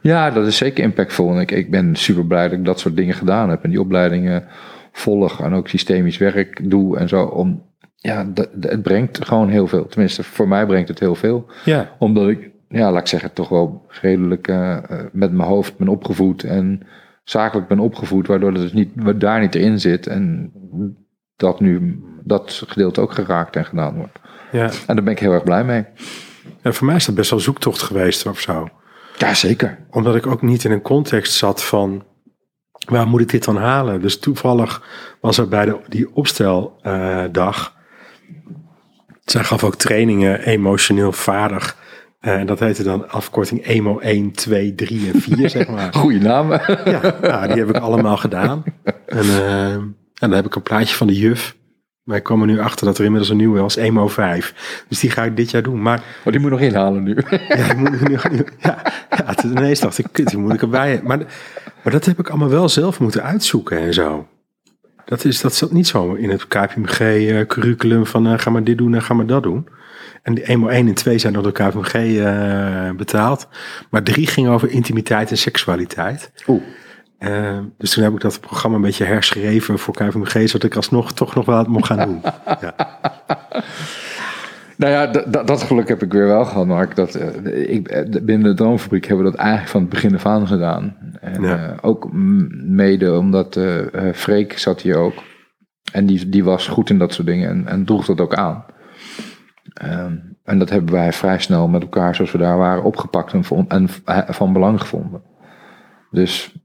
Ja, 0.00 0.30
dat 0.30 0.46
is 0.46 0.56
zeker 0.56 0.84
impactvol. 0.84 1.34
En 1.34 1.40
ik, 1.40 1.50
ik 1.50 1.70
ben 1.70 1.96
super 1.96 2.26
blij 2.26 2.48
dat 2.48 2.58
ik 2.58 2.64
dat 2.64 2.80
soort 2.80 2.96
dingen 2.96 3.14
gedaan 3.14 3.50
heb. 3.50 3.62
En 3.64 3.70
die 3.70 3.80
opleidingen 3.80 4.44
volg 4.92 5.40
en 5.40 5.52
ook 5.52 5.68
systemisch 5.68 6.18
werk 6.18 6.70
doe 6.70 6.96
en 6.98 7.08
zo. 7.08 7.22
Om, 7.24 7.62
ja, 7.96 8.24
dat- 8.24 8.48
dat- 8.54 8.70
het 8.70 8.82
brengt 8.82 9.24
gewoon 9.26 9.48
heel 9.48 9.66
veel. 9.66 9.86
Tenminste, 9.86 10.22
voor 10.22 10.48
mij 10.48 10.66
brengt 10.66 10.88
het 10.88 10.98
heel 10.98 11.14
veel. 11.14 11.46
Ja, 11.64 11.96
Omdat 11.98 12.28
ik, 12.28 12.50
ja, 12.68 12.90
laat 12.92 13.00
ik 13.00 13.06
zeggen, 13.06 13.32
toch 13.32 13.48
wel 13.48 13.86
redelijk 13.88 14.48
eh, 14.48 14.76
eh, 14.76 14.82
met 15.12 15.32
mijn 15.32 15.48
hoofd 15.48 15.76
ben 15.76 15.88
opgevoed. 15.88 16.44
En 16.44 16.80
zakelijk 17.24 17.68
ben 17.68 17.78
opgevoed, 17.78 18.26
waardoor 18.26 18.52
het 18.52 18.60
dus 18.62 18.72
niet, 18.72 19.20
daar 19.20 19.40
niet 19.40 19.54
in 19.54 19.80
zit. 19.80 20.06
En 20.06 20.52
dat 21.36 21.60
nu, 21.60 22.02
dat 22.24 22.62
gedeelte 22.66 23.00
ook 23.00 23.12
geraakt 23.12 23.56
en 23.56 23.64
gedaan 23.64 23.94
wordt. 23.96 24.18
ja. 24.52 24.64
En 24.86 24.94
daar 24.94 25.04
ben 25.04 25.12
ik 25.12 25.18
heel 25.18 25.32
erg 25.32 25.44
blij 25.44 25.64
mee. 25.64 25.84
En 26.62 26.74
voor 26.74 26.86
mij 26.86 26.96
is 26.96 27.06
dat 27.06 27.14
best 27.14 27.30
wel 27.30 27.40
zoektocht 27.40 27.82
geweest 27.82 28.26
of 28.26 28.40
zo. 28.40 28.68
Ja, 29.18 29.34
zeker. 29.34 29.78
Omdat 29.90 30.16
ik 30.16 30.26
ook 30.26 30.42
niet 30.42 30.64
in 30.64 30.70
een 30.70 30.82
context 30.82 31.32
zat 31.32 31.64
van, 31.64 32.04
waar 32.84 33.06
moet 33.06 33.20
ik 33.20 33.30
dit 33.30 33.44
dan 33.44 33.56
halen? 33.56 34.00
Dus 34.00 34.18
toevallig 34.18 34.82
was 35.20 35.38
er 35.38 35.48
bij 35.48 35.64
de, 35.64 35.76
die 35.88 36.14
opsteldag, 36.14 37.74
zij 39.24 39.44
gaf 39.44 39.64
ook 39.64 39.74
trainingen 39.76 40.40
emotioneel 40.40 41.12
vaardig. 41.12 41.76
Eh, 42.20 42.34
En 42.34 42.46
dat 42.46 42.58
heette 42.60 42.82
dan 42.82 43.10
afkorting 43.10 43.62
EMO 43.64 43.98
1, 43.98 44.30
2, 44.32 44.74
3 44.74 45.10
en 45.12 45.20
4, 45.20 45.48
zeg 45.50 45.68
maar. 45.68 45.94
Goeie 46.02 46.20
naam. 46.20 46.50
Ja, 46.84 47.14
nou, 47.22 47.46
die 47.46 47.56
heb 47.56 47.68
ik 47.68 47.76
allemaal 47.76 48.16
gedaan. 48.16 48.62
En, 49.06 49.18
eh, 49.24 49.72
en 49.72 49.94
dan 50.18 50.32
heb 50.32 50.46
ik 50.46 50.54
een 50.54 50.62
plaatje 50.62 50.96
van 50.96 51.06
de 51.06 51.14
juf. 51.18 51.56
Wij 52.04 52.20
komen 52.20 52.46
nu 52.46 52.60
achter 52.60 52.86
dat 52.86 52.98
er 52.98 53.04
inmiddels 53.04 53.30
een 53.30 53.36
nieuwe 53.36 53.60
was, 53.60 53.76
EMO 53.76 54.08
5. 54.08 54.84
Dus 54.88 55.00
die 55.00 55.10
ga 55.10 55.24
ik 55.24 55.36
dit 55.36 55.50
jaar 55.50 55.62
doen. 55.62 55.82
Maar 55.82 56.02
Oh, 56.24 56.32
die 56.32 56.40
moet 56.40 56.50
nog 56.50 56.60
inhalen 56.60 57.02
nu. 57.02 57.16
ja, 57.48 57.70
ik 57.70 57.76
moet 57.76 57.90
nu, 57.90 58.18
nu- 58.30 58.44
ja, 58.58 58.82
ja 59.10 59.24
het, 59.24 59.42
ineens 59.42 59.80
dacht 59.80 59.98
ik, 59.98 60.06
kut, 60.12 60.28
die 60.28 60.38
moet 60.38 60.52
ik 60.52 60.62
erbij. 60.62 61.00
Maar, 61.04 61.18
maar 61.82 61.92
dat 61.92 62.04
heb 62.04 62.18
ik 62.18 62.28
allemaal 62.28 62.48
wel 62.48 62.68
zelf 62.68 63.00
moeten 63.00 63.22
uitzoeken 63.22 63.78
en 63.78 63.94
zo. 63.94 64.26
Dat, 65.04 65.24
is, 65.24 65.40
dat 65.40 65.54
zat 65.54 65.72
niet 65.72 65.86
zo 65.86 66.12
in 66.14 66.30
het 66.30 66.48
KPMG-curriculum 66.48 68.06
van 68.06 68.26
eh, 68.26 68.38
ga 68.38 68.50
maar 68.50 68.64
dit 68.64 68.78
doen 68.78 68.94
en 68.94 69.02
ga 69.02 69.14
maar 69.14 69.26
dat 69.26 69.42
doen. 69.42 69.68
En 70.22 70.34
die 70.34 70.48
eenmaal 70.48 70.70
1 70.70 70.88
en 70.88 70.94
2 70.94 71.18
zijn 71.18 71.32
door 71.32 71.42
de 71.42 71.52
KPMG 71.52 71.94
eh, 71.94 72.90
betaald. 72.96 73.48
Maar 73.90 74.02
3 74.02 74.26
ging 74.26 74.48
over 74.48 74.70
intimiteit 74.70 75.30
en 75.30 75.38
seksualiteit. 75.38 76.32
Oeh. 76.46 76.62
Eh, 77.22 77.58
dus 77.78 77.90
toen 77.92 78.04
heb 78.04 78.12
ik 78.12 78.20
dat 78.20 78.40
programma 78.40 78.76
een 78.76 78.82
beetje 78.82 79.04
herschreven 79.04 79.78
voor 79.78 79.94
KPMG, 79.94 80.48
zodat 80.48 80.62
ik 80.62 80.76
alsnog 80.76 81.12
toch 81.12 81.34
nog 81.34 81.44
wel 81.44 81.56
wat 81.56 81.66
mocht 81.66 81.86
gaan 81.86 82.08
doen. 82.08 82.20
Ja, 82.60 82.74
Nou 84.76 84.92
ja, 84.92 85.06
dat 85.42 85.62
geluk 85.62 85.88
heb 85.88 86.02
ik 86.02 86.12
weer 86.12 86.26
wel 86.26 86.44
gehad, 86.44 86.66
Mark. 86.66 86.96
Dat, 86.96 87.14
eh, 87.14 87.70
ik, 87.74 87.88
eh, 87.88 88.22
binnen 88.22 88.48
de 88.48 88.54
Droomfabriek 88.54 89.06
hebben 89.06 89.24
we 89.24 89.30
dat 89.30 89.40
eigenlijk 89.40 89.70
van 89.70 89.80
het 89.80 89.90
begin 89.90 90.14
af 90.14 90.26
aan 90.26 90.46
gedaan. 90.46 90.96
En 91.20 91.42
Ja. 91.42 91.56
eh, 91.68 91.78
ook 91.80 92.08
mede 92.64 93.18
omdat 93.18 93.60
Freek 94.14 94.58
zat 94.58 94.80
hier 94.80 94.96
ook. 94.96 95.14
En 95.92 96.06
die, 96.06 96.28
die 96.28 96.44
was 96.44 96.68
goed 96.68 96.90
in 96.90 96.98
dat 96.98 97.12
soort 97.12 97.26
dingen 97.26 97.48
en, 97.50 97.66
en 97.66 97.84
droeg 97.84 98.04
dat 98.04 98.20
ook 98.20 98.34
aan. 98.34 98.64
Ehm, 99.72 100.16
en 100.44 100.58
dat 100.58 100.70
hebben 100.70 100.94
wij 100.94 101.12
vrij 101.12 101.38
snel 101.38 101.68
met 101.68 101.82
elkaar, 101.82 102.14
zoals 102.14 102.32
we 102.32 102.38
daar 102.38 102.58
waren, 102.58 102.82
opgepakt 102.84 103.32
en, 103.32 103.44
en 103.68 103.88
van 104.34 104.52
belang 104.52 104.80
gevonden. 104.80 105.22
Dus 106.10 106.52
ehm, 106.52 106.61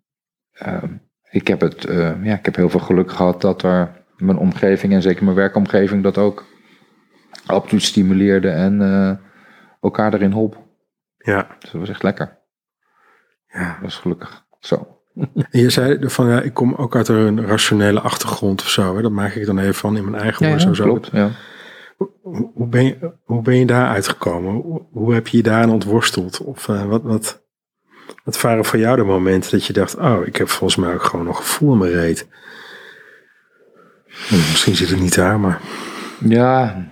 ik, 1.30 1.48
heb 1.48 1.62
het, 1.62 1.86
eh, 1.86 2.24
ja, 2.24 2.38
ik 2.38 2.46
heb 2.46 2.56
heel 2.56 2.70
veel 2.70 2.80
geluk 2.80 3.12
gehad 3.12 3.42
dat 3.42 3.64
er 3.64 4.06
mijn 4.18 4.38
omgeving 4.38 4.94
en 4.94 5.02
zeker 5.02 5.24
mijn 5.24 5.36
werkomgeving 5.36 6.04
dat 6.04 6.18
ook 6.18 6.46
absoluut 7.46 7.84
stimuleerde 7.84 8.50
en 8.50 8.82
eh, 8.82 9.12
elkaar 9.82 10.14
erin 10.14 10.34
hielp. 10.34 10.58
ja, 11.18 11.48
Dus 11.60 11.72
dat 11.72 11.82
was 11.82 11.90
echt 11.90 12.04
lekker. 12.04 12.38
ja. 13.48 13.72
Dat 13.74 13.82
was 13.82 13.96
gelukkig 13.98 14.46
zo. 14.60 14.88
En 15.52 15.60
je 15.60 15.70
zei 15.70 16.10
van 16.10 16.30
ja, 16.30 16.42
ik 16.42 16.54
kom 16.54 16.74
ook 16.76 16.96
uit 16.96 17.08
een 17.08 17.46
rationele 17.46 18.00
achtergrond 18.00 18.62
of 18.62 18.70
zo. 18.70 18.96
Hè? 18.96 19.02
Dat 19.02 19.12
maak 19.12 19.34
ik 19.34 19.46
dan 19.46 19.60
even 19.60 19.74
van 19.74 19.98
in 19.98 20.10
mijn 20.10 20.24
eigen 20.24 20.42
woorden. 20.42 20.62
sowieso. 20.62 20.84
klopt. 20.84 21.10
Ja. 21.12 21.30
Hoe, 21.98 22.52
hoe 22.54 22.68
ben 22.68 22.84
je, 22.86 23.12
hoe 23.24 23.42
ben 23.42 23.56
je 23.56 23.66
daar 23.66 23.88
uitgekomen? 23.88 24.54
Hoe, 24.54 24.86
hoe 24.92 25.14
heb 25.14 25.28
je 25.28 25.38
je 25.38 25.44
daar 25.44 25.64
aan 25.64 25.70
ontworsteld? 25.72 26.42
Of 26.42 26.70
eh, 26.70 26.86
wat, 26.86 27.04
wat, 27.04 27.47
wat 28.28 28.42
waren 28.42 28.66
voor 28.66 28.80
jou 28.80 28.96
de 28.96 29.04
momenten 29.04 29.52
dat 29.52 29.66
je 29.66 29.74
dacht, 29.74 29.96
oh, 29.96 30.26
ik 30.26 30.36
heb 30.36 30.50
volgens 30.50 30.76
mij 30.76 30.94
ook 30.94 31.04
gewoon 31.04 31.26
nog 31.26 31.38
gevoel 31.38 31.72
in 31.72 31.78
mijn 31.78 31.92
reet. 31.92 32.28
Hm, 34.06 34.36
Misschien 34.36 34.76
zit 34.76 34.90
het 34.90 35.00
niet 35.00 35.16
daar, 35.16 35.40
maar 35.40 35.62
Ja, 36.20 36.86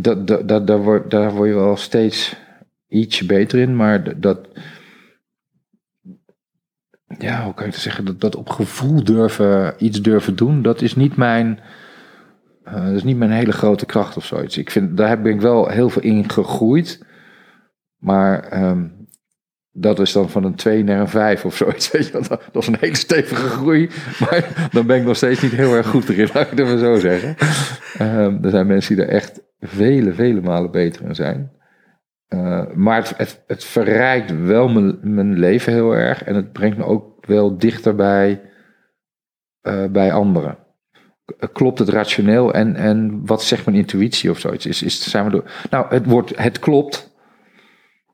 dat, 0.00 0.26
dat, 0.26 0.48
dat, 0.48 0.66
daar, 0.66 0.78
word, 0.78 1.10
daar 1.10 1.32
word 1.32 1.48
je 1.48 1.54
wel 1.54 1.76
steeds 1.76 2.36
ietsje 2.88 3.26
beter 3.26 3.58
in, 3.58 3.76
maar 3.76 4.20
dat, 4.20 4.48
ja, 7.18 7.44
hoe 7.44 7.54
kan 7.54 7.66
ik 7.66 7.72
het 7.72 7.82
zeggen, 7.82 8.04
dat, 8.04 8.20
dat 8.20 8.36
op 8.36 8.48
gevoel 8.50 9.04
durven, 9.04 9.74
iets 9.78 10.02
durven 10.02 10.36
doen, 10.36 10.62
dat 10.62 10.82
is 10.82 10.96
niet 10.96 11.16
mijn, 11.16 11.60
eh, 12.64 12.84
dat 12.84 12.94
is 12.94 13.04
niet 13.04 13.16
mijn 13.16 13.30
hele 13.30 13.52
grote 13.52 13.86
kracht 13.86 14.16
of 14.16 14.24
zoiets. 14.24 14.58
Ik 14.58 14.70
vind, 14.70 14.96
daar 14.96 15.08
heb 15.08 15.26
ik 15.26 15.40
wel 15.40 15.68
heel 15.68 15.88
veel 15.88 16.02
in 16.02 16.30
gegroeid, 16.30 17.04
maar 17.96 18.42
ehm, 18.42 18.86
dat 19.72 19.98
is 19.98 20.12
dan 20.12 20.30
van 20.30 20.44
een 20.44 20.54
2 20.54 20.84
naar 20.84 21.00
een 21.00 21.08
5 21.08 21.44
of 21.44 21.56
zoiets. 21.56 21.90
Dat, 22.10 22.40
is 22.52 22.66
een 22.66 22.76
hele 22.80 22.96
stevige 22.96 23.48
groei. 23.48 23.90
Maar 24.20 24.68
dan 24.72 24.86
ben 24.86 24.96
ik 24.96 25.04
nog 25.04 25.16
steeds 25.16 25.42
niet 25.42 25.52
heel 25.52 25.74
erg 25.74 25.86
goed 25.86 26.08
erin, 26.08 26.28
laat 26.34 26.52
ik 26.52 26.58
even 26.58 26.78
zo 26.78 26.98
zeggen. 26.98 27.36
Ehm, 27.98 28.44
er 28.44 28.50
zijn 28.50 28.66
mensen 28.66 28.96
die 28.96 29.04
er 29.04 29.10
echt 29.10 29.42
vele, 29.60 30.12
vele 30.12 30.40
malen 30.40 30.70
beter 30.70 31.04
in 31.04 31.14
zijn. 31.14 31.52
Eh, 32.26 32.62
maar 32.74 33.14
het, 33.16 33.42
het, 33.46 33.64
verrijkt 33.64 34.44
wel 34.44 34.68
mijn, 35.02 35.38
leven 35.38 35.72
heel 35.72 35.92
erg. 35.92 36.24
En 36.24 36.34
het 36.34 36.52
brengt 36.52 36.76
me 36.76 36.84
ook 36.84 37.26
wel 37.26 37.58
dichter 37.58 37.94
bij 37.94 38.40
eh, 39.60 39.84
bij 39.86 40.12
anderen? 40.12 40.58
Klopt 41.52 41.78
het 41.78 41.88
rationeel 41.88 42.52
en, 42.52 42.76
en 42.76 43.26
wat 43.26 43.42
zegt 43.42 43.64
mijn 43.64 43.76
intuïtie 43.76 44.30
of 44.30 44.38
zoiets? 44.38 44.66
Is, 44.66 44.82
is, 44.82 45.10
zijn 45.10 45.24
we 45.24 45.30
door... 45.30 45.50
Nou, 45.70 45.86
het 45.88 46.06
woord 46.06 46.38
het 46.38 46.58
klopt 46.58 47.09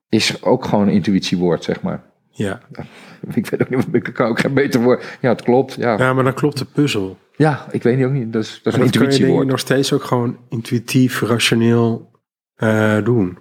is 0.09 0.43
ook 0.43 0.65
gewoon 0.65 0.87
een 0.89 0.95
intuïtiewoord, 0.95 1.65
zeg 1.65 1.83
maar. 1.83 2.05
Ja. 2.31 2.61
Ik 3.35 3.47
weet 3.47 3.61
ook 3.61 3.69
niet, 3.71 3.87
ik 3.93 4.03
kan 4.15 4.29
ook 4.29 4.41
geen 4.41 4.55
beter 4.55 4.81
woord. 4.83 5.19
Ja, 5.21 5.29
het 5.29 5.43
klopt. 5.43 5.75
Ja, 5.75 5.99
ja, 5.99 6.13
maar 6.13 6.25
dan 6.25 6.35
klopt 6.35 6.59
de 6.59 6.65
puzzel. 6.65 7.19
ja 7.37 7.67
ik 7.71 7.83
weet 7.83 7.97
niet 7.97 8.07
ook 8.07 8.13
niet. 8.13 8.33
Dat 8.33 8.43
is, 8.43 8.61
dat 8.63 8.73
is 8.73 8.79
En 8.79 8.85
een 8.85 8.87
dat 8.87 8.97
kun 8.97 9.01
je 9.01 9.11
intuïtiewoord. 9.11 9.47
nog 9.47 9.59
steeds 9.59 9.93
ook 9.93 10.03
gewoon 10.05 10.39
intuïtief, 10.49 11.21
rationeel 11.23 12.11
eh, 12.55 13.05
doen. 13.05 13.39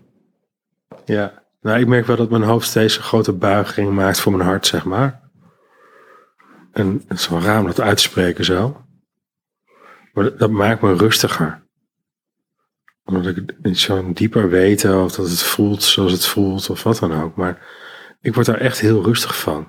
Ja. 1.05 1.43
Nou, 1.61 1.79
ik 1.79 1.87
merk 1.87 2.05
wel 2.05 2.15
dat 2.15 2.29
mijn 2.29 2.43
hoofd 2.43 2.67
steeds 2.67 2.97
een 2.97 3.03
grote 3.03 3.33
buiging 3.33 3.91
maakt 3.91 4.19
voor 4.19 4.31
mijn 4.31 4.47
hart, 4.49 4.67
zeg 4.67 4.85
maar. 4.85 5.21
En 6.71 7.03
het 7.07 7.19
is 7.19 7.29
wel 7.29 7.41
raar 7.41 7.59
om 7.59 7.65
dat 7.65 7.81
uit 7.81 7.97
te 7.97 8.03
spreken 8.03 8.45
zo. 8.45 8.81
Maar 10.13 10.23
dat, 10.23 10.39
dat 10.39 10.51
maakt 10.51 10.81
me 10.81 10.93
rustiger. 10.93 11.64
Omdat 13.05 13.25
ik 13.25 13.55
niet 13.61 13.79
zo 13.79 14.13
dieper 14.13 14.49
weten 14.49 15.03
of 15.03 15.15
dat 15.15 15.29
het 15.29 15.43
voelt 15.43 15.83
zoals 15.83 16.11
het 16.11 16.25
voelt 16.25 16.69
of 16.69 16.83
wat 16.83 16.99
dan 16.99 17.13
ook. 17.13 17.35
Maar 17.35 17.65
ik 18.21 18.33
word 18.33 18.45
daar 18.45 18.59
echt 18.59 18.79
heel 18.79 19.03
rustig 19.03 19.39
van. 19.39 19.67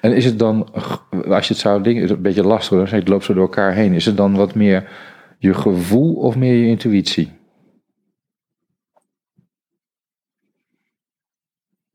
En 0.00 0.12
is 0.12 0.24
het 0.24 0.38
dan, 0.38 0.72
als 1.10 1.48
je 1.48 1.52
het 1.52 1.62
zou 1.62 1.82
dingen, 1.82 2.02
is 2.02 2.08
het 2.08 2.16
een 2.16 2.24
beetje 2.24 2.42
lastig, 2.42 2.78
dan 2.78 2.88
zeg 2.88 3.08
loopt 3.08 3.24
zo 3.24 3.34
door 3.34 3.42
elkaar 3.42 3.74
heen. 3.74 3.92
Is 3.92 4.04
het 4.04 4.16
dan 4.16 4.36
wat 4.36 4.54
meer 4.54 4.90
je 5.38 5.54
gevoel 5.54 6.14
of 6.14 6.36
meer 6.36 6.54
je 6.54 6.66
intuïtie? 6.66 7.40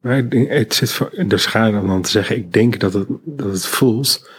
Maar 0.02 0.18
ik 0.18 0.50
het 0.50 0.74
zit 0.74 0.92
voor, 0.92 1.12
dus 1.28 1.46
ga 1.46 1.66
je 1.66 1.72
dan 1.72 2.02
te 2.02 2.10
zeggen, 2.10 2.36
ik 2.36 2.54
denk 2.54 2.80
dat 2.80 2.94
het, 2.94 3.08
dat 3.24 3.52
het 3.52 3.66
voelt. 3.66 4.30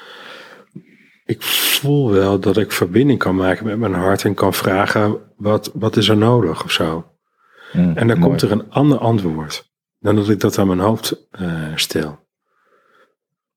Ik 1.28 1.42
voel 1.42 2.10
wel 2.10 2.38
dat 2.38 2.56
ik 2.56 2.72
verbinding 2.72 3.18
kan 3.18 3.36
maken 3.36 3.66
met 3.66 3.78
mijn 3.78 3.94
hart 3.94 4.24
en 4.24 4.34
kan 4.34 4.54
vragen, 4.54 5.16
wat, 5.36 5.70
wat 5.74 5.96
is 5.96 6.08
er 6.08 6.16
nodig 6.16 6.64
of 6.64 6.70
zo. 6.70 7.06
Mm, 7.72 7.92
En 7.96 8.06
dan 8.08 8.18
mooi. 8.18 8.20
komt 8.30 8.42
er 8.42 8.50
een 8.52 8.70
ander 8.70 8.98
antwoord 8.98 9.70
dan 9.98 10.16
dat 10.16 10.28
ik 10.28 10.40
dat 10.40 10.58
aan 10.58 10.66
mijn 10.66 10.78
hoofd 10.78 11.26
eh, 11.30 11.62
stel. 11.74 12.26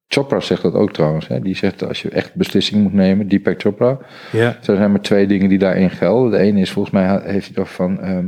Chopra 0.08 0.40
zegt 0.40 0.62
dat 0.62 0.74
ook 0.74 0.92
trouwens. 0.94 1.28
Hè? 1.28 1.40
Die 1.40 1.56
zegt 1.56 1.84
als 1.88 2.02
je 2.02 2.10
echt 2.10 2.36
beslissingen 2.36 2.84
moet 2.84 2.94
nemen, 2.94 3.28
Deepak 3.28 3.62
Chopra. 3.62 3.98
Ja, 4.32 4.48
Er 4.56 4.64
zijn 4.76 4.92
maar 4.92 5.02
twee 5.02 5.28
dingen 5.28 5.50
die 5.50 5.58
daarin 5.60 5.90
gelden. 5.90 6.32
De 6.32 6.38
ene 6.38 6.60
is 6.60 6.72
volgens 6.72 6.94
mij 6.94 7.22
heeft 7.24 7.48
hij 7.56 7.64
over 7.64 7.74
van. 7.76 8.00
ehm, 8.00 8.28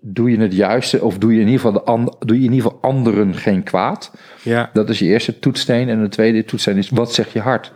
doe 0.00 0.30
je 0.30 0.38
het 0.38 0.54
juiste 0.54 1.02
of 1.02 1.18
doe 1.18 1.32
je 1.34 1.40
in 1.40 1.46
ieder 1.46 1.60
geval, 1.60 1.72
de 1.72 1.82
an- 1.90 2.16
doe 2.18 2.38
je 2.40 2.44
in 2.46 2.52
ieder 2.52 2.70
geval 2.70 2.78
anderen 2.90 3.34
geen 3.34 3.62
kwaad? 3.62 4.12
ja, 4.42 4.70
Dat 4.72 4.88
is 4.88 4.98
je 4.98 5.04
eerste 5.06 5.38
toetssteen. 5.38 5.88
En 5.88 6.02
de 6.02 6.08
tweede 6.08 6.44
toetssteen 6.44 6.76
is 6.76 6.90
wat 6.90 7.12
zegt 7.12 7.32
je 7.32 7.40
hart? 7.40 7.72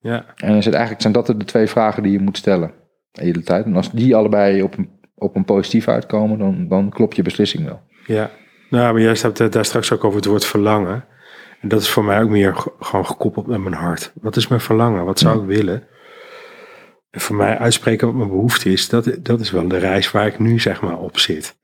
ja, 0.00 0.24
En 0.36 0.52
dan 0.52 0.62
zit 0.62 0.72
eigenlijk 0.72 1.02
zijn 1.02 1.12
dat 1.14 1.26
de 1.26 1.36
twee 1.36 1.66
vragen 1.66 2.02
die 2.02 2.12
je 2.12 2.20
moet 2.20 2.36
stellen 2.36 2.72
de 3.12 3.22
hele 3.24 3.42
tijd. 3.42 3.64
En 3.64 3.76
als 3.76 3.90
die 3.92 4.16
allebei 4.16 4.62
op 4.62 4.78
een, 4.78 4.88
op 5.14 5.36
een 5.36 5.44
positief 5.44 5.88
uitkomen, 5.88 6.38
dan, 6.38 6.68
dan 6.68 6.90
klopt 6.90 7.16
je 7.16 7.22
beslissing 7.22 7.64
wel. 7.64 7.80
ja. 8.06 8.30
Nou, 8.70 8.92
maar 8.92 9.02
jij 9.02 9.14
staat 9.14 9.52
daar 9.52 9.64
straks 9.64 9.92
ook 9.92 10.04
over 10.04 10.16
het 10.16 10.26
woord 10.26 10.44
verlangen. 10.44 11.04
En 11.60 11.68
dat 11.68 11.80
is 11.80 11.88
voor 11.90 12.04
mij 12.04 12.22
ook 12.22 12.28
meer 12.30 12.56
ge- 12.56 12.72
gewoon 12.80 13.06
gekoppeld 13.06 13.46
met 13.46 13.60
mijn 13.60 13.74
hart. 13.74 14.12
Wat 14.20 14.36
is 14.36 14.48
mijn 14.48 14.60
verlangen? 14.60 15.04
Wat 15.04 15.18
zou 15.18 15.40
ik 15.40 15.46
willen? 15.46 15.82
En 17.12 17.20
voor 17.20 17.36
mij 17.36 17.58
uitspreken 17.58 18.06
wat 18.06 18.16
mijn 18.16 18.28
behoefte 18.28 18.72
is, 18.72 18.88
dat, 18.88 19.16
dat 19.20 19.40
is 19.40 19.50
wel 19.50 19.68
de 19.68 19.78
reis 19.78 20.10
waar 20.10 20.26
ik 20.26 20.38
nu 20.38 20.60
zeg 20.60 20.80
maar 20.80 20.98
op 20.98 21.18
zit. 21.18 21.56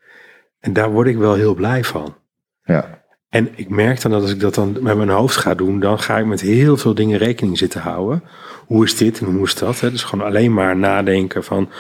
En 0.61 0.73
daar 0.73 0.91
word 0.91 1.07
ik 1.07 1.17
wel 1.17 1.35
heel 1.35 1.55
blij 1.55 1.85
van. 1.85 2.17
Ja, 2.63 3.03
En 3.29 3.49
ik 3.55 3.69
merk 3.69 4.01
dan 4.01 4.11
dat 4.11 4.23
als 4.23 4.31
ik 4.31 4.41
dat 4.41 4.55
dan 4.55 4.77
met 4.81 4.97
mijn 4.97 5.09
hoofd 5.09 5.37
ga 5.37 5.55
doen, 5.55 5.81
dan 5.81 5.99
ga 5.99 6.19
ik 6.19 6.27
met 6.27 6.41
heel 6.41 6.77
veel 6.77 6.95
dingen 6.95 7.19
rekening 7.19 7.59
zitten 7.59 7.81
houden. 7.81 8.23
Hoe 8.67 8.85
is 8.85 8.97
dit 8.97 9.21
en 9.21 9.27
hoe 9.27 9.45
is 9.45 9.55
dat? 9.55 9.81
Hè? 9.81 9.91
Dus 9.91 10.03
gewoon 10.05 10.27
alleen 10.27 10.55
maar 10.55 10.77
nadenken 10.77 11.45
van, 11.45 11.71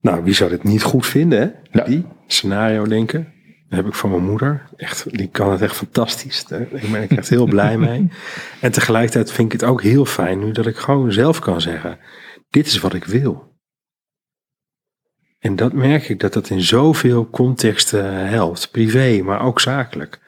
nou, 0.00 0.24
wie 0.24 0.34
zou 0.34 0.50
dit 0.50 0.64
niet 0.64 0.82
goed 0.82 1.06
vinden? 1.06 1.40
Hè? 1.40 1.78
Ja. 1.78 1.84
Die 1.84 2.06
scenario 2.26 2.84
denken. 2.84 3.32
Dat 3.68 3.78
heb 3.80 3.86
ik 3.86 3.94
van 3.94 4.10
mijn 4.10 4.24
moeder. 4.24 4.62
Echt, 4.76 5.16
die 5.16 5.28
kan 5.28 5.50
het 5.50 5.60
echt 5.62 5.76
fantastisch. 5.76 6.44
Daar 6.44 6.66
ben 6.90 7.02
ik 7.02 7.10
echt 7.10 7.28
heel 7.28 7.46
blij 7.46 7.78
mee. 7.88 8.08
En 8.60 8.72
tegelijkertijd 8.72 9.32
vind 9.32 9.52
ik 9.52 9.60
het 9.60 9.70
ook 9.70 9.82
heel 9.82 10.04
fijn 10.04 10.38
nu 10.38 10.52
dat 10.52 10.66
ik 10.66 10.76
gewoon 10.76 11.12
zelf 11.12 11.38
kan 11.38 11.60
zeggen, 11.60 11.98
dit 12.52 12.66
is 12.66 12.78
wat 12.78 12.94
ik 12.94 13.04
wil. 13.04 13.50
En 15.38 15.56
dat 15.56 15.72
merk 15.72 16.08
ik 16.08 16.20
dat 16.20 16.32
dat 16.32 16.50
in 16.50 16.60
zoveel 16.60 17.30
contexten 17.30 18.28
helpt. 18.28 18.70
Privé, 18.70 19.22
maar 19.22 19.44
ook 19.44 19.60
zakelijk. 19.60 20.20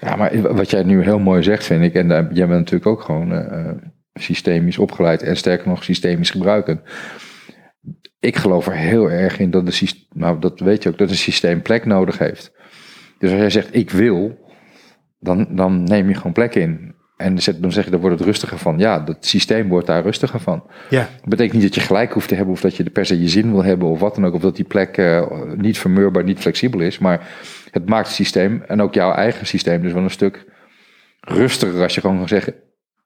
ja 0.00 0.16
maar 0.16 0.54
wat 0.54 0.70
jij 0.70 0.82
nu 0.82 1.02
heel 1.02 1.18
mooi 1.18 1.42
zegt, 1.42 1.64
vind 1.64 1.82
ik, 1.82 1.94
en 1.94 2.08
jij 2.08 2.46
bent 2.46 2.58
natuurlijk 2.58 2.86
ook 2.86 3.02
gewoon 3.02 3.32
eh, 3.32 3.68
eh, 3.68 3.76
systemisch 4.14 4.78
opgeleid 4.78 5.22
en 5.22 5.36
sterker 5.36 5.68
nog 5.68 5.84
systemisch 5.84 6.30
gebruikend. 6.30 6.80
Ik 8.20 8.36
geloof 8.36 8.66
er 8.66 8.76
heel 8.76 9.10
erg 9.10 9.38
in 9.38 9.50
dat, 9.50 9.66
de, 9.66 9.90
nou, 10.12 10.40
dat 10.40 10.60
weet 10.60 10.82
je 10.82 10.88
ook, 10.88 10.98
dat 10.98 11.10
een 11.10 11.16
systeem 11.16 11.62
plek 11.62 11.84
nodig 11.84 12.18
heeft. 12.18 12.52
Dus 13.18 13.30
als 13.30 13.40
jij 13.40 13.50
zegt 13.50 13.74
ik 13.74 13.90
wil, 13.90 14.38
dan, 15.18 15.56
dan 15.56 15.82
neem 15.84 16.08
je 16.08 16.14
gewoon 16.14 16.32
plek 16.32 16.54
in. 16.54 16.94
En 17.20 17.34
dan 17.60 17.72
zeg 17.72 17.84
je, 17.84 17.90
daar 17.90 18.00
wordt 18.00 18.18
het 18.18 18.26
rustiger 18.26 18.58
van. 18.58 18.78
Ja, 18.78 18.98
dat 19.00 19.16
systeem 19.20 19.68
wordt 19.68 19.86
daar 19.86 20.02
rustiger 20.02 20.40
van. 20.40 20.62
Ja, 20.90 21.08
Dat 21.20 21.28
betekent 21.28 21.52
niet 21.54 21.62
dat 21.62 21.74
je 21.74 21.80
gelijk 21.80 22.12
hoeft 22.12 22.28
te 22.28 22.34
hebben 22.34 22.54
of 22.54 22.60
dat 22.60 22.76
je 22.76 22.84
er 22.84 22.90
per 22.90 23.06
se 23.06 23.20
je 23.20 23.28
zin 23.28 23.50
wil 23.52 23.64
hebben 23.64 23.88
of 23.88 24.00
wat 24.00 24.14
dan 24.14 24.26
ook. 24.26 24.34
Of 24.34 24.40
dat 24.42 24.56
die 24.56 24.64
plek 24.64 24.96
eh, 24.96 25.30
niet 25.56 25.78
vermeurbaar, 25.78 26.24
niet 26.24 26.38
flexibel 26.38 26.80
is. 26.80 26.98
Maar 26.98 27.28
het 27.70 27.88
maakt 27.88 28.06
het 28.06 28.16
systeem 28.16 28.62
en 28.66 28.82
ook 28.82 28.94
jouw 28.94 29.12
eigen 29.12 29.46
systeem 29.46 29.82
dus 29.82 29.92
wel 29.92 30.02
een 30.02 30.10
stuk 30.10 30.44
rustiger 31.20 31.82
als 31.82 31.94
je 31.94 32.00
gewoon 32.00 32.18
kan 32.18 32.28
zeggen 32.28 32.54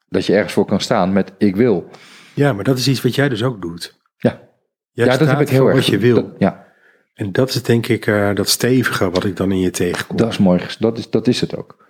dat 0.09 0.27
je 0.27 0.35
ergens 0.35 0.53
voor 0.53 0.65
kan 0.67 0.81
staan 0.81 1.13
met 1.13 1.33
ik 1.39 1.57
wil. 1.57 1.89
ja, 2.35 2.53
maar 2.53 2.65
dat 2.65 2.79
is 2.79 2.89
iets 2.89 3.03
wat 3.03 3.15
jij 3.15 3.29
dus 3.29 3.43
ook 3.43 3.63
doet. 3.63 4.01
Ja, 4.17 4.41
Jij 4.93 5.07
ja 5.07 5.17
dat 5.17 5.29
heb 5.29 5.41
ik 5.41 5.49
heel 5.49 5.67
erg. 5.67 5.75
wat 5.77 5.87
je 5.87 5.99
wil. 5.99 6.15
dat- 6.15 6.35
ja, 6.39 6.67
En 7.15 7.33
dat 7.33 7.49
is 7.49 7.63
denk 7.63 7.87
ik 7.87 8.07
eh, 8.07 8.35
dat 8.35 8.49
stevige 8.49 9.11
wat 9.11 9.25
ik 9.25 9.37
dan 9.37 9.53
in 9.53 9.59
je 9.61 9.71
tegenkom. 9.71 10.17
dat 10.17 10.29
is 10.31 10.39
mooi. 10.39 10.61
Dat 10.79 10.99
is, 10.99 11.11
dat 11.11 11.27
is 11.27 11.41
het 11.41 11.57
ook. 11.57 11.84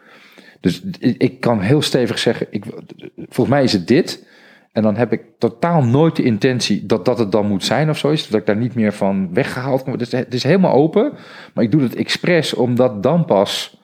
Dus 0.64 0.82
ik 1.00 1.40
kan 1.40 1.60
heel 1.60 1.82
stevig 1.82 2.18
zeggen, 2.18 2.46
ik, 2.50 2.64
volgens 3.16 3.48
mij 3.48 3.62
is 3.62 3.72
het 3.72 3.88
dit. 3.88 4.26
En 4.72 4.82
dan 4.82 4.96
heb 4.96 5.12
ik 5.12 5.22
totaal 5.38 5.84
nooit 5.84 6.16
de 6.16 6.22
intentie 6.22 6.86
dat 6.86 7.04
dat 7.04 7.18
het 7.18 7.32
dan 7.32 7.46
moet 7.46 7.64
zijn 7.64 7.90
of 7.90 7.98
zoiets. 7.98 8.28
Dat 8.28 8.40
ik 8.40 8.46
daar 8.46 8.56
niet 8.56 8.74
meer 8.74 8.92
van 8.92 9.34
weggehaald 9.34 9.82
kan 9.82 9.96
worden. 9.96 10.18
Het 10.18 10.34
is 10.34 10.42
helemaal 10.42 10.72
open. 10.72 11.12
Maar 11.54 11.64
ik 11.64 11.70
doe 11.70 11.82
het 11.82 11.94
expres 11.94 12.54
omdat 12.54 13.02
dan 13.02 13.24
pas 13.24 13.78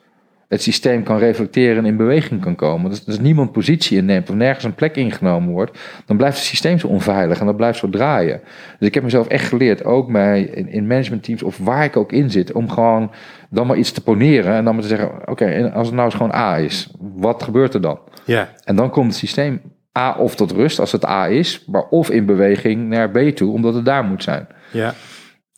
het 0.49 0.62
systeem 0.62 1.03
kan 1.03 1.19
reflecteren 1.19 1.77
en 1.77 1.85
in 1.85 1.97
beweging 1.97 2.40
kan 2.40 2.55
komen. 2.55 2.90
Dus 2.90 3.07
als 3.07 3.19
niemand 3.19 3.53
positie 3.53 3.99
inneemt 3.99 4.31
of 4.31 4.37
nergens 4.37 4.64
een 4.64 4.75
plek 4.75 4.97
ingenomen 4.97 5.53
wordt, 5.53 5.79
dan 6.07 6.16
blijft 6.16 6.37
het 6.37 6.47
systeem 6.47 6.79
zo 6.79 6.87
onveilig 6.87 7.40
en 7.40 7.47
dat 7.47 7.57
blijft 7.57 7.79
zo 7.79 7.90
draaien. 7.90 8.40
Dus 8.79 8.88
ik 8.88 8.95
heb 8.95 9.03
mezelf 9.03 9.27
echt 9.27 9.49
geleerd, 9.49 9.85
ook 9.85 10.12
bij, 10.12 10.43
in, 10.43 10.69
in 10.69 10.87
managementteams 10.87 11.43
of 11.43 11.59
waar 11.59 11.85
ik 11.85 11.97
ook 11.97 12.12
in 12.12 12.31
zit, 12.31 12.53
om 12.53 12.71
gewoon 12.71 13.11
dan 13.51 13.67
maar 13.67 13.77
iets 13.77 13.93
te 13.93 14.03
poneren 14.03 14.55
en 14.55 14.65
dan 14.65 14.73
maar 14.75 14.83
te 14.83 14.89
zeggen, 14.89 15.29
oké, 15.29 15.45
en 15.45 15.73
als 15.73 15.87
het 15.87 15.95
nou 15.97 16.07
eens 16.07 16.17
gewoon 16.17 16.35
A 16.35 16.59
is, 16.59 16.91
wat 16.99 17.43
gebeurt 17.43 17.75
er 17.75 17.81
dan? 17.81 17.99
Ja, 18.25 18.49
En 18.65 18.77
dan 18.77 18.91
komt 18.91 19.07
het 19.07 19.17
systeem 19.17 19.61
A 19.99 20.15
of 20.19 20.35
tot 20.35 20.51
rust 20.53 20.79
als 20.79 20.93
het 20.93 21.07
A 21.07 21.29
is, 21.29 21.65
maar 21.67 21.83
of 21.83 22.11
in 22.11 22.27
beweging 22.27 22.89
naar 22.89 23.11
B 23.11 23.19
toe, 23.19 23.53
omdat 23.53 23.75
het 23.75 23.85
daar 23.85 24.05
moet 24.05 24.23
zijn. 24.23 24.47
ja, 24.73 24.95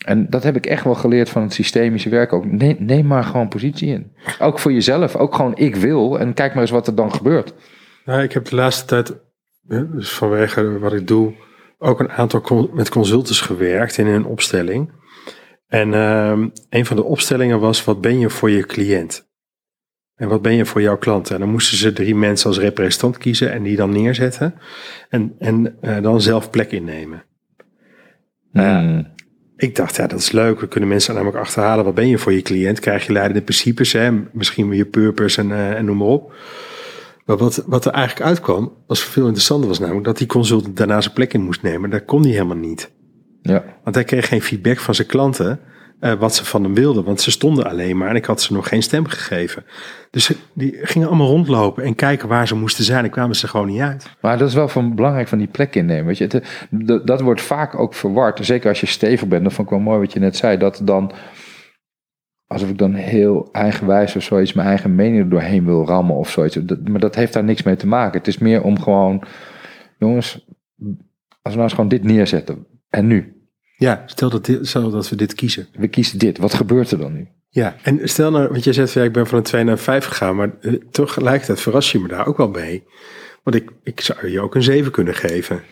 En 0.04 0.26
dat 0.30 0.42
heb 0.42 0.56
ik 0.56 0.66
echt 0.66 0.84
wel 0.84 0.94
geleerd 0.94 1.28
van 1.28 1.42
het 1.42 1.52
systemische 1.52 2.08
werk 2.08 2.32
ook. 2.32 2.44
Neem, 2.44 2.76
neem 2.78 3.06
maar 3.06 3.24
gewoon 3.24 3.48
positie 3.48 3.88
in. 3.88 4.12
Ook 4.38 4.58
voor 4.58 4.72
jezelf. 4.72 5.16
Ook 5.16 5.34
gewoon 5.34 5.56
ik 5.56 5.76
wil. 5.76 6.18
En 6.18 6.34
kijk 6.34 6.52
maar 6.52 6.62
eens 6.62 6.70
wat 6.70 6.86
er 6.86 6.94
dan 6.94 7.12
gebeurt. 7.14 7.54
nou, 8.04 8.22
ik 8.22 8.32
heb 8.32 8.44
de 8.44 8.54
laatste 8.56 8.84
tijd, 8.86 9.14
dus 9.92 10.12
vanwege 10.12 10.78
wat 10.78 10.92
ik 10.92 11.06
doe, 11.06 11.32
ook 11.78 12.00
een 12.00 12.10
aantal 12.10 12.40
con- 12.40 12.70
met 12.72 12.88
consultants 12.88 13.40
gewerkt 13.40 13.98
in 13.98 14.06
een 14.06 14.24
opstelling. 14.24 14.90
En 15.72 15.94
ehm, 15.94 16.48
een 16.68 16.86
van 16.86 16.96
de 16.96 17.04
opstellingen 17.04 17.60
was, 17.60 17.84
wat 17.84 18.00
ben 18.00 18.18
je 18.18 18.30
voor 18.30 18.50
je 18.50 18.66
cliënt? 18.66 19.28
En 20.14 20.28
wat 20.28 20.42
ben 20.42 20.54
je 20.54 20.66
voor 20.66 20.80
jouw 20.82 20.98
klanten? 20.98 21.34
En 21.34 21.40
dan 21.40 21.50
moesten 21.50 21.76
ze 21.76 21.92
drie 21.92 22.14
mensen 22.14 22.48
als 22.48 22.58
representant 22.58 23.18
kiezen 23.18 23.52
en 23.52 23.62
die 23.62 23.76
dan 23.76 23.90
neerzetten. 23.90 24.54
En, 25.08 25.34
en 25.38 25.76
eh, 25.80 26.02
dan 26.02 26.20
zelf 26.20 26.50
plek 26.50 26.72
innemen. 26.72 27.24
Ja. 28.52 28.80
Hmm. 28.80 29.06
Ik 29.56 29.76
dacht, 29.76 29.96
ja, 29.96 30.06
dat 30.06 30.18
is 30.18 30.32
leuk. 30.32 30.60
We 30.60 30.68
kunnen 30.68 30.88
mensen 30.88 31.14
namelijk 31.14 31.38
achterhalen. 31.38 31.84
Wat 31.84 31.94
ben 31.94 32.08
je 32.08 32.18
voor 32.18 32.32
je 32.32 32.42
cliënt? 32.42 32.80
Krijg 32.80 33.06
je 33.06 33.12
leidende 33.12 33.42
principes, 33.42 33.92
hè? 33.92 34.10
misschien 34.32 34.68
weer 34.68 34.78
je 34.78 34.86
purpose 34.86 35.40
en, 35.40 35.52
eh, 35.52 35.70
en 35.70 35.84
noem 35.84 35.96
maar 35.96 36.06
op. 36.06 36.34
Maar 37.24 37.36
wat, 37.36 37.64
wat 37.66 37.84
er 37.84 37.92
eigenlijk 37.92 38.26
uitkwam, 38.26 38.72
was 38.86 39.04
veel 39.04 39.24
interessanter 39.24 39.68
was 39.68 39.78
namelijk 39.78 40.04
dat 40.04 40.18
die 40.18 40.26
consultant 40.26 40.76
daarna 40.76 41.00
zijn 41.00 41.14
plek 41.14 41.32
in 41.32 41.42
moest 41.42 41.62
nemen. 41.62 41.90
Dat 41.90 42.04
kon 42.04 42.22
hij 42.22 42.30
helemaal 42.30 42.56
niet. 42.56 42.90
Ja. 43.42 43.64
Want 43.84 43.94
hij 43.94 44.04
kreeg 44.04 44.28
geen 44.28 44.42
feedback 44.42 44.78
van 44.78 44.94
zijn 44.94 45.08
klanten 45.08 45.60
eh, 46.00 46.12
wat 46.12 46.34
ze 46.34 46.44
van 46.44 46.62
hem 46.62 46.74
wilden. 46.74 47.04
Want 47.04 47.20
ze 47.20 47.30
stonden 47.30 47.66
alleen 47.66 47.96
maar 47.96 48.08
en 48.08 48.16
ik 48.16 48.24
had 48.24 48.42
ze 48.42 48.52
nog 48.52 48.68
geen 48.68 48.82
stem 48.82 49.06
gegeven. 49.06 49.64
Dus 50.10 50.24
ze- 50.24 50.36
die 50.52 50.78
gingen 50.82 51.08
allemaal 51.08 51.26
rondlopen 51.28 51.84
en 51.84 51.94
kijken 51.94 52.28
waar 52.28 52.46
ze 52.46 52.54
moesten 52.54 52.84
zijn. 52.84 53.04
En 53.04 53.10
kwamen 53.10 53.36
ze 53.36 53.48
gewoon 53.48 53.66
niet 53.66 53.80
uit. 53.80 54.10
Maar 54.20 54.38
dat 54.38 54.48
is 54.48 54.54
wel 54.54 54.68
van 54.68 54.94
belangrijk 54.94 55.28
van 55.28 55.38
die 55.38 55.46
plek 55.46 55.74
innemen. 55.74 56.06
Weet 56.06 56.18
je? 56.18 56.24
Het, 56.24 56.66
dat, 56.70 57.06
dat 57.06 57.20
wordt 57.20 57.40
vaak 57.40 57.78
ook 57.78 57.94
verward. 57.94 58.46
Zeker 58.46 58.68
als 58.68 58.80
je 58.80 58.86
stevig 58.86 59.28
bent. 59.28 59.44
Dat 59.44 59.52
vond 59.52 59.66
ik 59.70 59.74
wel 59.74 59.82
mooi 59.82 59.98
wat 59.98 60.12
je 60.12 60.20
net 60.20 60.36
zei. 60.36 60.56
Dat 60.56 60.80
dan 60.84 61.12
alsof 62.46 62.68
ik 62.68 62.78
dan 62.78 62.94
heel 62.94 63.48
eigenwijs 63.52 64.16
of 64.16 64.22
zoiets 64.22 64.52
mijn 64.52 64.68
eigen 64.68 64.94
mening 64.94 65.22
er 65.22 65.28
doorheen 65.28 65.64
wil 65.64 65.86
rammen 65.86 66.16
of 66.16 66.30
zoiets. 66.30 66.54
Dat, 66.54 66.88
maar 66.88 67.00
dat 67.00 67.14
heeft 67.14 67.32
daar 67.32 67.44
niks 67.44 67.62
mee 67.62 67.76
te 67.76 67.86
maken. 67.86 68.18
Het 68.18 68.26
is 68.28 68.38
meer 68.38 68.62
om 68.62 68.80
gewoon, 68.80 69.22
jongens, 69.98 70.44
als 71.42 71.42
we 71.42 71.50
nou 71.50 71.62
eens 71.62 71.72
gewoon 71.72 71.88
dit 71.88 72.04
neerzetten. 72.04 72.66
En 72.92 73.06
nu? 73.06 73.46
Ja, 73.76 74.02
stel 74.06 74.30
dat, 74.30 74.44
dit, 74.44 74.66
stel 74.66 74.90
dat 74.90 75.08
we 75.08 75.16
dit 75.16 75.34
kiezen. 75.34 75.68
We 75.72 75.88
kiezen 75.88 76.18
dit. 76.18 76.38
Wat 76.38 76.54
gebeurt 76.54 76.90
er 76.90 76.98
dan 76.98 77.12
nu? 77.12 77.28
Ja, 77.48 77.76
en 77.82 78.08
stel 78.08 78.30
nou, 78.30 78.48
want 78.48 78.64
jij 78.64 78.72
zegt, 78.72 78.92
ja, 78.92 79.02
ik 79.02 79.12
ben 79.12 79.26
van 79.26 79.38
een 79.38 79.44
2 79.44 79.64
naar 79.64 79.72
een 79.72 79.78
5 79.78 80.04
gegaan, 80.04 80.36
maar 80.36 80.58
eh, 80.60 80.72
tegelijkertijd 80.90 81.60
verras 81.60 81.92
je 81.92 81.98
me 81.98 82.08
daar 82.08 82.26
ook 82.26 82.36
wel 82.36 82.48
mee. 82.48 82.84
Want 83.42 83.56
ik, 83.56 83.70
ik 83.82 84.00
zou 84.00 84.28
je 84.28 84.40
ook 84.40 84.54
een 84.54 84.62
7 84.62 84.92
kunnen 84.92 85.14
geven. 85.14 85.62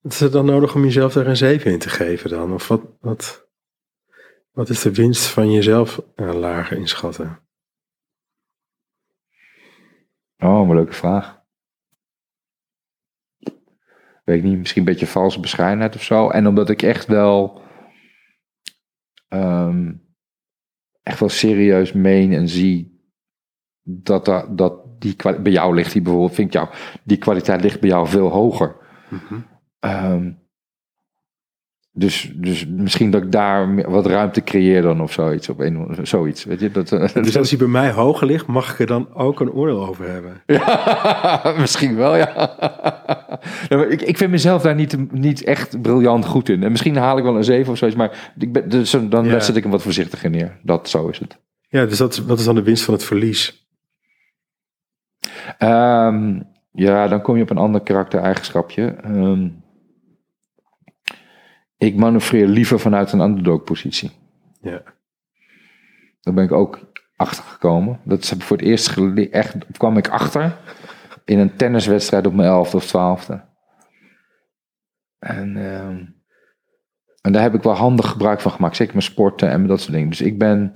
Wat 0.00 0.12
is 0.12 0.20
het 0.20 0.32
dan 0.32 0.46
nodig 0.46 0.74
om 0.74 0.84
jezelf 0.84 1.12
daar 1.12 1.26
een 1.26 1.36
7 1.36 1.70
in 1.70 1.78
te 1.78 1.88
geven 1.88 2.30
dan? 2.30 2.52
Of 2.52 2.68
wat, 2.68 2.82
wat, 3.00 3.48
wat 4.52 4.68
is 4.68 4.82
de 4.82 4.92
winst 4.92 5.26
van 5.26 5.52
jezelf 5.52 6.02
uh, 6.16 6.34
lager 6.34 6.76
inschatten? 6.76 7.40
Oh, 10.38 10.68
een 10.68 10.74
leuke 10.74 10.92
vraag. 10.92 11.37
Weet 14.28 14.38
ik 14.38 14.44
niet, 14.44 14.58
misschien 14.58 14.80
een 14.80 14.88
beetje 14.88 15.06
valse 15.06 15.40
bescheidenheid 15.40 15.94
of 15.94 16.02
zo. 16.02 16.28
En 16.28 16.46
omdat 16.46 16.70
ik 16.70 16.82
echt 16.82 17.06
wel, 17.06 17.62
ehm, 19.28 19.92
echt 21.02 21.20
wel 21.20 21.28
serieus 21.28 21.92
meen 21.92 22.32
en 22.32 22.48
zie 22.48 23.02
dat, 23.82 24.24
dat, 24.24 24.58
dat 24.58 25.00
die 25.00 25.16
bij 25.40 25.52
jou 25.52 25.74
ligt 25.74 25.92
die 25.92 26.02
bijvoorbeeld, 26.02 26.34
vind 26.34 26.48
ik 26.48 26.54
jou, 26.54 26.68
die 27.04 27.16
kwaliteit 27.16 27.62
ligt 27.62 27.80
bij 27.80 27.88
jou 27.88 28.08
veel 28.08 28.28
hoger. 28.28 28.76
Ehm, 29.78 30.32
dus, 31.98 32.32
dus 32.34 32.66
misschien 32.66 33.10
dat 33.10 33.22
ik 33.22 33.32
daar 33.32 33.90
wat 33.90 34.06
ruimte 34.06 34.42
creëer 34.42 34.82
dan 34.82 35.00
of 35.00 35.12
zoiets. 35.12 35.48
Op 35.48 35.60
een, 35.60 35.96
zoiets 36.02 36.44
weet 36.44 36.60
je, 36.60 36.70
dat, 36.70 36.92
eh, 36.92 37.12
Dus 37.14 37.36
als 37.38 37.48
hij 37.50 37.58
bij 37.58 37.68
mij 37.68 37.90
hoger 37.92 38.26
ligt, 38.26 38.46
mag 38.46 38.72
ik 38.72 38.78
er 38.78 38.86
dan 38.86 39.14
ook 39.14 39.40
een 39.40 39.50
oordeel 39.52 39.86
over 39.86 40.10
hebben? 40.10 40.42
Ja, 40.58 41.54
misschien 41.58 41.96
wel, 41.96 42.16
ja. 42.16 42.56
Ik, 43.68 44.02
ik 44.02 44.16
vind 44.16 44.30
mezelf 44.30 44.62
daar 44.62 44.74
niet, 44.74 45.12
niet 45.12 45.44
echt 45.44 45.82
briljant 45.82 46.24
goed 46.26 46.48
in. 46.48 46.62
En 46.62 46.70
misschien 46.70 46.96
haal 46.96 47.18
ik 47.18 47.24
wel 47.24 47.36
een 47.36 47.44
7 47.44 47.72
of 47.72 47.78
zoiets, 47.78 47.96
maar 47.96 48.32
ik 48.38 48.52
ben, 48.52 48.68
dus 48.68 48.90
dan 49.08 49.24
Ja. 49.24 49.40
zet 49.40 49.56
ik 49.56 49.62
hem 49.62 49.72
wat 49.72 49.82
voorzichtiger 49.82 50.30
neer. 50.30 50.58
Dat, 50.62 50.88
zo 50.88 51.08
is 51.08 51.18
het. 51.18 51.38
Ja, 51.68 51.84
dus 51.86 51.98
dat, 51.98 52.12
is- 52.12 52.24
wat 52.24 52.38
is 52.38 52.44
dan 52.44 52.54
de 52.54 52.62
winst 52.62 52.84
van 52.84 52.94
het 52.94 53.04
verlies? 53.04 53.66
Ehm, 55.58 56.40
ja, 56.72 57.08
dan 57.08 57.22
kom 57.22 57.36
je 57.36 57.42
op 57.42 57.50
een 57.50 57.58
ander 57.58 57.80
karaktereigenschapje. 57.80 58.84
Ehm, 59.02 59.48
ik 61.78 61.96
manoeuvreer 61.96 62.46
liever 62.46 62.80
vanuit 62.80 63.12
een 63.12 63.20
underdog-positie. 63.20 64.10
Ja. 64.60 64.82
Daar 66.20 66.34
ben 66.34 66.44
ik 66.44 66.52
ook 66.52 66.92
achter 67.16 67.44
gekomen. 67.44 68.00
Dat 68.04 68.22
is 68.22 68.32
voor 68.38 68.56
het 68.56 68.66
eerst 68.66 68.88
gele- 68.88 69.28
echt 69.28 69.56
kwam 69.76 69.96
ik 69.96 70.08
achter 70.08 70.56
in 71.24 71.38
een 71.38 71.56
tenniswedstrijd 71.56 72.26
op 72.26 72.34
mijn 72.34 72.48
elfde 72.48 72.76
of 72.76 72.86
twaalfde. 72.86 73.44
En, 75.18 75.56
ehm, 75.56 76.04
en 77.20 77.32
daar 77.32 77.42
heb 77.42 77.54
ik 77.54 77.62
wel 77.62 77.72
handig 77.72 78.08
gebruik 78.08 78.40
van 78.40 78.52
gemaakt. 78.52 78.76
Zeker 78.76 78.94
met 78.94 79.04
sporten 79.04 79.50
en 79.50 79.66
dat 79.66 79.80
soort 79.80 79.92
dingen. 79.92 80.08
Dus 80.08 80.20
ik 80.20 80.38
ben. 80.38 80.72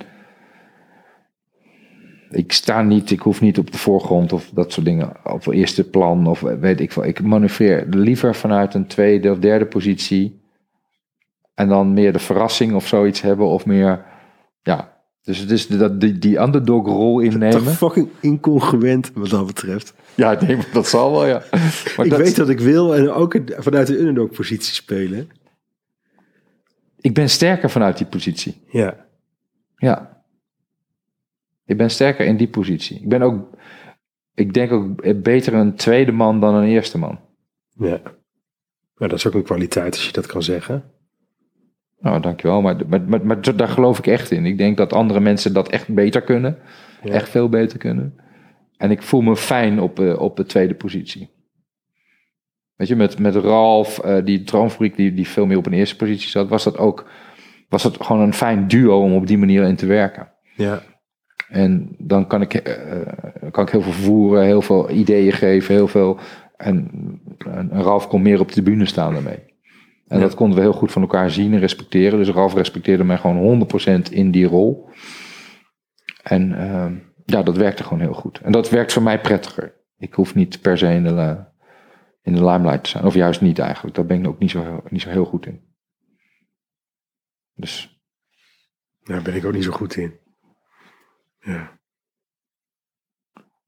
Ik 2.30 2.52
sta 2.52 2.82
niet, 2.82 3.10
ik 3.10 3.20
hoef 3.20 3.40
niet 3.40 3.58
op 3.58 3.70
de 3.72 3.78
voorgrond 3.78 4.32
of 4.32 4.50
dat 4.50 4.72
soort 4.72 4.86
dingen. 4.86 5.24
Op 5.24 5.44
het 5.44 5.54
eerste 5.54 5.90
plan 5.90 6.26
of 6.26 6.40
weet 6.40 6.80
ik 6.80 6.92
veel. 6.92 7.04
Ik 7.04 7.22
manoeuvreer 7.22 7.86
liever 7.88 8.34
vanuit 8.34 8.74
een 8.74 8.86
tweede 8.86 9.30
of 9.30 9.38
derde 9.38 9.66
positie. 9.66 10.41
En 11.54 11.68
dan 11.68 11.92
meer 11.92 12.12
de 12.12 12.18
verrassing 12.18 12.74
of 12.74 12.86
zoiets 12.86 13.20
hebben. 13.20 13.46
Of 13.46 13.66
meer, 13.66 14.04
ja. 14.62 15.00
Dus 15.22 15.38
het 15.38 15.50
is 15.50 15.66
dat, 15.66 16.00
die, 16.00 16.18
die 16.18 16.38
underdog 16.40 16.86
rol 16.86 17.20
innemen. 17.20 17.50
Toch 17.64 17.76
fucking 17.76 18.08
incongruent 18.20 19.10
wat 19.14 19.30
dat 19.30 19.46
betreft. 19.46 19.94
Ja, 20.14 20.40
nee, 20.40 20.58
dat 20.72 20.88
zal 20.88 21.10
wel, 21.12 21.26
ja. 21.26 21.42
Maar 21.96 22.04
ik 22.04 22.10
dat- 22.10 22.18
weet 22.20 22.36
wat 22.36 22.48
ik 22.48 22.60
wil 22.60 22.94
en 22.94 23.10
ook 23.10 23.36
vanuit 23.46 23.86
de 23.86 23.98
underdog 23.98 24.30
positie 24.30 24.74
spelen. 24.74 25.28
ik 27.00 27.14
ben 27.14 27.30
sterker 27.30 27.70
vanuit 27.70 27.96
die 27.98 28.06
positie. 28.06 28.62
Ja. 28.70 29.06
Ja. 29.76 30.22
Ik 31.64 31.76
ben 31.76 31.90
sterker 31.90 32.26
in 32.26 32.36
die 32.36 32.48
positie. 32.48 33.00
Ik 33.00 33.08
ben 33.08 33.22
ook, 33.22 33.50
ik 34.34 34.52
denk 34.54 34.72
ook 34.72 35.22
beter 35.22 35.54
een 35.54 35.74
tweede 35.74 36.12
man 36.12 36.40
dan 36.40 36.54
een 36.54 36.68
eerste 36.68 36.98
man. 36.98 37.20
Ja. 37.76 38.00
Maar 38.94 39.08
dat 39.08 39.18
is 39.18 39.26
ook 39.26 39.34
een 39.34 39.42
kwaliteit 39.42 39.94
als 39.94 40.06
je 40.06 40.12
dat 40.12 40.26
kan 40.26 40.42
zeggen. 40.42 40.91
Nou, 42.02 42.20
dankjewel. 42.20 42.60
Maar, 42.60 42.76
maar, 42.86 43.02
maar, 43.02 43.26
maar 43.26 43.56
daar 43.56 43.68
geloof 43.68 43.98
ik 43.98 44.06
echt 44.06 44.30
in. 44.30 44.46
Ik 44.46 44.58
denk 44.58 44.76
dat 44.76 44.92
andere 44.92 45.20
mensen 45.20 45.52
dat 45.52 45.68
echt 45.68 45.88
beter 45.88 46.22
kunnen. 46.22 46.58
Ja. 47.02 47.12
Echt 47.12 47.28
veel 47.28 47.48
beter 47.48 47.78
kunnen. 47.78 48.14
En 48.76 48.90
ik 48.90 49.02
voel 49.02 49.20
me 49.20 49.36
fijn 49.36 49.80
op, 49.80 50.00
eh, 50.00 50.20
op 50.20 50.36
de 50.36 50.44
tweede 50.44 50.74
positie. 50.74 51.30
Weet 52.76 52.88
je, 52.88 52.96
met, 52.96 53.18
met 53.18 53.34
Ralf, 53.34 53.98
eh, 53.98 54.24
die 54.24 54.42
droomfabriek 54.42 54.96
die, 54.96 55.14
die 55.14 55.28
veel 55.28 55.46
meer 55.46 55.56
op 55.56 55.66
een 55.66 55.72
eerste 55.72 55.96
positie 55.96 56.28
zat, 56.28 56.48
was 56.48 56.64
dat 56.64 56.78
ook 56.78 57.10
was 57.68 57.82
dat 57.82 58.04
gewoon 58.04 58.22
een 58.22 58.34
fijn 58.34 58.68
duo 58.68 59.02
om 59.02 59.14
op 59.14 59.26
die 59.26 59.38
manier 59.38 59.62
in 59.62 59.76
te 59.76 59.86
werken. 59.86 60.32
Ja. 60.56 60.82
En 61.48 61.94
dan 61.98 62.26
kan 62.26 62.40
ik, 62.40 62.54
eh, 62.54 63.50
kan 63.50 63.64
ik 63.64 63.70
heel 63.70 63.82
veel 63.82 63.92
voeren, 63.92 64.44
heel 64.44 64.62
veel 64.62 64.90
ideeën 64.90 65.32
geven, 65.32 65.74
heel 65.74 65.88
veel. 65.88 66.18
En, 66.56 66.90
en 67.38 67.70
Ralf 67.72 68.08
kon 68.08 68.22
meer 68.22 68.40
op 68.40 68.52
de 68.52 68.62
bühne 68.62 68.86
staan 68.86 69.12
daarmee. 69.12 69.51
En 70.12 70.18
Ja. 70.18 70.24
dat 70.24 70.34
konden 70.34 70.56
we 70.56 70.62
heel 70.62 70.72
goed 70.72 70.92
van 70.92 71.02
elkaar 71.02 71.30
zien 71.30 71.52
en 71.52 71.58
respecteren. 71.60 72.18
Dus 72.18 72.28
Ralf 72.28 72.54
respecteerde 72.54 73.04
mij 73.04 73.18
gewoon 73.18 73.36
100% 73.36 74.12
in 74.12 74.30
die 74.30 74.46
rol. 74.46 74.88
En 76.22 76.58
ehm, 76.58 76.98
ja, 77.24 77.42
dat 77.42 77.56
werkte 77.56 77.82
gewoon 77.82 78.00
heel 78.00 78.12
goed. 78.14 78.38
En 78.40 78.52
dat 78.52 78.70
werkt 78.70 78.92
voor 78.92 79.02
mij 79.02 79.20
prettiger. 79.20 79.74
Ik 79.98 80.14
hoef 80.14 80.34
niet 80.34 80.60
per 80.60 80.78
se 80.78 80.86
in 80.86 81.04
de, 81.04 81.44
in 82.22 82.32
de 82.34 82.44
limelight 82.44 82.84
te 82.84 82.90
zijn. 82.90 83.04
Of 83.04 83.14
juist 83.14 83.40
niet 83.40 83.58
eigenlijk. 83.58 83.96
Daar 83.96 84.06
ben 84.06 84.20
ik 84.20 84.26
ook 84.26 84.38
niet 84.38 84.50
zo, 84.50 84.82
niet 84.88 85.00
zo 85.02 85.08
heel 85.08 85.24
goed 85.24 85.46
in. 85.46 85.60
Dus 87.54 88.00
Daar 89.04 89.22
ben 89.22 89.34
ik 89.34 89.44
ook 89.44 89.52
niet 89.52 89.64
zo 89.64 89.72
goed 89.72 89.96
in. 89.96 90.18
Ja. 91.40 91.80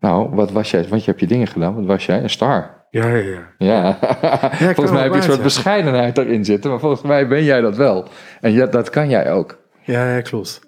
Nou, 0.05 0.34
wat 0.34 0.50
was 0.50 0.70
jij? 0.70 0.88
Want 0.88 1.05
je 1.05 1.11
hebt 1.11 1.20
je 1.20 1.26
dingen 1.26 1.46
gedaan. 1.46 1.74
Wat 1.74 1.84
was 1.84 2.07
jij? 2.07 2.22
Een 2.22 2.30
star. 2.30 2.86
Ja, 2.90 3.07
ja, 3.07 3.16
ja. 3.16 3.55
Ja, 3.59 3.98
volgens 4.59 4.76
wel 4.76 4.92
mij 4.92 5.02
heb 5.02 5.12
je 5.12 5.18
een 5.18 5.22
soort 5.22 5.42
bescheidenheid 5.42 6.14
daarin 6.14 6.44
zitten, 6.44 6.70
maar 6.70 6.80
volgens 6.80 7.02
mij 7.02 7.28
ben 7.28 7.44
jij 7.44 7.61
dat 7.61 7.76
wel. 7.76 8.09
En 8.40 8.52
ja, 8.52 8.66
dat 8.66 8.90
kan 8.90 9.09
jij 9.09 9.32
ook. 9.32 9.59
Ja, 9.82 10.14
ja 10.14 10.20
klopt. 10.20 10.61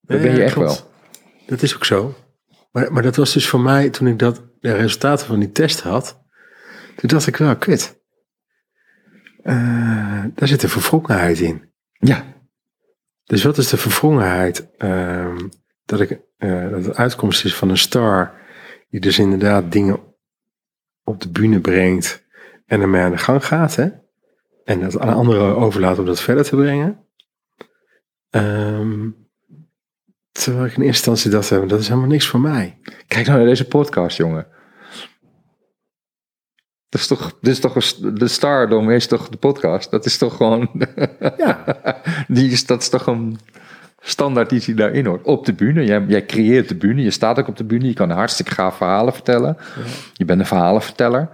Dat 0.00 0.22
ben 0.22 0.34
je 0.34 0.42
echt 0.42 0.54
klopt. 0.54 0.88
Dat 1.46 1.62
is 1.62 1.74
ook 1.74 1.84
zo. 1.84 2.14
Maar, 2.72 2.92
maar 2.92 3.02
dat 3.02 3.16
was 3.16 3.32
dus 3.32 3.48
voor 3.48 3.60
mij, 3.60 3.90
toen 3.90 4.06
ik 4.06 4.18
dat, 4.18 4.42
de 4.60 4.72
resultaten 4.72 5.26
van 5.26 5.38
die 5.38 5.50
test 5.52 5.80
had, 5.80 6.22
toen 6.96 7.08
dacht 7.08 7.26
ik 7.26 7.36
wel, 7.36 7.56
kut. 7.56 8.02
Eh, 9.42 10.24
daar 10.34 10.48
zit 10.48 10.62
een 10.62 10.68
verwrongenheid 10.68 11.40
in. 11.40 11.72
Ja, 11.98 12.24
Dus 13.24 13.44
wat 13.44 13.58
is 13.58 13.68
de 13.68 13.76
verwrongenheid? 13.76 14.70
Ehm, 14.76 15.38
dat, 15.84 16.00
ik, 16.00 16.20
eh, 16.36 16.70
dat 16.70 16.84
de 16.84 16.94
uitkomst 16.94 17.44
is 17.44 17.54
van 17.54 17.70
een 17.70 17.78
star 17.78 18.42
die 18.94 19.02
dus 19.02 19.18
inderdaad 19.18 19.72
dingen 19.72 20.00
op 21.04 21.20
de 21.20 21.30
bühne 21.30 21.60
brengt 21.60 22.24
en 22.66 22.80
ermee 22.80 23.02
aan 23.02 23.10
de 23.10 23.18
gang 23.18 23.46
gaat. 23.46 23.74
Hè? 23.76 23.88
En 24.64 24.80
dat 24.80 24.98
aan 24.98 25.14
anderen 25.14 25.56
overlaat 25.56 25.98
om 25.98 26.04
dat 26.04 26.20
verder 26.20 26.44
te 26.44 26.56
brengen. 26.56 27.06
Ehm, 28.30 29.10
terwijl 30.32 30.64
ik 30.64 30.76
in 30.76 30.82
eerste 30.82 31.10
instantie 31.10 31.30
dacht, 31.30 31.68
dat 31.68 31.80
is 31.80 31.88
helemaal 31.88 32.08
niks 32.08 32.26
voor 32.26 32.40
mij. 32.40 32.78
kijk 33.06 33.26
nou 33.26 33.38
naar 33.38 33.46
deze 33.46 33.68
podcast, 33.68 34.16
jongen. 34.16 34.46
Dat 36.88 37.00
is 37.00 37.06
toch, 37.06 37.38
dit 37.40 37.52
is 37.52 37.60
toch 37.60 37.94
de 37.96 38.28
stardom 38.28 38.90
is 38.90 39.06
toch 39.06 39.28
de 39.28 39.36
podcast? 39.36 39.90
Dat 39.90 40.04
is 40.04 40.18
toch 40.18 40.36
gewoon, 40.36 40.70
Ja, 41.36 41.64
die 42.28 42.50
is, 42.50 42.66
dat 42.66 42.82
is 42.82 42.88
toch 42.88 43.06
een 43.06 43.38
standaard 44.04 44.52
iets 44.52 44.66
die 44.66 44.74
daarin 44.74 45.06
hoort. 45.06 45.22
Op 45.26 45.46
de 45.46 45.52
bühne, 45.52 45.84
jij, 45.84 46.04
jij 46.08 46.24
creëert 46.26 46.68
de 46.68 46.74
bühne, 46.74 47.02
je 47.02 47.10
staat 47.10 47.38
ook 47.38 47.48
op 47.48 47.56
de 47.56 47.64
bühne, 47.64 47.86
je 47.86 47.92
kan 47.94 48.10
hartstikke 48.10 48.52
gaaf 48.52 48.76
verhalen 48.76 49.12
vertellen. 49.12 49.56
Je 50.12 50.24
bent 50.24 50.40
een 50.40 50.46
verhalenverteller. 50.46 51.28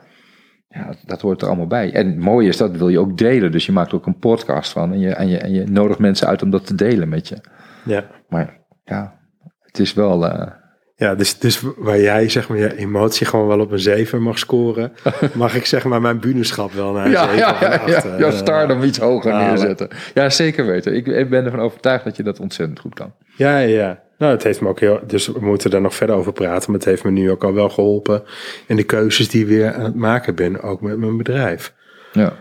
Ja, 0.69 0.95
dat 1.07 1.21
hoort 1.21 1.43
er 1.43 1.49
allemaal 1.49 1.67
bij. 1.67 1.93
En 1.93 2.07
het 2.07 2.19
mooie 2.19 2.49
is, 2.49 2.57
dat 2.57 2.77
wil 2.77 2.89
je 2.89 2.99
ook 2.99 3.19
delen. 3.19 3.53
Dus 3.53 3.67
je 3.67 3.73
maakt 3.73 3.93
ook 3.93 4.07
een 4.07 4.19
podcast 4.19 4.73
van. 4.73 4.93
En 4.93 4.99
je, 5.01 5.15
en 5.15 5.29
je, 5.29 5.39
en 5.39 5.53
je 5.53 5.65
nodigt 5.67 5.99
mensen 5.99 6.27
uit 6.27 6.43
om 6.43 6.51
dat 6.51 6.67
te 6.67 6.75
delen 6.75 7.09
met 7.09 7.29
je. 7.29 7.37
ja. 7.85 8.05
Maar 8.29 8.59
ja, 8.85 9.19
het 9.61 9.79
is 9.79 9.95
wel... 9.95 10.27
eh, 10.27 10.60
ja 11.01 11.15
dus, 11.15 11.39
dus 11.39 11.63
waar 11.77 12.01
jij 12.01 12.29
zeg 12.29 12.49
maar 12.49 12.59
je 12.59 12.77
emotie 12.77 13.27
gewoon 13.27 13.47
wel 13.47 13.61
op 13.61 13.71
een 13.71 13.79
7 13.79 14.23
mag 14.23 14.39
scoren, 14.39 14.93
mag 15.33 15.55
ik 15.55 15.67
zeg 15.67 15.85
maar 15.85 16.01
mijn 16.01 16.21
bühneschap 16.21 16.73
wel 16.73 16.93
naar 16.93 17.05
een 17.05 17.11
ja, 17.11 17.23
7 17.23 17.39
ja, 17.39 17.57
ja, 17.61 17.67
8, 17.69 17.87
ja, 17.87 18.03
eh, 18.03 18.19
jouw 18.19 18.31
stardom 18.31 18.83
iets 18.83 18.99
hoger 18.99 19.33
halen. 19.33 19.49
neerzetten. 19.49 19.89
Ja, 20.15 20.31
zeker 20.31 20.67
weten. 20.67 20.95
Ik, 20.95 21.07
ik 21.07 21.31
ben 21.31 21.45
ervan 21.45 21.61
overtuigd 21.61 22.05
dat 22.05 22.17
je 22.17 22.23
dat 22.23 22.41
ontzettend 22.41 22.81
goed 22.81 22.95
kan. 22.95 23.13
Ja, 23.37 23.59
ja, 23.59 23.79
ja. 23.79 24.03
Nou, 24.19 24.33
het 24.33 24.43
heeft 24.43 24.61
me 24.61 24.69
ook 24.69 24.81
heel. 24.81 25.01
Dus 25.07 25.27
we 25.27 25.41
moeten 25.41 25.71
daar 25.71 25.81
nog 25.81 25.95
verder 25.95 26.17
over 26.17 26.33
praten. 26.33 26.71
Maar 26.71 26.81
het 26.81 26.89
heeft 26.89 27.05
me 27.05 27.11
nu 27.11 27.31
ook 27.31 27.45
al 27.45 27.55
wel 27.55 27.69
geholpen. 27.69 28.23
In 28.67 28.77
de 28.77 28.83
keuzes 28.83 29.29
die 29.29 29.41
ik 29.41 29.49
weer 29.49 29.75
aan 29.75 29.85
het 29.85 29.95
maken 29.95 30.35
ben, 30.35 30.63
ook 30.63 30.81
met 30.81 30.99
mijn 30.99 31.17
bedrijf. 31.17 31.75
Ja. 32.13 32.33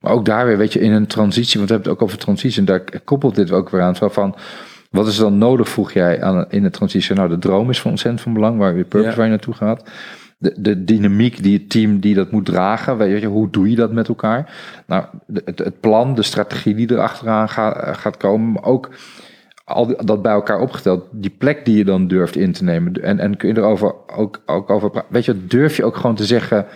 Maar 0.00 0.12
ook 0.12 0.24
daar 0.24 0.46
weer, 0.46 0.58
weet 0.58 0.72
je, 0.72 0.80
in 0.80 0.92
een 0.92 1.06
transitie, 1.06 1.56
want 1.56 1.68
we 1.68 1.74
hebben 1.74 1.92
het 1.92 2.00
ook 2.00 2.08
over 2.08 2.18
transitie, 2.18 2.58
en 2.58 2.64
daar 2.64 2.84
koppelt 3.04 3.34
dit 3.34 3.52
ook 3.52 3.70
weer 3.70 3.80
aan, 3.80 3.96
zo 3.96 4.08
van, 4.08 4.36
Wat 4.94 5.06
is 5.06 5.16
dan 5.16 5.38
nodig, 5.38 5.68
vroeg 5.68 5.92
jij 5.92 6.22
aan, 6.22 6.46
in 6.48 6.62
de 6.62 6.70
transitie? 6.70 7.14
Nou, 7.14 7.28
de 7.28 7.38
droom 7.38 7.70
is 7.70 7.80
van 7.80 7.90
ontzettend 7.90 8.22
van 8.22 8.32
belang, 8.32 8.58
waar 8.58 8.76
je 8.76 8.84
purpose 8.84 9.10
Ja. 9.10 9.16
waar 9.16 9.24
je 9.24 9.30
naartoe 9.30 9.54
gaat. 9.54 9.82
De, 10.38 10.54
de 10.56 10.84
dynamiek 10.84 11.42
die 11.42 11.58
het 11.58 11.70
team 11.70 12.00
die 12.00 12.14
dat 12.14 12.30
moet 12.30 12.44
dragen, 12.44 12.96
weet 12.96 13.20
je, 13.20 13.26
hoe 13.26 13.50
doe 13.50 13.70
je 13.70 13.76
dat 13.76 13.92
met 13.92 14.08
elkaar? 14.08 14.54
Nou, 14.86 15.04
het, 15.44 15.58
het 15.58 15.80
plan, 15.80 16.14
de 16.14 16.22
strategie 16.22 16.74
die 16.74 16.90
erachteraan 16.92 17.48
gaat, 17.48 17.96
gaat 17.96 18.16
komen, 18.16 18.52
maar 18.52 18.64
ook 18.64 18.90
al 19.64 19.96
dat 20.04 20.22
bij 20.22 20.32
elkaar 20.32 20.60
opgeteld, 20.60 21.04
die 21.12 21.34
plek 21.38 21.64
die 21.64 21.76
je 21.76 21.84
dan 21.84 22.08
durft 22.08 22.36
in 22.36 22.52
te 22.52 22.64
nemen. 22.64 22.92
En, 22.92 23.18
en 23.18 23.36
kun 23.36 23.48
je 23.48 23.56
erover 23.56 23.94
ook, 24.16 24.42
ook 24.46 24.70
over 24.70 24.90
praten. 24.90 25.12
Weet 25.12 25.24
je, 25.24 25.46
durf 25.46 25.76
je 25.76 25.84
ook 25.84 25.96
gewoon 25.96 26.16
te 26.16 26.24
zeggen. 26.24 26.66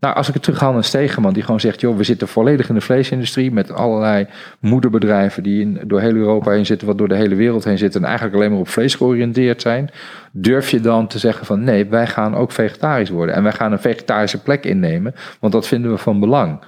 Nou, 0.00 0.14
als 0.14 0.28
ik 0.28 0.34
het 0.34 0.42
terughaal 0.42 0.72
naar 0.72 0.84
Stegeman, 0.84 1.32
die 1.32 1.42
gewoon 1.42 1.60
zegt: 1.60 1.80
joh, 1.80 1.96
we 1.96 2.02
zitten 2.02 2.28
volledig 2.28 2.68
in 2.68 2.74
de 2.74 2.80
vleesindustrie 2.80 3.52
met 3.52 3.72
allerlei 3.72 4.26
moederbedrijven 4.60 5.42
die 5.42 5.60
in, 5.60 5.80
door 5.86 6.00
heel 6.00 6.14
Europa 6.14 6.50
heen 6.50 6.66
zitten, 6.66 6.86
wat 6.86 6.98
door 6.98 7.08
de 7.08 7.14
hele 7.16 7.34
wereld 7.34 7.64
heen 7.64 7.78
zitten 7.78 8.00
en 8.00 8.06
eigenlijk 8.06 8.36
alleen 8.36 8.50
maar 8.50 8.60
op 8.60 8.68
vlees 8.68 8.94
georiënteerd 8.94 9.60
zijn. 9.62 9.90
Durf 10.32 10.70
je 10.70 10.80
dan 10.80 11.06
te 11.06 11.18
zeggen 11.18 11.46
van 11.46 11.64
nee, 11.64 11.86
wij 11.86 12.06
gaan 12.06 12.34
ook 12.34 12.52
vegetarisch 12.52 13.10
worden 13.10 13.34
en 13.34 13.42
wij 13.42 13.52
gaan 13.52 13.72
een 13.72 13.78
vegetarische 13.80 14.42
plek 14.42 14.64
innemen, 14.64 15.14
want 15.40 15.52
dat 15.52 15.66
vinden 15.66 15.90
we 15.90 15.98
van 15.98 16.20
belang. 16.20 16.64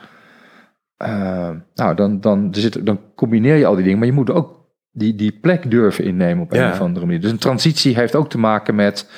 Eh, 0.96 1.50
nou, 1.74 1.94
dan, 1.94 2.20
dan, 2.20 2.48
zit, 2.50 2.86
dan 2.86 3.00
combineer 3.14 3.56
je 3.56 3.66
al 3.66 3.74
die 3.74 3.82
dingen, 3.84 3.98
maar 3.98 4.08
je 4.08 4.12
moet 4.12 4.30
ook 4.30 4.58
die, 4.92 5.14
die 5.14 5.38
plek 5.40 5.70
durven 5.70 6.04
innemen 6.04 6.42
op 6.42 6.52
een 6.52 6.58
Ja. 6.60 6.70
of 6.70 6.80
andere 6.80 7.06
manier. 7.06 7.20
Dus 7.20 7.30
een 7.30 7.38
transitie 7.38 7.94
heeft 7.94 8.14
ook 8.14 8.30
te 8.30 8.38
maken 8.38 8.74
met 8.74 9.10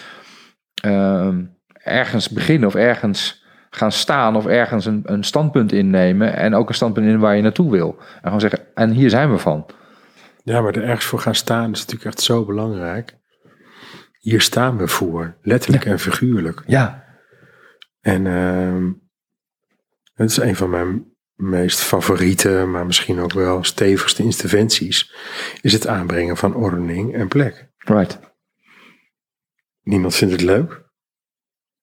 ehm, 0.83 1.43
ergens 1.73 2.29
beginnen 2.29 2.69
of 2.69 2.75
ergens 2.75 3.42
gaan 3.75 3.93
staan 3.93 4.37
of 4.37 4.47
ergens 4.47 4.87
een, 4.87 5.03
een 5.05 5.25
standpunt 5.25 5.73
innemen 5.73 6.37
en 6.37 6.55
ook 6.55 6.69
een 6.69 6.75
standpunt 6.75 7.07
in 7.07 7.19
waar 7.19 7.37
je 7.37 7.43
naartoe 7.43 7.71
wil. 7.71 7.97
En 7.99 8.21
gewoon 8.23 8.41
zeggen, 8.41 8.61
en 8.75 8.91
hier 8.91 9.11
zijn 9.11 9.31
we 9.31 9.39
van. 9.39 9.67
Ja, 10.45 10.61
maar 10.61 10.75
er 10.75 10.85
ergens 10.85 11.05
voor 11.05 11.19
gaan 11.19 11.35
staan 11.35 11.73
is 11.73 11.79
natuurlijk 11.79 12.05
echt 12.05 12.21
zo 12.21 12.45
belangrijk. 12.45 13.17
Hier 14.19 14.41
staan 14.41 14.77
we 14.77 14.89
voor, 14.89 15.37
letterlijk 15.43 15.85
en 15.85 15.99
figuurlijk. 15.99 16.63
Ja, 16.67 17.05
En 18.01 18.27
ehm 18.27 18.91
het 20.15 20.31
is 20.31 20.37
een 20.37 20.57
van 20.57 20.71
mijn 20.71 21.05
meest 21.35 21.81
favoriete, 21.81 22.65
maar 22.69 22.87
misschien 22.87 23.21
ook 23.21 23.33
wel 23.33 23.65
stevigste 23.65 24.23
interventies, 24.23 25.15
is 25.61 25.73
het 25.73 25.87
aanbrengen 25.87 26.37
van 26.37 26.55
ordening 26.55 27.15
en 27.15 27.29
plek. 27.29 27.71
right. 27.79 28.19
Niemand 29.83 30.15
vindt 30.15 30.33
het 30.33 30.43
leuk. 30.43 30.83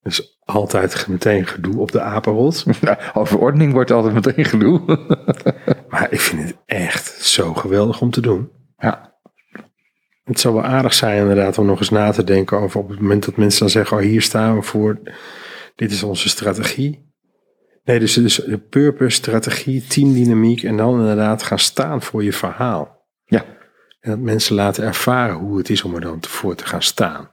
Dus 0.01 0.38
altijd 0.49 1.07
meteen 1.07 1.47
gedoe 1.47 1.79
op 1.79 1.91
de 1.91 2.01
apenrot. 2.01 2.65
Nou, 2.81 2.97
over 3.13 3.39
ordening 3.39 3.73
wordt 3.73 3.91
altijd 3.91 4.13
meteen 4.13 4.45
gedoe. 4.45 4.81
Maar 5.89 6.07
ik 6.11 6.19
vind 6.19 6.43
het 6.43 6.57
echt 6.65 7.07
zo 7.25 7.53
geweldig 7.53 8.01
om 8.01 8.11
te 8.11 8.21
doen. 8.21 8.49
ja. 8.77 9.07
Het 10.23 10.39
zou 10.39 10.53
wel 10.53 10.63
aardig 10.63 10.93
zijn 10.93 11.19
inderdaad 11.19 11.57
om 11.57 11.65
nog 11.65 11.79
eens 11.79 11.89
na 11.89 12.11
te 12.11 12.23
denken 12.23 12.59
over 12.59 12.79
op 12.79 12.89
het 12.89 12.99
moment 12.99 13.25
dat 13.25 13.37
mensen 13.37 13.59
dan 13.59 13.69
zeggen, 13.69 13.97
oh 13.97 14.03
hier 14.03 14.21
staan 14.21 14.55
we 14.55 14.61
voor, 14.61 14.99
dit 15.75 15.91
is 15.91 16.03
onze 16.03 16.29
strategie. 16.29 17.11
Nee, 17.83 17.99
dus, 17.99 18.13
dus 18.13 18.35
de 18.35 18.57
purpose, 18.57 19.15
strategie, 19.15 19.87
teamdynamiek 19.87 20.63
en 20.63 20.77
dan 20.77 20.99
inderdaad 20.99 21.43
gaan 21.43 21.59
staan 21.59 22.01
voor 22.01 22.23
je 22.23 22.33
verhaal. 22.33 23.05
Ja. 23.25 23.45
En 23.99 24.09
dat 24.09 24.19
mensen 24.19 24.55
laten 24.55 24.83
ervaren 24.83 25.35
hoe 25.35 25.57
het 25.57 25.69
is 25.69 25.83
om 25.83 25.95
er 25.95 26.01
dan 26.01 26.17
voor 26.27 26.55
te 26.55 26.65
gaan 26.65 26.81
staan. 26.81 27.31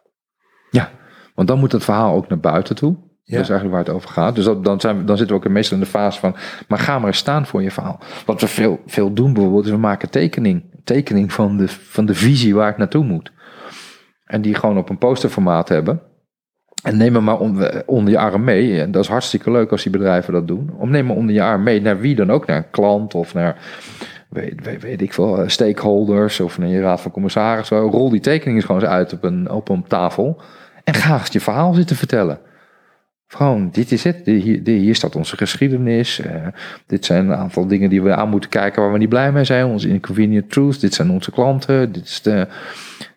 ja, 0.71 0.91
want 1.35 1.49
dan 1.49 1.59
moet 1.59 1.73
het 1.73 1.85
verhaal 1.85 2.14
ook 2.14 2.29
naar 2.29 2.41
buiten 2.41 2.77
toe. 2.77 2.97
Ja. 3.29 3.35
Dat 3.37 3.45
is 3.45 3.51
eigenlijk 3.51 3.70
waar 3.70 3.85
het 3.85 3.95
over 3.95 4.09
gaat. 4.11 4.35
Dus 4.35 4.45
dan, 4.62 4.81
zijn 4.81 4.99
we, 4.99 5.05
dan 5.05 5.16
zitten 5.16 5.37
we 5.37 5.43
ook 5.45 5.53
meestal 5.53 5.77
in 5.77 5.83
de 5.83 5.89
fase 5.89 6.18
van, 6.18 6.37
maar 6.68 6.79
ga 6.79 6.99
maar 6.99 7.07
eens 7.09 7.18
staan 7.18 7.47
voor 7.47 7.62
je 7.62 7.70
verhaal. 7.70 8.01
Wat 8.27 8.41
we 8.41 8.47
veel, 8.47 8.81
veel 8.87 9.12
doen 9.12 9.33
bijvoorbeeld, 9.33 9.66
we 9.68 9.77
maken 9.77 10.11
tekening. 10.11 10.64
Tekening 10.85 11.33
van 11.33 11.57
de, 11.57 11.68
van 11.68 12.07
de 12.07 12.14
visie 12.14 12.55
waar 12.55 12.66
het 12.68 12.77
naartoe 12.77 13.05
moet. 13.05 13.33
En 14.24 14.43
die 14.43 14.55
gewoon 14.55 14.79
op 14.79 14.89
een 14.89 14.99
posterformaat 14.99 15.68
hebben. 15.68 16.01
En 16.83 16.97
neem 16.97 17.14
hem 17.14 17.24
maar 17.24 17.39
on- 17.39 17.87
onder 17.87 18.12
je 18.12 18.18
arm 18.18 18.45
mee. 18.45 18.81
En 18.81 18.91
dat 18.91 19.03
is 19.03 19.09
hartstikke 19.11 19.51
leuk 19.51 19.70
als 19.70 19.83
die 19.83 19.93
bedrijven 19.93 20.33
dat 20.33 20.49
doen. 20.49 20.70
Om 20.79 20.91
neem 20.91 21.07
maar 21.07 21.16
onder 21.16 21.35
je 21.35 21.43
arm 21.43 21.62
mee 21.62 21.81
naar 21.81 22.01
wie 22.01 22.14
dan 22.14 22.31
ook. 22.31 22.47
Naar 22.47 22.57
een 22.57 22.70
klant 22.70 23.14
of 23.14 23.35
naar, 23.35 23.57
weet, 24.29 24.81
weet, 24.81 25.03
ik 25.03 25.12
veel, 25.12 25.41
eh, 25.41 25.49
stakeholders 25.49 26.41
of 26.41 26.59
naar 26.59 26.68
je 26.68 26.81
raad 26.81 27.01
van 27.01 27.11
commissarissen. 27.11 27.79
Rol 27.79 28.11
die 28.11 28.20
tekening 28.20 28.57
eens 28.57 28.66
gewoon 28.66 28.81
eens 28.81 28.91
uit 28.91 29.12
op 29.12 29.24
een, 29.24 29.51
op 29.51 29.68
een 29.68 29.85
tafel. 29.89 30.41
En 30.85 30.95
ga 30.95 31.18
eens 31.18 31.29
je 31.29 31.41
verhaal 31.41 31.74
zitten 31.74 31.97
vertellen. 31.97 32.39
Gewoon, 33.29 33.68
dit 33.72 33.93
is 33.93 34.05
het. 34.05 34.20
Hier, 34.24 34.61
hier 34.64 34.95
staat 34.95 35.16
onze 35.16 35.37
geschiedenis. 35.37 36.20
Eh, 36.20 36.47
dit 36.87 37.05
zijn 37.05 37.29
een 37.29 37.37
aantal 37.37 37.66
dingen 37.66 37.91
die 37.91 38.03
we 38.03 38.14
aan 38.14 38.29
moeten 38.29 38.51
kijken 38.51 38.83
waar 38.83 38.93
we 38.93 38.99
niet 38.99 39.09
blij 39.09 39.33
mee 39.33 39.45
zijn. 39.45 39.66
Onze 39.66 39.89
inconvenient 39.89 40.51
truth. 40.51 40.81
Dit 40.81 40.95
zijn 40.95 41.11
onze 41.11 41.31
klanten. 41.31 41.93
Dit 41.93 42.05
is 42.05 42.22
de, 42.22 42.47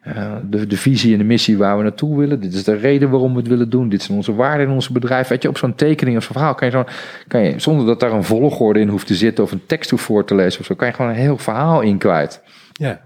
eh, 0.01 0.35
de, 0.49 0.67
de 0.67 0.77
visie 0.77 1.11
en 1.11 1.17
de 1.17 1.23
missie 1.23 1.57
waar 1.57 1.77
we 1.77 1.83
naartoe 1.83 2.17
willen. 2.17 2.41
Dit 2.41 2.53
is 2.53 2.63
de 2.63 2.75
reden 2.75 3.09
waarom 3.09 3.31
we 3.31 3.39
het 3.39 3.47
willen 3.47 3.69
doen. 3.69 3.89
Dit 3.89 4.01
zijn 4.01 4.17
onze 4.17 4.35
waarden 4.35 4.67
in 4.67 4.73
ons 4.73 4.89
bedrijf. 4.89 5.27
Weet 5.27 5.41
je, 5.41 5.49
op 5.49 5.57
zo'n 5.57 5.75
tekening 5.75 6.17
of 6.17 6.23
zo'n 6.23 6.33
verhaal 6.33 6.55
kan 6.55 6.67
je, 6.67 6.73
zo, 6.73 6.85
kan 7.27 7.41
je, 7.41 7.59
zonder 7.59 7.85
dat 7.85 7.99
daar 7.99 8.11
een 8.11 8.23
volgorde 8.23 8.79
in 8.79 8.89
hoeft 8.89 9.07
te 9.07 9.15
zitten 9.15 9.43
of 9.43 9.51
een 9.51 9.65
tekst 9.65 9.89
hoeft 9.89 10.03
voor 10.03 10.25
te 10.25 10.35
lezen 10.35 10.59
of 10.59 10.65
zo, 10.65 10.75
kan 10.75 10.87
je 10.87 10.93
gewoon 10.93 11.11
een 11.11 11.17
heel 11.17 11.37
verhaal 11.37 11.81
in 11.81 11.97
kwijt. 11.97 12.41
Ja. 12.73 13.01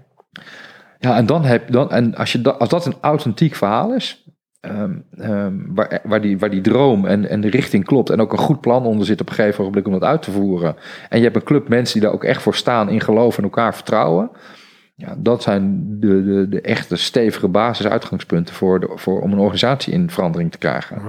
Ja, 0.98 1.16
en 1.16 1.26
dan 1.26 1.44
heb 1.44 1.70
dan, 1.70 1.90
en 1.90 2.14
als, 2.14 2.32
je 2.32 2.40
dat, 2.40 2.58
als 2.58 2.68
dat 2.68 2.86
een 2.86 2.96
authentiek 3.00 3.54
verhaal 3.54 3.94
is, 3.94 4.24
ehm, 4.64 4.92
ehm, 5.16 5.54
waar, 5.74 6.00
waar, 6.04 6.20
die, 6.20 6.38
waar 6.38 6.50
die 6.50 6.60
droom 6.60 7.06
en, 7.06 7.28
en 7.28 7.40
de 7.40 7.50
richting 7.50 7.84
klopt 7.84 8.10
en 8.10 8.20
ook 8.20 8.32
een 8.32 8.38
goed 8.38 8.60
plan 8.60 8.86
onder 8.86 9.06
zit 9.06 9.20
op 9.20 9.28
een 9.28 9.34
gegeven 9.34 9.64
moment 9.64 9.86
om 9.86 9.92
dat 9.92 10.02
uit 10.02 10.22
te 10.22 10.30
voeren. 10.30 10.76
En 11.08 11.18
je 11.18 11.24
hebt 11.24 11.36
een 11.36 11.42
club 11.42 11.68
mensen 11.68 11.92
die 11.92 12.02
daar 12.02 12.16
ook 12.16 12.24
echt 12.24 12.42
voor 12.42 12.54
staan, 12.54 12.88
in 12.88 13.00
geloven 13.00 13.38
en 13.38 13.44
elkaar 13.44 13.74
vertrouwen. 13.74 14.30
Ja, 14.96 15.14
dat 15.18 15.42
zijn 15.42 15.86
de, 16.00 16.24
de, 16.24 16.48
de 16.48 16.60
echte 16.60 16.96
stevige 16.96 17.48
basisuitgangspunten 17.48 18.54
voor, 18.54 18.80
de, 18.80 18.90
voor 18.94 19.20
om 19.20 19.32
een 19.32 19.38
organisatie 19.38 19.92
in 19.92 20.10
verandering 20.10 20.50
te 20.50 20.58
krijgen. 20.58 21.02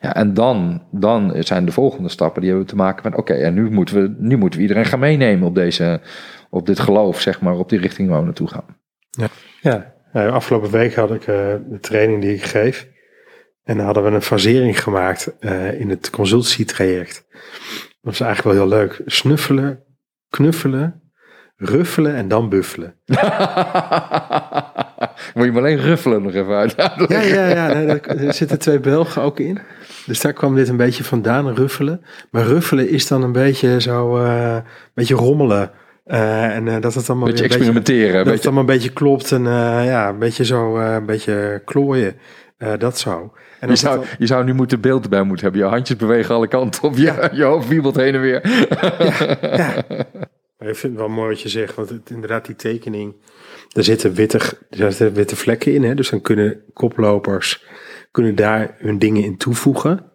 Ja, 0.00 0.14
en 0.14 0.34
dan, 0.34 0.82
dan 0.90 1.32
zijn 1.38 1.64
de 1.64 1.72
volgende 1.72 2.08
stappen 2.08 2.40
die 2.40 2.50
hebben 2.50 2.68
te 2.68 2.76
maken 2.76 3.10
met: 3.10 3.18
oké, 3.18 3.32
en 3.32 3.54
nu 3.54 3.70
moeten, 3.70 4.02
we, 4.02 4.14
nu 4.18 4.36
moeten 4.36 4.58
we 4.58 4.64
iedereen 4.66 4.84
gaan 4.84 4.98
meenemen 4.98 5.46
op, 5.46 5.54
deze, 5.54 6.00
op 6.50 6.66
dit 6.66 6.78
geloof, 6.78 7.20
zeg 7.20 7.40
maar, 7.40 7.54
op 7.54 7.68
die 7.68 7.78
richting 7.78 8.08
waar 8.08 8.18
we 8.18 8.24
naartoe 8.24 8.48
gaan. 8.48 8.76
Ja, 9.60 9.92
nou, 10.12 10.30
afgelopen 10.30 10.70
week 10.70 10.94
had 10.94 11.10
ik 11.10 11.26
eh, 11.26 11.54
de 11.68 11.78
training 11.80 12.20
die 12.20 12.34
ik 12.34 12.42
geef. 12.42 12.88
En 13.64 13.76
dan 13.76 13.84
hadden 13.84 14.04
we 14.04 14.10
een 14.10 14.22
fasering 14.22 14.82
gemaakt 14.82 15.38
eh, 15.38 15.80
in 15.80 15.90
het 15.90 16.10
consultietraject. 16.10 17.24
Dat 17.30 18.18
was 18.18 18.20
eigenlijk 18.20 18.58
wel 18.58 18.68
heel 18.68 18.78
leuk. 18.78 19.00
Snuffelen, 19.06 19.82
knuffelen, 20.28 21.02
ruffelen 21.56 22.14
en 22.14 22.28
dan 22.28 22.48
buffelen. 22.48 22.94
Moet 25.34 25.44
je 25.44 25.52
maar 25.52 25.62
alleen 25.62 25.80
ruffelen 25.80 26.22
nog 26.22 26.34
even 26.34 26.54
uit. 26.54 26.74
Ja, 27.08 27.20
ja, 27.20 27.48
ja. 27.48 27.72
nee, 27.72 28.00
er 28.00 28.34
zitten 28.34 28.58
twee 28.58 28.80
Belgen 28.80 29.22
ook 29.22 29.38
in. 29.38 29.58
Dus 30.06 30.20
daar 30.20 30.32
kwam 30.32 30.54
dit 30.54 30.68
een 30.68 30.76
beetje 30.76 31.04
vandaan, 31.04 31.54
ruffelen. 31.54 32.04
Maar 32.30 32.44
ruffelen 32.44 32.88
is 32.88 33.06
dan 33.06 33.22
een 33.22 33.32
beetje 33.32 33.80
zo, 33.80 34.18
eh, 34.18 34.54
een 34.54 34.62
beetje 34.94 35.14
rommelen. 35.14 35.70
Eh, 36.04 36.56
en 36.56 36.80
dat 36.80 36.94
het 36.94 37.08
allemaal 37.08 37.28
Beetje 37.28 37.42
weer 37.42 37.52
experimenteren. 37.52 38.12
dat 38.12 38.18
het 38.18 38.26
beetje, 38.26 38.44
allemaal 38.44 38.60
een 38.60 38.76
beetje 38.76 38.92
klopt 38.92 39.32
en 39.32 39.42
ja, 39.84 40.08
een 40.08 40.18
beetje 40.18 40.44
zo, 40.44 40.76
een 40.76 41.06
beetje 41.06 41.62
klooien. 41.64 42.16
Eh, 42.62 42.78
dat 42.78 42.98
zo. 42.98 43.32
En 43.60 43.68
je, 43.68 43.76
zou, 43.76 43.96
dan- 43.96 44.06
je 44.18 44.26
zou 44.26 44.44
nu 44.44 44.54
moeten 44.54 44.80
beeld 44.80 45.02
erbij 45.02 45.22
moeten 45.22 45.44
hebben. 45.44 45.62
Je 45.64 45.68
handjes 45.68 45.96
bewegen 45.96 46.34
alle 46.34 46.48
kanten 46.48 46.82
op. 46.82 46.96
Je, 46.96 47.28
je 47.32 47.42
hoofd 47.42 47.68
wiebelt 47.68 47.96
heen 47.96 48.14
en 48.14 48.20
weer. 48.20 48.40
Maar 50.58 50.70
ik 50.70 50.76
vind 50.76 50.92
het 50.92 51.02
wel 51.02 51.08
mooi 51.08 51.28
wat 51.28 51.40
je 51.40 51.48
zegt, 51.48 51.74
want 51.74 51.88
het, 51.88 52.10
inderdaad 52.10 52.46
die 52.46 52.56
tekening, 52.56 53.14
daar 53.68 53.84
zitten 53.84 54.14
witte, 54.14 54.38
daar 54.70 54.92
zitten 54.92 55.16
witte 55.16 55.36
vlekken 55.36 55.74
in. 55.74 55.82
Hè? 55.82 55.94
Dus 55.94 56.10
dan 56.10 56.20
kunnen 56.20 56.62
koplopers 56.72 57.64
kunnen 58.10 58.34
daar 58.34 58.74
hun 58.78 58.98
dingen 58.98 59.22
in 59.24 59.36
toevoegen. 59.36 60.12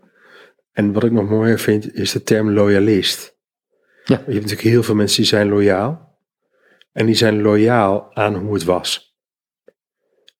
En 0.71 0.93
wat 0.93 1.03
ik 1.03 1.11
nog 1.11 1.29
mooier 1.29 1.59
vind, 1.59 1.93
is 1.93 2.11
de 2.11 2.23
term 2.23 2.51
loyalist. 2.51 3.37
Ja. 4.03 4.15
Je 4.15 4.15
hebt 4.15 4.27
natuurlijk 4.33 4.61
heel 4.61 4.83
veel 4.83 4.95
mensen 4.95 5.17
die 5.17 5.25
zijn 5.29 5.49
loyaal. 5.49 6.19
En 6.91 7.05
die 7.05 7.15
zijn 7.15 7.41
loyaal 7.41 8.15
aan 8.15 8.35
hoe 8.35 8.53
het 8.53 8.63
was. 8.63 9.17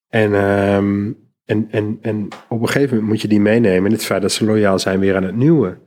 En, 0.07 0.33
ehm, 0.33 1.11
en, 1.47 1.67
en, 1.71 1.97
en 2.01 2.27
op 2.49 2.61
een 2.61 2.67
gegeven 2.67 2.89
moment 2.89 3.07
moet 3.11 3.21
je 3.21 3.27
die 3.27 3.39
meenemen 3.41 3.85
in 3.85 3.91
het 3.91 4.05
feit 4.05 4.21
dat 4.21 4.31
ze 4.31 4.45
loyaal 4.45 4.79
zijn 4.79 4.99
weer 4.99 5.15
aan 5.15 5.23
het 5.23 5.35
nieuwe. 5.35 5.77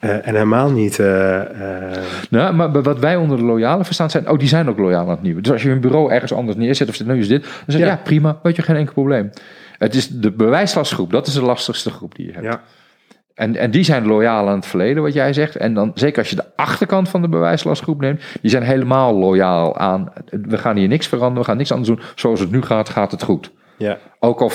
Eh, 0.00 0.10
en 0.10 0.34
helemaal 0.34 0.70
niet. 0.70 0.98
eh, 0.98 1.40
eh, 1.40 2.02
Nou, 2.30 2.54
maar 2.54 2.82
wat 2.82 2.98
wij 2.98 3.16
onder 3.16 3.36
de 3.36 3.44
loyale 3.44 3.84
verstaan 3.84 4.10
zijn, 4.10 4.30
oh, 4.30 4.38
die 4.38 4.48
zijn 4.48 4.68
ook 4.68 4.78
loyaal 4.78 5.04
aan 5.04 5.10
het 5.10 5.22
nieuwe. 5.22 5.40
Dus 5.40 5.52
als 5.52 5.62
je 5.62 5.70
een 5.70 5.80
bureau 5.80 6.10
ergens 6.12 6.32
anders 6.32 6.56
neerzet 6.56 6.88
of 6.88 6.94
zit, 6.94 7.06
nou 7.06 7.18
is 7.18 7.28
dit, 7.28 7.42
dan 7.42 7.50
zeg 7.66 7.80
je, 7.80 7.86
Ja. 7.86 7.92
ja. 7.92 8.00
prima, 8.04 8.38
weet 8.42 8.56
je, 8.56 8.62
geen 8.62 8.76
enkel 8.76 8.92
probleem. 8.92 9.30
Het 9.78 9.94
is 9.94 10.08
de 10.08 10.30
bewijslastgroep, 10.32 11.10
dat 11.10 11.26
is 11.26 11.34
de 11.34 11.42
lastigste 11.42 11.90
groep 11.90 12.14
die 12.14 12.26
je 12.26 12.32
hebt. 12.32 12.44
ja. 12.44 12.60
En, 13.34 13.56
en 13.56 13.70
die 13.70 13.82
zijn 13.82 14.06
loyaal 14.06 14.48
aan 14.48 14.54
het 14.56 14.66
verleden, 14.66 15.02
wat 15.02 15.12
jij 15.12 15.32
zegt. 15.32 15.56
En 15.56 15.74
dan, 15.74 15.90
zeker 15.94 16.18
als 16.18 16.30
je 16.30 16.36
de 16.36 16.44
achterkant 16.56 17.08
van 17.08 17.22
de 17.22 17.28
bewijslastgroep 17.28 18.00
neemt, 18.00 18.22
die 18.40 18.50
zijn 18.50 18.62
helemaal 18.62 19.14
loyaal 19.18 19.76
aan, 19.78 20.12
we 20.30 20.58
gaan 20.58 20.76
hier 20.76 20.88
niks 20.88 21.06
veranderen, 21.06 21.38
we 21.42 21.48
gaan 21.48 21.56
niks 21.56 21.72
anders 21.72 21.88
doen. 21.88 22.00
Zoals 22.14 22.40
het 22.40 22.50
nu 22.50 22.62
gaat, 22.62 22.88
gaat 22.88 23.10
het 23.10 23.22
goed. 23.22 23.52
Ja. 23.80 23.98
Ook 24.18 24.40
al 24.40 24.52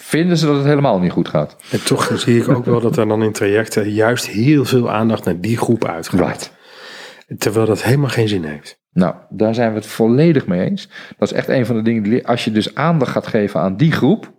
vinden 0.00 0.36
ze 0.36 0.46
dat 0.46 0.56
het 0.56 0.64
helemaal 0.64 0.98
niet 0.98 1.12
goed 1.12 1.28
gaat. 1.28 1.56
En 1.70 1.84
toch 1.84 2.12
zie 2.14 2.40
ik 2.40 2.48
ook 2.48 2.64
wel 2.64 2.80
dat 2.80 2.96
er 2.96 3.08
dan 3.08 3.22
in 3.22 3.32
trajecten 3.32 3.90
juist 3.90 4.26
heel 4.26 4.64
veel 4.64 4.90
aandacht 4.90 5.24
naar 5.24 5.40
die 5.40 5.56
groep 5.56 5.84
uitgaat. 5.84 6.20
Right. 6.20 6.52
Terwijl 7.38 7.66
dat 7.66 7.82
helemaal 7.82 8.08
geen 8.08 8.28
zin 8.28 8.44
heeft. 8.44 8.80
Nou, 8.92 9.14
daar 9.30 9.54
zijn 9.54 9.70
we 9.70 9.76
het 9.78 9.86
volledig 9.86 10.46
mee 10.46 10.68
eens. 10.68 10.88
Dat 11.18 11.30
is 11.30 11.36
echt 11.36 11.48
een 11.48 11.66
van 11.66 11.76
de 11.76 11.82
dingen. 11.82 12.02
Die, 12.02 12.26
als 12.26 12.44
je 12.44 12.52
dus 12.52 12.74
aandacht 12.74 13.10
gaat 13.10 13.26
geven 13.26 13.60
aan 13.60 13.76
die 13.76 13.92
groep. 13.92 14.34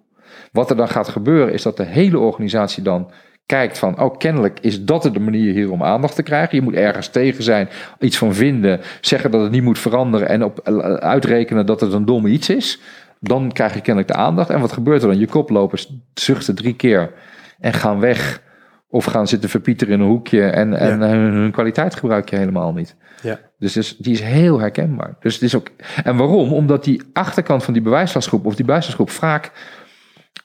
Wat 0.51 0.69
er 0.69 0.75
dan 0.75 0.89
gaat 0.89 1.07
gebeuren 1.07 1.53
is 1.53 1.61
dat 1.61 1.77
de 1.77 1.85
hele 1.85 2.19
organisatie 2.19 2.83
dan 2.83 3.11
kijkt 3.45 3.77
van, 3.77 3.99
oh 4.01 4.17
kennelijk 4.17 4.59
is 4.59 4.85
dat 4.85 5.03
de 5.03 5.19
manier 5.19 5.53
hier 5.53 5.71
om 5.71 5.83
aandacht 5.83 6.15
te 6.15 6.23
krijgen. 6.23 6.57
Je 6.57 6.63
moet 6.63 6.73
ergens 6.73 7.07
tegen 7.07 7.43
zijn, 7.43 7.69
iets 7.99 8.17
van 8.17 8.33
vinden, 8.33 8.79
zeggen 9.01 9.31
dat 9.31 9.41
het 9.41 9.51
niet 9.51 9.63
moet 9.63 9.79
veranderen 9.79 10.27
en 10.27 10.43
op, 10.43 10.59
eh, 10.59 10.77
uitrekenen 10.93 11.65
dat 11.65 11.81
het 11.81 11.93
een 11.93 12.05
domme 12.05 12.29
iets 12.29 12.49
is. 12.49 12.79
Dan 13.19 13.51
krijg 13.51 13.73
je 13.73 13.81
kennelijk 13.81 14.13
de 14.13 14.19
aandacht. 14.19 14.49
En 14.49 14.59
wat 14.59 14.71
gebeurt 14.71 15.01
er 15.01 15.07
dan? 15.07 15.19
Je 15.19 15.27
koplopers 15.27 15.93
zuchten 16.13 16.55
drie 16.55 16.73
keer 16.75 17.11
en 17.59 17.73
gaan 17.73 17.99
weg. 17.99 18.41
Of 18.89 19.05
gaan 19.05 19.27
zitten 19.27 19.49
verpieteren 19.49 19.93
in 19.93 19.99
een 19.99 20.07
hoekje 20.07 20.43
en, 20.43 20.73
en 20.73 21.01
hun, 21.01 21.33
hun 21.33 21.51
kwaliteit 21.51 21.95
gebruik 21.95 22.29
je 22.29 22.35
helemaal 22.35 22.73
niet. 22.73 22.95
Ja. 23.21 23.39
Dus, 23.59 23.73
dus 23.73 23.97
die 23.97 24.13
is 24.13 24.21
heel 24.21 24.59
herkenbaar. 24.59 25.15
Dus 25.19 25.33
het 25.33 25.43
is 25.43 25.55
ook, 25.55 25.67
en 26.03 26.17
waarom? 26.17 26.53
Omdat 26.53 26.83
die 26.83 27.01
achterkant 27.13 27.63
van 27.63 27.73
die 27.73 27.81
bewijslastgroep 27.81 28.45
of 28.45 28.55
die 28.55 28.65
bewijslastgroep 28.65 29.09
vaak 29.09 29.51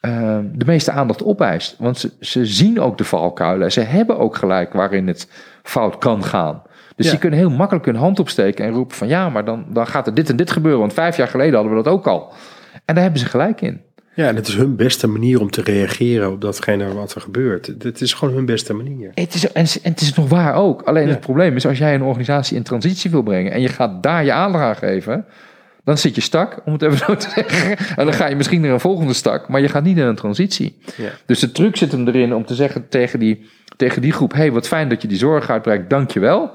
uh, 0.06 0.38
de 0.52 0.64
meeste 0.64 0.90
aandacht 0.90 1.24
opeist. 1.24 1.76
Want 1.78 1.98
ze, 1.98 2.10
ze 2.20 2.46
zien 2.46 2.80
ook 2.80 2.98
de 2.98 3.04
valkuilen. 3.04 3.64
en 3.64 3.72
Ze 3.72 3.80
hebben 3.80 4.18
ook 4.18 4.36
gelijk 4.36 4.72
waarin 4.72 5.06
het 5.06 5.30
fout 5.62 5.98
kan 5.98 6.24
gaan. 6.24 6.62
Dus 6.96 7.04
Ja. 7.04 7.10
die 7.10 7.20
kunnen 7.20 7.38
heel 7.38 7.50
makkelijk 7.50 7.86
hun 7.86 7.96
hand 7.96 8.18
opsteken 8.18 8.64
en 8.64 8.72
roepen 8.72 8.96
van 8.96 9.08
ja, 9.08 9.28
maar 9.28 9.44
dan, 9.44 9.64
dan 9.68 9.86
gaat 9.86 10.06
er 10.06 10.14
dit 10.14 10.28
en 10.30 10.36
dit 10.36 10.50
gebeuren. 10.50 10.80
Want 10.80 10.92
vijf 10.92 11.16
jaar 11.16 11.28
geleden 11.28 11.54
hadden 11.54 11.76
we 11.76 11.82
dat 11.82 11.92
ook 11.92 12.06
al. 12.06 12.32
En 12.92 12.98
daar 12.98 13.10
hebben 13.10 13.26
ze 13.28 13.30
gelijk 13.30 13.60
in. 13.60 13.80
Ja, 14.14 14.28
en 14.28 14.36
het 14.36 14.48
is 14.48 14.54
hun 14.56 14.76
beste 14.76 15.06
manier 15.06 15.40
om 15.40 15.50
te 15.50 15.62
reageren 15.62 16.30
op 16.32 16.40
datgene 16.40 16.92
wat 16.94 17.14
er 17.14 17.20
gebeurt. 17.20 17.66
Het 17.78 18.00
is 18.00 18.14
gewoon 18.14 18.34
hun 18.34 18.44
beste 18.44 18.72
manier. 18.74 19.10
Het 19.14 19.34
is, 19.34 19.52
en, 19.52 19.66
het 19.82 20.00
is 20.00 20.14
nog 20.14 20.28
waar 20.28 20.54
ook. 20.54 20.82
Alleen 20.82 21.04
Ja. 21.06 21.10
het 21.10 21.20
probleem 21.20 21.56
is 21.56 21.66
als 21.66 21.78
jij 21.78 21.94
een 21.94 22.02
organisatie 22.02 22.56
in 22.56 22.62
transitie 22.62 23.10
wil 23.10 23.22
brengen 23.22 23.52
en 23.52 23.60
je 23.60 23.68
gaat 23.68 24.02
daar 24.02 24.24
je 24.24 24.32
aandacht 24.32 24.64
aan 24.64 24.76
geven, 24.76 25.24
dan 25.84 25.98
zit 25.98 26.14
je 26.14 26.20
stak, 26.20 26.60
om 26.64 26.72
het 26.72 26.82
even 26.82 26.98
zo 26.98 27.16
te 27.16 27.28
zeggen. 27.34 27.76
En 27.96 28.04
dan 28.04 28.14
ga 28.14 28.26
je 28.26 28.36
misschien 28.36 28.60
naar 28.60 28.70
een 28.70 28.80
volgende 28.80 29.12
stak, 29.12 29.48
maar 29.48 29.60
je 29.60 29.68
gaat 29.68 29.84
niet 29.84 29.96
in 29.96 30.04
een 30.04 30.16
transitie. 30.16 30.78
Ja. 30.96 31.10
Dus 31.26 31.40
de 31.40 31.52
truc 31.52 31.76
zit 31.76 31.92
hem 31.92 32.08
erin 32.08 32.34
om 32.34 32.44
te 32.46 32.54
zeggen 32.54 32.88
tegen 32.88 33.18
die, 33.18 33.46
tegen 33.76 34.02
die 34.02 34.12
groep: 34.12 34.32
hey, 34.32 34.52
wat 34.52 34.68
fijn 34.68 34.88
dat 34.88 35.02
je 35.02 35.08
die 35.08 35.18
zorg 35.18 35.50
uitbreidt, 35.50 35.90
dank 35.90 36.10
je 36.10 36.20
wel. 36.20 36.50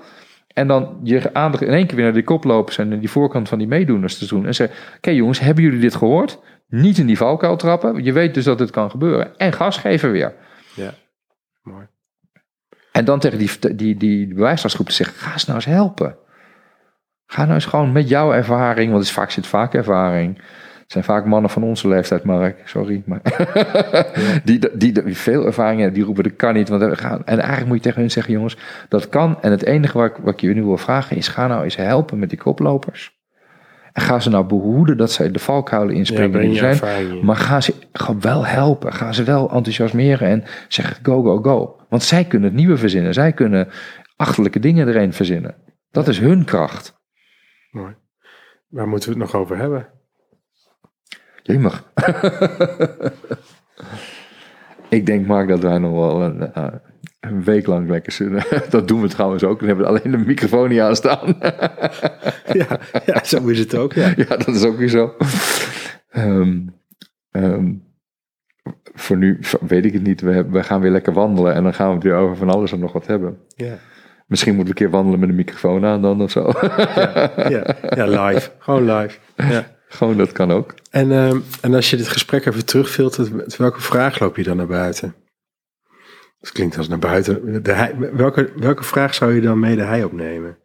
En 0.58 0.68
dan 0.68 1.00
je 1.04 1.34
aandacht 1.34 1.64
in 1.64 1.74
één 1.74 1.88
keer 1.88 1.96
weer 1.96 2.06
naar 2.06 2.14
die 2.14 2.24
koplopers 2.24 2.78
en 2.78 3.00
die 3.00 3.10
voorkant 3.10 3.50
van 3.50 3.58
die 3.58 3.68
meedoeners 3.68 4.18
te 4.18 4.28
doen. 4.28 4.46
En 4.46 4.56
zeggen: 4.56 4.78
Oké 4.98 5.10
jongens, 5.10 5.40
hebben 5.40 5.64
jullie 5.64 5.80
dit 5.80 5.96
gehoord? 5.96 6.40
Niet 6.68 6.98
in 6.98 7.06
die 7.06 7.18
valkuil 7.18 7.56
trappen. 7.56 8.04
Je 8.04 8.14
weet 8.14 8.34
dus 8.34 8.44
dat 8.44 8.60
het 8.60 8.70
kan 8.70 8.90
gebeuren. 8.90 9.38
En 9.38 9.54
gas 9.54 9.78
geven 9.78 10.12
weer. 10.12 10.34
Ja, 10.76 10.94
mooi. 11.62 11.88
En 12.92 13.06
dan 13.06 13.20
tegen 13.20 13.38
die, 13.38 13.52
die, 13.60 13.76
die, 13.76 13.98
die 13.98 14.34
bewijslastgroep 14.34 14.88
te 14.88 14.94
zeggen: 14.94 15.18
ga 15.18 15.32
eens 15.32 15.46
nou 15.46 15.56
eens 15.58 15.68
helpen. 15.68 16.18
Ga 17.26 17.42
nou 17.42 17.54
eens 17.54 17.66
gewoon 17.66 17.92
met 17.92 18.10
jouw 18.10 18.34
ervaring, 18.34 18.88
want 18.88 19.00
het 19.00 19.10
is 19.10 19.18
vaak, 19.18 19.32
zit 19.32 19.48
vaak 19.48 19.74
ervaring. 19.74 20.42
Het 20.88 20.96
zijn 20.96 21.18
vaak 21.18 21.26
mannen 21.26 21.50
van 21.50 21.64
onze 21.64 21.88
leeftijd, 21.88 22.24
Mark. 22.24 22.62
Sorry. 22.66 23.04
Maar 23.06 23.22
die, 24.44 24.78
die, 24.78 24.92
die 25.04 25.18
veel 25.18 25.46
ervaring 25.46 25.78
hebben, 25.80 25.96
die 25.98 26.06
roepen 26.06 26.24
dat 26.24 26.36
kan 26.36 26.54
niet. 26.54 26.70
Want 26.70 26.84
we 26.84 26.96
gaan, 26.96 27.26
en 27.26 27.38
eigenlijk 27.40 27.68
moet 27.68 27.78
je 27.78 27.84
tegen 27.84 28.02
hun 28.02 28.12
zeggen, 28.12 28.34
jongens, 28.34 28.58
dat 28.90 29.10
kan. 29.10 29.42
En 29.42 29.52
het 29.52 29.64
enige 29.64 29.98
wat 29.98 30.10
ik, 30.10 30.16
wat 30.24 30.34
ik 30.34 30.40
je 30.40 30.54
nu 30.54 30.64
wil 30.64 30.78
vragen 30.78 31.18
is, 31.18 31.28
ga 31.28 31.48
nou 31.48 31.64
eens 31.64 31.76
helpen 31.76 32.20
met 32.20 32.30
die 32.30 32.38
koplopers. 32.38 33.16
En 33.94 34.02
ga 34.02 34.20
ze 34.20 34.30
nou 34.30 34.46
behoeden 34.46 34.98
dat 34.98 35.12
zij 35.12 35.32
de 35.32 35.40
valkuilen 35.40 35.94
Ja, 35.94 36.00
inspringen 36.00 36.50
er 36.50 36.56
zijn. 36.56 36.72
ervaring. 36.72 37.22
Maar 37.24 37.36
ga 37.36 37.62
ze 37.62 37.74
wel 38.20 38.46
helpen. 38.46 38.94
Ga 38.94 39.12
ze 39.14 39.24
wel 39.24 39.52
enthousiasmeren 39.52 40.28
en 40.28 40.44
zeg 40.68 41.00
go, 41.04 41.22
go, 41.24 41.42
go. 41.42 41.80
Want 41.90 42.04
zij 42.04 42.26
kunnen 42.26 42.50
het 42.50 42.58
nieuwe 42.58 42.78
verzinnen. 42.78 43.14
Zij 43.14 43.32
kunnen 43.34 43.68
achterlijke 44.16 44.60
dingen 44.60 44.88
erin 44.88 45.14
verzinnen. 45.14 45.56
Dat 45.92 46.08
is 46.08 46.20
hun 46.20 46.46
kracht. 46.46 46.94
Mooi. 47.72 47.96
Waar 48.68 48.88
moeten 48.88 49.10
we 49.14 49.16
het 49.20 49.32
nog 49.32 49.42
over 49.42 49.58
hebben? 49.58 49.88
Jemig. 51.48 51.84
Ik 54.90 55.06
denk, 55.06 55.28
Mark, 55.28 55.48
dat 55.48 55.60
wij 55.60 55.78
nog 55.78 55.92
wel 55.92 56.24
een, 56.24 56.54
eh, 56.54 56.68
een 57.20 57.44
week 57.44 57.68
lang 57.68 57.90
lekker 57.90 58.12
zullen. 58.12 58.44
Dat 58.70 58.88
doen 58.88 59.02
we 59.02 59.08
trouwens 59.08 59.44
ook. 59.44 59.60
Dan 59.60 59.68
hebben 59.68 59.86
we 59.86 59.92
alleen 59.92 60.12
de 60.12 60.26
microfoon 60.26 60.70
niet 60.70 60.80
aanstaan. 60.80 61.36
Ja, 62.54 62.80
ja, 63.06 63.24
zo 63.24 63.48
is 63.48 63.60
het 63.60 63.76
ook. 63.76 63.94
Ja. 63.94 64.14
ja, 64.16 64.38
dat 64.38 64.48
is 64.48 64.64
ook 64.64 64.78
weer 64.78 64.88
zo. 64.88 65.16
Ehm, 66.10 66.60
ehm, 67.32 67.74
voor 68.94 69.18
nu 69.18 69.40
weet 69.68 69.86
ik 69.86 69.94
het 69.94 70.04
niet. 70.04 70.22
We, 70.22 70.50
we 70.50 70.64
gaan 70.64 70.82
weer 70.82 70.92
lekker 70.92 71.14
wandelen. 71.14 71.54
En 71.54 71.64
dan 71.64 71.74
gaan 71.74 71.88
we 71.88 71.94
het 71.94 72.04
weer 72.04 72.16
over 72.16 72.36
van 72.36 72.50
alles 72.50 72.72
en 72.72 72.80
nog 72.80 72.94
wat 72.94 73.08
hebben. 73.08 73.38
Ja. 73.48 73.78
Misschien 74.28 74.56
moeten 74.56 74.74
we 74.74 74.80
een 74.80 74.86
keer 74.86 74.98
wandelen 74.98 75.20
met 75.20 75.30
een 75.30 75.36
microfoon 75.36 75.86
aan 75.86 76.02
dan 76.02 76.22
of 76.22 76.32
zo. 76.32 76.52
Ja, 77.50 77.76
ja, 77.96 78.06
live. 78.06 78.52
Gewoon 78.58 78.92
live. 78.92 79.20
Ja. 79.36 79.77
Gewoon, 79.88 80.18
dat 80.18 80.32
kan 80.32 80.52
ook. 80.52 80.74
En, 80.92 81.12
ehm, 81.12 81.40
en 81.62 81.74
als 81.74 81.90
je 81.90 81.98
dit 81.98 82.08
gesprek 82.08 82.46
even 82.46 82.66
terugfiltert, 82.66 83.34
met 83.34 83.58
welke 83.58 83.82
vraag 83.82 84.20
loop 84.20 84.36
je 84.36 84.44
dan 84.44 84.58
naar 84.58 84.68
buiten? 84.68 85.16
Dat 86.40 86.52
klinkt 86.52 86.78
als 86.78 86.88
naar 86.88 87.00
buiten. 87.00 87.64
De 87.64 88.10
welke, 88.12 88.52
welke 88.56 88.84
vraag 88.84 89.14
zou 89.14 89.34
je 89.34 89.42
dan 89.42 89.60
mee 89.60 89.76
de 89.76 89.84
hij 89.84 90.04
opnemen? 90.04 90.58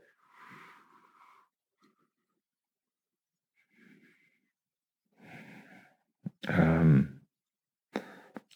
Ehm, 6.40 7.02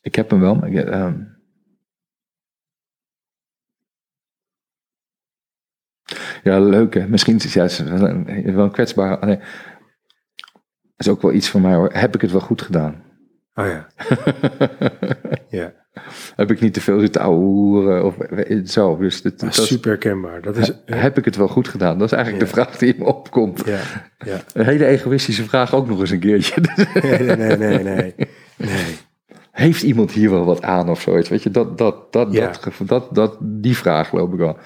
ik 0.01 0.15
heb 0.15 0.31
hem 0.31 0.41
wel, 0.41 0.65
ik, 0.67 0.75
ehm, 0.75 1.23
ja, 6.43 6.61
leuk 6.61 6.95
hè. 6.95 7.09
Misschien 7.09 7.37
is 7.37 7.45
het 7.45 7.53
juist 7.53 7.85
wel 7.89 8.65
een 8.65 8.71
kwetsbare... 8.71 9.27
Nee. 9.27 9.41
Dat 10.97 11.07
is 11.07 11.09
ook 11.13 11.23
wel 11.23 11.33
iets 11.33 11.49
voor 11.49 11.61
mij 11.61 11.75
hoor. 11.75 11.91
Heb 11.93 12.15
ik 12.15 12.21
het 12.21 12.31
wel 12.31 12.41
goed 12.41 12.63
gedaan? 12.63 13.03
Oh 13.55 13.67
ja. 13.67 13.87
ja. 15.61 15.73
Heb 16.37 16.51
ik 16.51 16.61
niet 16.61 16.75
te 16.75 16.81
veel 16.81 17.01
zitten 17.01 17.21
ouwehoeren 17.21 18.05
of 18.05 18.15
zo? 18.65 18.97
Dus 18.97 19.23
het, 19.23 19.35
Ah, 19.35 19.41
dat 19.41 19.59
is- 19.59 19.67
super 19.67 19.89
herkenbaar. 19.91 20.43
Dat 20.43 20.57
is, 20.57 20.73
heb 20.85 21.19
ik 21.19 21.25
het 21.25 21.37
wel 21.37 21.49
goed 21.49 21.69
gedaan? 21.69 21.99
Dat 21.99 22.07
is 22.07 22.13
eigenlijk 22.17 22.45
Ja. 22.47 22.49
de 22.53 22.55
vraag 22.61 22.79
die 22.79 22.93
in 22.95 22.99
me 22.99 23.05
opkomt. 23.05 23.63
ja, 23.67 23.81
ja. 24.19 24.41
Een 24.55 24.65
hele 24.65 24.87
egoïstische 24.87 25.45
vraag 25.45 25.75
ook 25.75 25.89
nog 25.89 26.01
eens 26.01 26.11
een 26.11 26.19
keertje. 26.19 26.55
Nee, 27.03 27.19
nee, 27.37 27.57
nee, 27.57 27.79
nee. 27.83 28.15
nee. 28.57 28.97
Heeft 29.51 29.83
iemand 29.83 30.11
hier 30.13 30.31
wel 30.31 30.45
wat 30.45 30.63
aan 30.63 30.89
of 30.89 31.01
zoiets? 31.01 31.29
Weet 31.29 31.43
je, 31.43 31.51
dat, 31.51 31.79
dat, 31.79 32.13
dat, 32.13 32.33
Ja. 32.33 32.53
dat, 32.63 32.73
dat, 32.89 33.15
dat, 33.15 33.37
die 33.41 33.77
vraag 33.77 34.13
loop 34.13 34.33
ik 34.33 34.39
wel. 34.39 34.59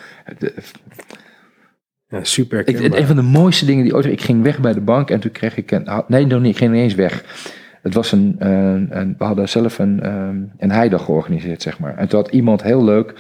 De- 2.10 2.16
Ja, 2.16 2.24
super 2.24 2.58
Ik, 2.60 2.66
herkenbaar. 2.66 2.98
een 3.00 3.06
van 3.06 3.16
de 3.16 3.22
mooiste 3.22 3.64
dingen 3.66 3.84
die 3.84 3.94
ooit... 3.94 4.04
Ik 4.04 4.20
ging 4.20 4.42
weg 4.42 4.60
bij 4.60 4.72
de 4.72 4.80
bank 4.80 5.10
en 5.10 5.20
toen 5.20 5.30
kreeg 5.30 5.56
ik 5.56 5.70
een... 5.70 6.04
Nee, 6.08 6.26
nog 6.26 6.40
niet, 6.40 6.50
ik 6.50 6.56
ging 6.56 6.72
niet 6.72 6.82
eens 6.82 6.94
weg. 6.94 7.24
Het 7.82 7.94
was 7.94 8.12
een... 8.12 8.34
een, 8.38 8.98
een- 8.98 9.14
we 9.18 9.24
hadden 9.24 9.48
zelf 9.48 9.78
een, 9.78 10.00
ehm, 10.02 10.42
een 10.58 10.70
heidag 10.70 11.04
georganiseerd, 11.04 11.62
zeg 11.62 11.78
maar. 11.78 11.96
En 11.96 12.08
toen 12.08 12.20
had 12.20 12.30
iemand 12.30 12.62
heel 12.62 12.84
leuk 12.84 13.14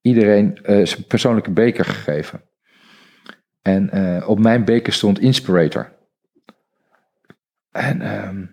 iedereen 0.00 0.56
eh, 0.62 0.86
zijn 0.86 1.04
persoonlijke 1.06 1.50
beker 1.50 1.84
gegeven. 1.84 2.40
En 3.62 3.90
eh, 3.90 4.28
op 4.28 4.38
mijn 4.38 4.64
beker 4.64 4.92
stond 4.92 5.18
Inspirator. 5.20 5.92
En 7.70 8.00
ehm, 8.00 8.44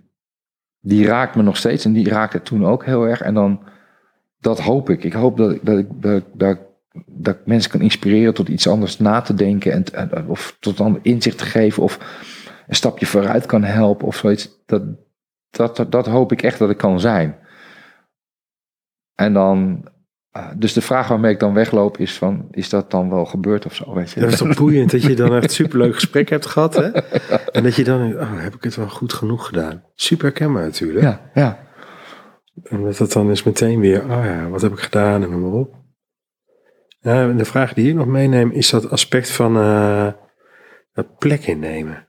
die 0.81 1.05
raakt 1.05 1.35
me 1.35 1.41
nog 1.43 1.57
steeds 1.57 1.85
en 1.85 1.93
die 1.93 2.09
raakte 2.09 2.41
toen 2.41 2.65
ook 2.65 2.85
heel 2.85 3.07
erg. 3.07 3.21
En 3.21 3.33
dan, 3.33 3.63
dat 4.39 4.59
hoop 4.59 4.89
ik. 4.89 5.03
Ik 5.03 5.13
hoop 5.13 5.38
dat 5.38 5.51
ik, 5.51 5.65
dat 5.65 5.77
ik, 5.77 5.88
dat, 6.01 6.17
ik- 6.17 6.25
dat, 6.33 6.55
ik- 6.55 6.65
dat 7.06 7.36
ik 7.36 7.41
mensen 7.45 7.72
kan 7.72 7.82
inspireren 7.82 8.34
tot 8.34 8.48
iets 8.48 8.68
anders 8.68 8.98
na 9.00 9.22
te 9.22 9.34
denken. 9.34 9.72
En, 9.72 9.84
en- 9.93 10.28
of 10.28 10.58
tot 10.60 10.80
een 10.80 11.00
inzicht 11.02 11.38
te 11.38 11.45
geven. 11.45 11.84
Of 11.84 12.00
een 12.68 12.76
stapje 12.76 13.06
vooruit 13.06 13.45
kan 13.45 13.64
helpen 13.64 14.08
of 14.08 14.16
zoiets. 14.16 14.50
Dat, 14.66 14.84
dat, 15.50 15.76
dat, 15.76 15.91
dat 15.91 16.06
hoop 16.06 16.32
ik 16.32 16.41
echt 16.41 16.60
dat 16.60 16.70
ik 16.70 16.78
kan 16.78 17.00
zijn. 17.00 17.38
En 19.16 19.34
dan... 19.34 19.88
eh, 20.32 20.50
Dus 20.56 20.74
de 20.74 20.82
vraag 20.82 21.08
waarmee 21.08 21.34
ik 21.34 21.39
dan 21.39 21.54
wegloop 21.54 21.98
is 21.98 22.18
van, 22.18 22.48
is 22.52 22.70
dat 22.70 22.91
dan 22.91 23.10
wel 23.10 23.26
gebeurd 23.26 23.66
of 23.66 23.76
zo? 23.76 23.93
Weet 23.93 24.12
je? 24.12 24.20
Dat 24.20 24.32
is 24.32 24.38
toch 24.38 24.56
boeiend 24.64 24.91
dat 24.91 25.04
je 25.04 25.16
dan 25.16 25.36
echt 25.36 25.52
superleuk 25.52 25.93
gesprek 25.93 26.30
hebt 26.30 26.45
gehad, 26.45 26.76
hè? 26.76 26.88
En 27.52 27.64
dat 27.64 27.76
je 27.76 27.84
dan 27.84 28.14
oh, 28.20 28.41
heb 28.41 28.56
ik 28.56 28.64
het 28.64 28.76
wel 28.76 28.89
goed 28.89 29.14
genoeg 29.14 29.45
gedaan? 29.48 29.84
Super 29.95 30.26
herkenbaar 30.26 30.64
natuurlijk. 30.64 31.02
Ja, 31.06 31.30
ja. 31.34 31.66
En 32.64 32.84
dat 32.84 32.98
het 32.98 33.12
dan 33.12 33.30
is 33.32 33.43
meteen 33.43 33.80
weer, 33.80 34.04
oh 34.04 34.24
ja, 34.24 34.50
wat 34.50 34.62
heb 34.62 34.72
ik 34.72 34.80
gedaan 34.80 35.24
en 35.24 35.30
noem 35.30 35.41
maar 35.41 35.60
op. 35.60 35.76
En 37.08 37.38
de 37.38 37.45
vraag 37.45 37.74
die 37.74 37.89
ik 37.89 37.95
nog 37.95 38.08
meeneem 38.08 38.51
is 38.51 38.70
dat 38.70 38.89
aspect 38.89 39.32
van 39.32 39.53
dat 40.93 41.18
plek 41.18 41.47
innemen. 41.47 42.08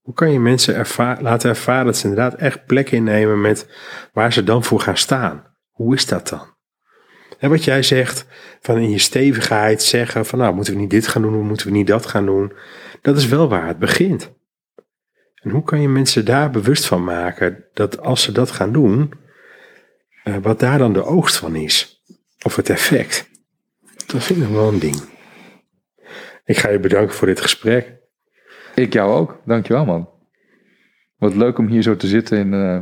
Hoe 0.00 0.14
kan 0.14 0.32
je 0.32 0.40
mensen 0.40 0.86
laten 1.20 1.50
ervaren 1.50 1.84
dat 1.84 1.96
ze 1.96 2.08
inderdaad 2.08 2.34
echt 2.34 2.66
plek 2.66 2.90
innemen 2.90 3.40
met 3.40 3.68
waar 4.12 4.32
ze 4.32 4.44
dan 4.44 4.64
voor 4.64 4.80
gaan 4.80 4.96
staan? 4.96 5.44
Hoe 5.70 5.94
is 5.94 6.06
dat 6.06 6.28
dan? 6.28 6.56
En 7.38 7.50
wat 7.50 7.64
jij 7.64 7.82
zegt, 7.82 8.26
van 8.60 8.78
in 8.78 8.90
je 8.90 8.98
stevigheid 8.98 9.82
zeggen 9.82 10.26
van 10.26 10.38
nou, 10.38 10.54
moeten 10.54 10.72
we 10.72 10.80
niet 10.80 10.90
dit 10.90 11.06
gaan 11.06 11.22
doen, 11.22 11.46
moeten 11.46 11.66
we 11.66 11.72
niet 11.72 11.86
dat 11.86 12.06
gaan 12.06 12.26
doen. 12.26 12.52
Dat 13.02 13.16
is 13.16 13.26
wel 13.26 13.48
waar 13.48 13.66
het 13.66 13.78
begint. 13.78 14.32
En 15.34 15.50
hoe 15.50 15.62
kan 15.62 15.80
je 15.80 15.88
mensen 15.88 16.24
daar 16.24 16.50
bewust 16.50 16.86
van 16.86 17.04
maken 17.04 17.64
dat 17.72 18.00
als 18.00 18.22
ze 18.22 18.32
dat 18.32 18.50
gaan 18.50 18.72
doen, 18.72 19.12
eh, 20.24 20.36
wat 20.42 20.60
daar 20.60 20.78
dan 20.78 20.92
de 20.92 21.04
oogst 21.04 21.36
van 21.36 21.54
is? 21.54 22.02
Of 22.42 22.56
het 22.56 22.70
effect? 22.70 23.30
Dat 24.12 24.24
vind 24.24 24.38
ik 24.38 24.48
nog 24.48 24.54
wel 24.54 24.68
een 24.68 24.78
ding. 24.78 25.02
Ik 26.44 26.56
ga 26.56 26.68
je 26.68 26.78
bedanken 26.78 27.14
voor 27.14 27.26
dit 27.26 27.40
gesprek. 27.40 27.96
Ik 28.74 28.92
jou 28.92 29.12
ook. 29.12 29.40
Dankjewel, 29.44 29.84
man. 29.84 30.08
Wat 31.16 31.34
leuk 31.34 31.58
om 31.58 31.66
hier 31.66 31.82
zo 31.82 31.96
te 31.96 32.06
zitten 32.06 32.38
in, 32.38 32.54
eh, 32.54 32.78